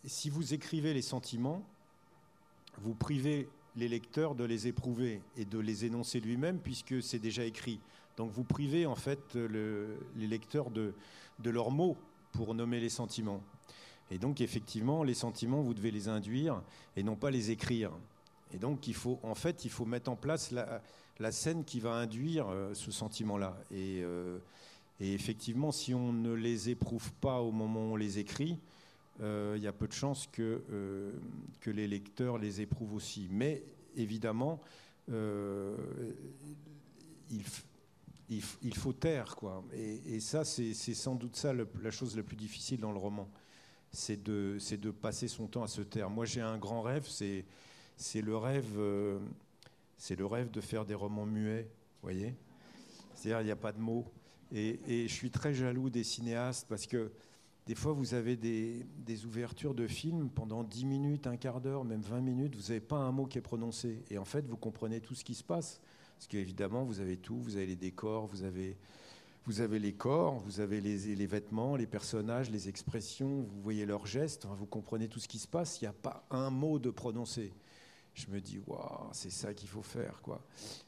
si 0.04 0.30
vous 0.30 0.54
écrivez 0.54 0.94
les 0.94 1.02
sentiments, 1.02 1.64
vous 2.82 2.94
privez 2.94 3.48
les 3.78 3.88
lecteurs 3.88 4.36
de 4.36 4.44
les 4.44 4.68
éprouver 4.68 5.22
et 5.38 5.46
de 5.46 5.60
les 5.60 5.86
énoncer 5.86 6.20
lui-même, 6.20 6.60
puisque 6.60 7.02
c'est 7.02 7.20
déjà 7.20 7.46
écrit. 7.46 7.80
Donc 8.18 8.32
vous 8.32 8.44
privez 8.44 8.86
en 8.86 8.96
fait 8.96 9.36
le- 9.36 9.98
les 10.18 10.28
lecteurs 10.28 10.72
de 10.72 10.94
leurs 11.46 11.72
mots 11.72 11.96
pour 12.34 12.54
nommer 12.54 12.82
les 12.82 12.90
sentiments. 12.90 13.42
Et 14.12 14.18
donc 14.18 14.42
effectivement, 14.42 15.04
les 15.04 15.14
sentiments, 15.14 15.62
vous 15.62 15.74
devez 15.74 15.92
les 15.92 16.10
induire 16.10 16.62
et 16.98 17.04
non 17.04 17.16
pas 17.16 17.32
les 17.32 17.52
écrire. 17.52 17.92
Et 18.54 18.58
donc 18.58 18.88
il 18.88 18.94
faut, 18.94 19.20
en 19.24 19.36
fait, 19.36 19.66
il 19.66 19.72
faut 19.72 19.86
mettre 19.86 20.10
en 20.10 20.16
place 20.16 20.52
la, 20.52 21.32
scène 21.32 21.64
qui 21.64 21.80
va 21.80 21.92
induire 21.92 22.48
euh, 22.50 22.74
ce 22.74 22.92
sentiment-là. 22.92 23.58
Et, 23.72 24.02
euh, 24.02 24.40
et 25.00 25.14
effectivement, 25.14 25.72
si 25.72 25.94
on 25.94 26.14
ne 26.14 26.34
les 26.34 26.70
éprouve 26.70 27.12
pas 27.14 27.42
au 27.42 27.52
moment 27.52 27.82
où 27.82 27.94
on 27.94 27.96
les 27.96 28.20
écrit, 28.20 28.58
euh, 29.22 29.56
il 29.58 29.64
y 29.64 29.68
a 29.68 29.74
peu 29.74 29.88
de 29.88 29.94
chances 29.94 30.28
que, 30.28 30.62
les 31.66 31.88
lecteurs 31.88 32.38
les 32.38 32.62
éprouvent 32.62 32.96
aussi. 32.96 33.28
Mais 33.32 33.64
évidemment, 33.96 34.60
il, 35.10 35.14
faut 38.74 38.94
taire, 38.94 39.36
quoi. 39.36 39.64
Et, 39.74 40.20
ça, 40.20 40.46
c'est 40.46 40.74
sans 40.74 41.16
doute 41.16 41.36
ça 41.36 41.54
la 41.54 41.92
chose 41.92 42.16
la 42.16 42.24
plus 42.24 42.38
difficile 42.38 42.80
dans 42.80 42.92
le 42.92 42.98
roman. 42.98 43.30
C'est 43.92 44.22
de, 44.22 44.58
de 44.76 44.92
passer 44.92 45.28
son 45.28 45.48
temps 45.48 45.64
à 45.64 45.68
se 45.68 45.82
taire. 45.82 46.10
Moi, 46.10 46.26
j'ai 46.26 46.42
un 46.42 46.58
grand 46.58 46.82
rêve, 46.82 47.08
c'est 47.08 47.46
c'est 48.00 48.22
le 48.22 48.36
rêve, 48.38 48.78
euh, 48.78 49.20
c'est 49.98 50.18
le 50.18 50.26
rêve 50.26 50.50
de 50.52 50.62
faire 50.62 50.86
des 50.86 50.96
romans 50.96 51.26
muets, 51.26 51.70
voyez. 52.02 52.34
C'est-à-dire, 53.14 53.42
il 53.42 53.46
n'y 53.46 53.52
a 53.52 53.58
pas 53.58 53.74
de 53.74 53.80
mots. 53.80 54.06
Et, 54.54 54.80
je 54.88 55.14
suis 55.14 55.30
très 55.30 55.54
jaloux 55.54 55.90
des 55.90 56.04
cinéastes 56.04 56.66
parce 56.68 56.88
que 56.88 57.12
des 57.68 57.76
fois, 57.76 57.92
vous 57.92 58.14
avez 58.16 58.36
des, 58.38 59.26
ouvertures 59.26 59.76
de 59.76 59.86
films 59.86 60.30
pendant 60.30 60.64
10 60.64 60.86
minutes, 60.86 61.28
un 61.28 61.36
quart 61.36 61.60
d'heure, 61.60 61.84
même 61.84 62.02
20 62.02 62.22
minutes, 62.22 62.56
vous 62.56 62.70
n'avez 62.70 62.80
pas 62.80 62.96
un 62.96 63.12
mot 63.12 63.26
qui 63.26 63.38
est 63.38 63.42
prononcé. 63.42 64.02
Et 64.10 64.18
en 64.18 64.26
fait, 64.26 64.48
vous 64.48 64.58
comprenez 64.58 65.02
tout 65.02 65.14
ce 65.14 65.24
qui 65.24 65.36
se 65.36 65.44
passe. 65.44 65.82
Parce 66.16 66.28
qu'évidemment, 66.28 66.86
vous 66.86 67.02
avez 67.02 67.18
tout, 67.18 67.38
vous 67.38 67.58
avez 67.58 67.68
les 67.68 67.76
décors, 67.76 68.28
vous 68.28 68.44
avez, 68.44 68.78
vous 69.46 69.60
avez 69.60 69.78
les 69.78 69.94
corps, 69.94 70.40
vous 70.40 70.62
avez 70.62 70.80
les, 70.80 71.16
les 71.16 71.28
vêtements, 71.28 71.76
les 71.76 71.86
personnages, 71.86 72.50
les 72.50 72.70
expressions, 72.70 73.42
vous 73.42 73.62
voyez 73.62 73.86
leurs 73.86 74.06
gestes, 74.06 74.48
vous 74.58 74.66
comprenez 74.66 75.10
tout 75.10 75.20
ce 75.20 75.28
qui 75.28 75.38
se 75.38 75.48
passe, 75.48 75.82
il 75.82 75.84
n'y 75.84 75.90
a 75.90 75.94
pas 75.94 76.26
un 76.32 76.50
mot 76.50 76.80
de 76.80 76.90
prononcé. 76.90 77.52
Je 78.20 78.32
me 78.34 78.40
dis, 78.42 78.60
waouh, 78.68 79.10
c'est 79.14 79.30
ça 79.32 79.54
qu'il 79.54 79.70
faut 79.70 79.82
faire, 79.82 80.20
quoi. 80.22 80.42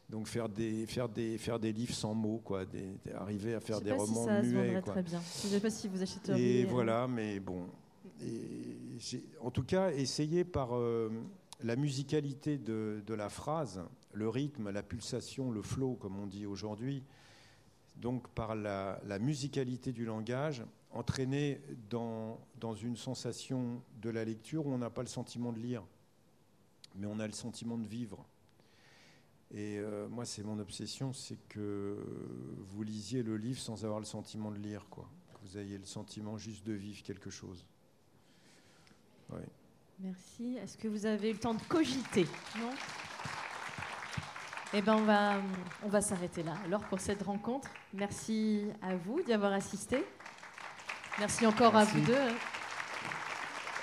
Donc 0.09 0.27
faire 0.27 0.49
des, 0.49 0.85
faire 0.85 1.07
des, 1.07 1.37
faire 1.37 1.59
des 1.59 1.71
livres 1.71 1.93
sans 1.93 2.13
mots, 2.13 2.41
quoi, 2.43 2.65
des- 2.65 2.95
arriver 3.15 3.55
à 3.55 3.59
Je 3.59 3.65
faire 3.65 3.77
sais 3.77 3.83
des 3.85 3.89
pas 3.91 4.05
si 4.05 4.13
romans 4.13 4.25
ça 4.25 4.41
muets, 4.41 4.81
quoi. 4.83 4.93
très 4.93 5.03
bien. 5.03 5.21
Je 5.41 5.47
ne 5.47 5.51
sais 5.53 5.59
pas 5.59 5.69
si 5.69 5.87
vous 5.87 6.01
achèteriez. 6.01 6.59
Et 6.61 6.65
euh, 6.65 6.67
voilà, 6.69 7.07
mais 7.07 7.39
bon. 7.39 7.65
Et 8.21 8.77
en 9.41 9.49
tout 9.51 9.63
cas, 9.63 9.91
essayer 9.91 10.43
par 10.43 10.75
euh, 10.75 11.09
la 11.63 11.75
musicalité 11.75 12.57
de, 12.57 13.01
de 13.05 13.13
la 13.13 13.29
phrase, 13.29 13.81
le 14.13 14.27
rythme, 14.29 14.69
la 14.69 14.83
pulsation, 14.83 15.51
le 15.51 15.61
flow, 15.61 15.95
comme 15.95 16.19
on 16.19 16.27
dit 16.27 16.45
aujourd'hui, 16.45 17.03
donc 17.95 18.27
par 18.29 18.55
la, 18.55 18.99
la 19.05 19.19
musicalité 19.19 19.91
du 19.91 20.05
langage, 20.05 20.63
entraîner 20.91 21.61
dans, 21.89 22.39
dans 22.59 22.73
une 22.73 22.97
sensation 22.97 23.81
de 24.01 24.09
la 24.09 24.25
lecture 24.25 24.67
où 24.67 24.73
on 24.73 24.77
n'a 24.77 24.89
pas 24.89 25.01
le 25.01 25.07
sentiment 25.07 25.53
de 25.53 25.59
lire, 25.59 25.83
mais 26.95 27.07
on 27.07 27.19
a 27.19 27.27
le 27.27 27.33
sentiment 27.33 27.77
de 27.77 27.87
vivre. 27.87 28.25
Et 29.53 29.79
euh, 29.79 30.07
moi, 30.07 30.25
c'est 30.25 30.43
mon 30.43 30.59
obsession, 30.59 31.11
c'est 31.11 31.37
que 31.49 31.97
vous 32.57 32.83
lisiez 32.83 33.21
le 33.21 33.35
livre 33.35 33.59
sans 33.59 33.83
avoir 33.83 33.99
le 33.99 34.05
sentiment 34.05 34.51
de 34.51 34.57
lire, 34.57 34.85
quoi. 34.89 35.09
Que 35.33 35.39
vous 35.47 35.57
ayez 35.57 35.77
le 35.77 35.85
sentiment 35.85 36.37
juste 36.37 36.65
de 36.65 36.73
vivre 36.73 37.03
quelque 37.03 37.29
chose. 37.29 37.65
Merci. 39.99 40.57
Est-ce 40.57 40.77
que 40.77 40.87
vous 40.87 41.05
avez 41.05 41.29
eu 41.29 41.33
le 41.33 41.39
temps 41.39 41.53
de 41.53 41.61
cogiter? 41.63 42.25
Non? 42.59 42.71
Eh 44.73 44.81
bien, 44.81 44.95
on 44.95 45.03
va, 45.03 45.41
on 45.83 45.89
va 45.89 46.01
s'arrêter 46.01 46.43
là. 46.43 46.55
Alors, 46.65 46.81
pour 46.85 46.99
cette 46.99 47.23
rencontre, 47.23 47.69
merci 47.93 48.65
à 48.81 48.95
vous 48.95 49.21
d'y 49.21 49.33
avoir 49.33 49.51
assisté. 49.51 50.03
Merci 51.19 51.45
encore 51.45 51.75
à 51.75 51.83
vous 51.83 52.01
deux. 52.01 52.60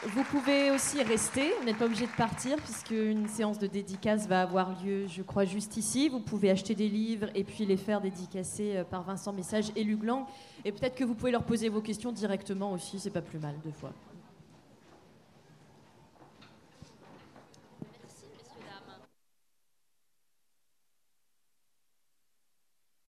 Vous 0.07 0.23
pouvez 0.23 0.71
aussi 0.71 1.03
rester, 1.03 1.53
vous 1.59 1.65
n'êtes 1.65 1.77
pas 1.77 1.87
obligé 1.87 2.07
de 2.07 2.13
partir 2.13 2.57
puisque 2.59 2.93
une 2.93 3.27
séance 3.27 3.59
de 3.59 3.67
dédicace 3.67 4.29
va 4.29 4.43
avoir 4.43 4.81
lieu, 4.85 5.09
je 5.09 5.23
crois, 5.23 5.45
juste 5.45 5.77
ici. 5.77 6.09
Vous 6.09 6.21
pouvez 6.21 6.51
acheter 6.51 6.77
des 6.77 6.89
livres 6.89 7.27
et 7.35 7.43
puis 7.43 7.67
les 7.67 7.77
faire 7.77 8.01
dédicacer 8.01 8.77
euh, 8.77 8.85
par 8.85 9.03
Vincent 9.03 9.33
Message 9.33 9.73
et 9.75 9.83
Luc 9.83 10.05
Lang. 10.05 10.25
Et 10.65 10.71
peut-être 10.71 10.95
que 10.95 11.03
vous 11.03 11.15
pouvez 11.15 11.33
leur 11.33 11.43
poser 11.43 11.69
vos 11.69 11.81
questions 11.81 12.13
directement 12.13 12.73
aussi, 12.73 13.01
c'est 13.01 13.11
pas 13.11 13.23
plus 13.23 13.41
mal 13.41 13.57
deux 13.65 13.73
fois. 13.73 13.93